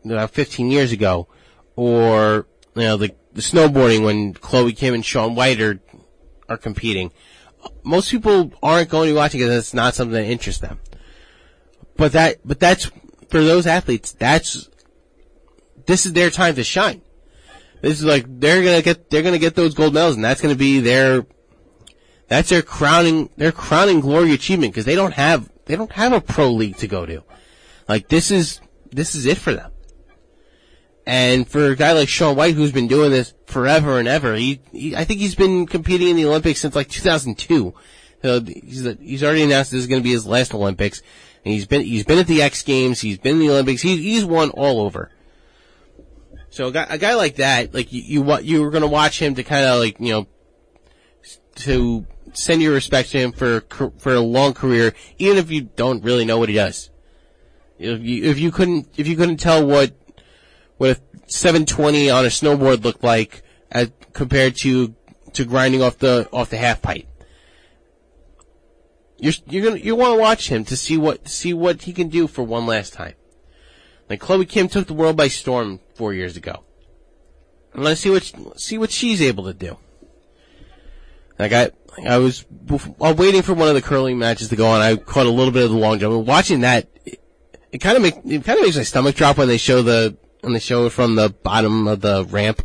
about 0.04 0.32
15 0.32 0.70
years 0.70 0.92
ago, 0.92 1.28
or, 1.76 2.48
you 2.76 2.84
know, 2.84 2.98
the, 2.98 3.14
the 3.34 3.42
snowboarding 3.42 4.04
when 4.04 4.34
Chloe 4.34 4.74
Kim 4.74 4.94
and 4.94 5.06
Shaun 5.06 5.36
White 5.36 5.60
are, 5.60 5.80
are 6.48 6.58
competing. 6.58 7.12
Most 7.84 8.12
people 8.12 8.54
aren't 8.62 8.90
going 8.90 9.08
to 9.08 9.14
be 9.14 9.18
watching 9.18 9.40
because 9.40 9.56
it's 9.56 9.74
not 9.74 9.96
something 9.96 10.14
that 10.14 10.26
interests 10.26 10.62
them. 10.62 10.80
But 11.98 12.12
that, 12.12 12.38
but 12.46 12.60
that's, 12.60 12.92
for 13.30 13.44
those 13.44 13.66
athletes, 13.66 14.12
that's, 14.12 14.70
this 15.88 16.06
is 16.06 16.14
their 16.14 16.30
time 16.30 16.56
to 16.56 16.64
shine. 16.64 17.02
This 17.82 18.00
is 18.00 18.06
like 18.06 18.26
they're 18.28 18.64
gonna 18.64 18.82
get 18.82 19.12
they're 19.12 19.22
gonna 19.22 19.38
get 19.38 19.54
those 19.54 19.76
gold 19.76 19.94
medals, 19.94 20.16
and 20.16 20.26
that's 20.26 20.42
gonna 20.42 20.56
be 20.56 20.80
their 20.80 21.26
that's 22.28 22.50
their 22.50 22.64
crowning 22.64 23.30
their 23.38 23.52
crowning 23.52 24.00
glory 24.00 24.32
achievement 24.32 24.74
because 24.74 24.86
they 24.86 24.96
don't 24.96 25.14
have 25.14 25.50
they 25.66 25.76
don't 25.76 25.92
have 25.92 26.14
a 26.14 26.22
pro 26.22 26.52
league 26.52 26.78
to 26.78 26.88
go 26.88 27.06
to. 27.06 27.24
Like 27.88 28.08
this 28.08 28.32
is 28.32 28.62
this 28.92 29.16
is 29.16 29.26
it 29.26 29.38
for 29.38 29.54
them. 29.54 29.72
And 31.08 31.48
for 31.48 31.68
a 31.68 31.76
guy 31.76 31.92
like 31.92 32.10
Shaun 32.10 32.36
White, 32.36 32.56
who's 32.56 32.72
been 32.72 32.88
doing 32.88 33.12
this 33.12 33.34
forever 33.46 34.00
and 34.00 34.08
ever, 34.08 34.34
he, 34.36 34.62
he 34.72 34.96
I 34.96 35.06
think 35.06 35.20
he's 35.20 35.36
been 35.36 35.68
competing 35.68 36.10
in 36.10 36.16
the 36.16 36.26
Olympics 36.26 36.62
since 36.62 36.76
like 36.76 36.90
2002. 36.90 37.74
So 38.22 38.42
he's 38.42 38.88
he's 39.00 39.24
already 39.24 39.44
announced 39.44 39.72
this 39.72 39.82
is 39.82 39.88
going 39.88 40.02
to 40.02 40.04
be 40.04 40.14
his 40.14 40.26
last 40.26 40.54
Olympics, 40.56 41.04
and 41.44 41.54
he's 41.54 41.68
been 41.68 41.82
he's 41.82 42.06
been 42.06 42.18
at 42.18 42.28
the 42.28 42.42
X 42.42 42.64
Games, 42.64 43.02
he's 43.02 43.20
been 43.20 43.34
in 43.34 43.40
the 43.40 43.52
Olympics, 43.52 43.84
he, 43.84 43.98
he's 43.98 44.26
won 44.26 44.50
all 44.52 44.82
over. 44.82 45.12
So 46.50 46.68
a 46.68 46.72
guy, 46.72 46.88
a 46.90 46.98
guy 46.98 47.16
like 47.16 47.36
that, 47.36 47.74
like 47.74 47.92
you, 47.92 48.02
you, 48.02 48.40
you 48.40 48.62
were 48.62 48.72
going 48.72 48.82
to 48.82 48.88
watch 48.88 49.22
him 49.22 49.36
to 49.36 49.44
kind 49.44 49.66
of 49.66 49.78
like, 49.78 50.00
you 50.00 50.12
know, 50.12 50.28
to 51.56 52.08
send 52.36 52.62
your 52.62 52.74
respect 52.74 53.10
to 53.12 53.20
him 53.20 53.32
for, 53.32 53.62
for 53.98 54.14
a 54.14 54.20
long 54.20 54.54
career, 54.54 54.94
even 55.18 55.38
if 55.38 55.52
you 55.52 55.62
don't 55.62 56.04
really 56.04 56.26
know 56.26 56.38
what 56.38 56.50
he 56.50 56.56
does. 56.56 56.90
If 57.78 58.02
you, 58.02 58.24
if 58.24 58.40
you 58.40 58.52
couldn't, 58.52 58.88
if 58.98 59.08
you 59.08 59.16
couldn't 59.16 59.38
tell 59.38 59.66
what, 59.66 59.94
what 60.78 60.92
a 60.92 61.02
720 61.28 62.10
on 62.10 62.26
a 62.26 62.30
snowboard 62.30 62.84
looked 62.84 63.04
like 63.04 63.44
as 63.72 63.92
compared 64.14 64.56
to, 64.58 64.96
to 65.34 65.46
grinding 65.46 65.82
off 65.82 65.98
the, 65.98 66.30
off 66.32 66.50
the 66.50 66.58
half 66.58 66.82
pipe. 66.82 67.08
You're, 69.18 69.34
you're 69.48 69.64
gonna, 69.64 69.82
you 69.82 69.96
want 69.96 70.16
to 70.16 70.22
watch 70.22 70.50
him 70.50 70.66
to 70.66 70.78
see 70.78 70.98
what, 70.98 71.28
see 71.28 71.54
what 71.54 71.84
he 71.84 71.94
can 71.94 72.10
do 72.10 72.28
for 72.28 72.44
one 72.44 72.66
last 72.66 72.94
time. 72.94 73.16
Like 74.10 74.20
Chloe 74.20 74.46
Kim 74.46 74.68
took 74.68 74.88
the 74.88 74.94
world 74.94 75.18
by 75.18 75.30
storm 75.30 75.80
four 75.96 76.14
years 76.14 76.38
ago. 76.38 76.64
Let's 77.74 78.02
see 78.02 78.10
what 78.10 78.34
see 78.56 78.78
what 78.78 78.92
she's 78.92 79.22
able 79.22 79.46
to 79.46 79.54
do. 79.54 79.78
Like 81.38 81.52
I 81.52 81.72
I 82.08 82.18
was 82.18 82.46
while 82.98 83.16
waiting 83.16 83.42
for 83.42 83.54
one 83.54 83.68
of 83.68 83.76
the 83.76 83.82
curling 83.82 84.18
matches 84.18 84.50
to 84.50 84.56
go 84.56 84.68
on, 84.68 84.82
I 84.82 84.96
caught 84.96 85.26
a 85.26 85.32
little 85.32 85.52
bit 85.52 85.64
of 85.64 85.72
the 85.72 85.78
long 85.78 86.00
jump. 86.00 86.26
watching 86.26 86.62
that, 86.62 86.88
it, 87.06 87.80
kind 87.80 87.98
of 87.98 88.04
make 88.04 88.16
it 88.26 88.44
kind 88.44 88.60
of 88.60 88.66
makes 88.66 88.78
my 88.78 88.84
stomach 88.84 89.16
drop 89.16 89.38
when 89.38 89.48
they 89.48 89.58
show 89.58 89.82
the 89.82 90.18
when 90.42 90.54
they 90.54 90.60
show 90.60 90.86
it 90.86 90.92
from 90.92 91.16
the 91.16 91.30
bottom 91.30 91.88
of 91.88 92.02
the 92.02 92.26
ramp, 92.26 92.62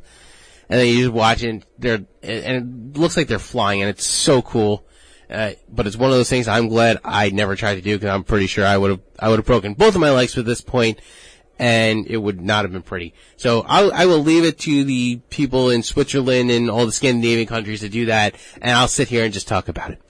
and 0.69 0.81
then 0.81 0.87
you 0.87 1.05
just 1.05 1.13
watch 1.13 1.43
it. 1.43 1.65
They're 1.79 2.05
and 2.23 2.93
it 2.93 2.99
looks 2.99 3.17
like 3.17 3.29
they're 3.29 3.39
flying, 3.39 3.83
and 3.83 3.91
it's 3.91 4.07
so 4.07 4.43
cool. 4.43 4.87
Uh, 5.29 5.53
but 5.69 5.87
it's 5.87 5.97
one 5.97 6.11
of 6.11 6.17
those 6.17 6.29
things 6.29 6.49
I'm 6.49 6.69
glad 6.69 6.99
I 7.05 7.31
never 7.31 7.55
tried 7.55 7.77
to 7.77 7.81
do 7.81 7.97
because 7.97 8.13
I'm 8.13 8.25
pretty 8.25 8.49
sure 8.49 8.67
I 8.67 8.77
would 8.77 8.91
have 8.91 9.01
I 9.19 9.29
would 9.29 9.39
have 9.39 9.47
broken 9.47 9.75
both 9.75 9.95
of 9.95 10.01
my 10.01 10.11
legs 10.11 10.37
at 10.37 10.45
this 10.45 10.61
point 10.61 11.01
and 11.61 12.07
it 12.07 12.17
would 12.17 12.41
not 12.41 12.65
have 12.65 12.73
been 12.73 12.83
pretty. 12.83 13.13
So 13.37 13.67
I'll, 13.69 13.93
I 13.93 14.07
will 14.07 14.21
leave 14.21 14.45
it 14.45 14.59
to 14.61 14.83
the 14.83 15.21
people 15.29 15.69
in 15.69 15.83
Switzerland 15.83 16.51
and 16.51 16.71
all 16.71 16.87
the 16.87 16.93
Scandinavian 16.93 17.47
countries 17.47 17.81
to 17.81 17.91
do 17.91 18.07
that, 18.07 18.35
and 18.63 18.73
I'll 18.73 18.89
sit 18.89 19.09
here 19.09 19.25
and 19.25 19.33
just 19.33 19.47
talk 19.47 19.69
about 19.69 19.91
it. 19.91 20.01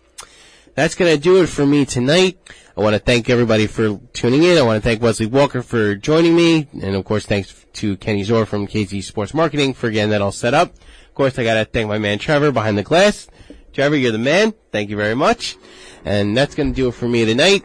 That's 0.77 0.95
gonna 0.95 1.17
do 1.17 1.43
it 1.43 1.49
for 1.49 1.67
me 1.67 1.85
tonight. 1.85 2.39
I 2.77 2.81
want 2.81 2.95
to 2.95 3.01
thank 3.01 3.29
everybody 3.29 3.67
for 3.67 3.99
tuning 4.13 4.45
in. 4.45 4.57
I 4.57 4.63
want 4.63 4.81
to 4.81 4.89
thank 4.89 5.03
Wesley 5.03 5.27
Walker 5.27 5.61
for 5.61 5.97
joining 5.97 6.37
me, 6.37 6.69
and 6.81 6.95
of 6.95 7.05
course, 7.05 7.27
thanks 7.27 7.67
to 7.75 7.97
Kenny 7.97 8.23
Zor 8.23 8.47
from 8.47 8.69
KZ 8.69 9.03
Sports 9.03 9.35
Marketing 9.35 9.75
for 9.75 9.91
getting 9.91 10.11
that 10.11 10.23
all 10.23 10.33
set 10.33 10.55
up. 10.55 10.69
Of 11.09 11.15
course, 11.15 11.37
I 11.37 11.43
gotta 11.43 11.65
thank 11.65 11.89
my 11.89 11.99
man 11.99 12.21
Trevor 12.21 12.53
behind 12.53 12.79
the 12.79 12.85
glass. 12.85 13.27
Trevor, 13.73 13.97
you're 13.97 14.13
the 14.13 14.19
man. 14.19 14.55
Thank 14.71 14.89
you 14.89 14.97
very 14.97 15.17
much. 15.17 15.57
And 16.05 16.37
that's 16.37 16.55
gonna 16.55 16.73
do 16.73 16.89
it 16.89 16.93
for 16.93 17.09
me 17.09 17.25
tonight 17.25 17.65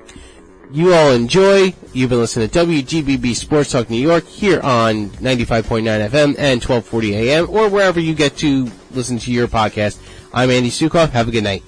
you 0.72 0.94
all 0.94 1.12
enjoy. 1.12 1.74
You've 1.94 2.10
been 2.10 2.20
listening 2.20 2.50
to 2.50 2.66
WGBB 2.66 3.36
Sports 3.36 3.72
Talk 3.72 3.90
New 3.90 3.98
York 3.98 4.26
here 4.26 4.60
on 4.62 5.10
95.9 5.10 5.84
FM 6.10 6.36
and 6.38 6.64
1240 6.64 7.16
AM 7.16 7.50
or 7.50 7.70
wherever 7.70 8.00
you 8.00 8.14
get 8.14 8.38
to 8.38 8.70
listen 8.92 9.18
to 9.20 9.32
your 9.32 9.48
podcast. 9.48 10.00
I'm 10.34 10.50
Andy 10.50 10.70
Sukoff. 10.70 11.10
Have 11.12 11.28
a 11.28 11.32
good 11.32 11.44
night. 11.44 11.64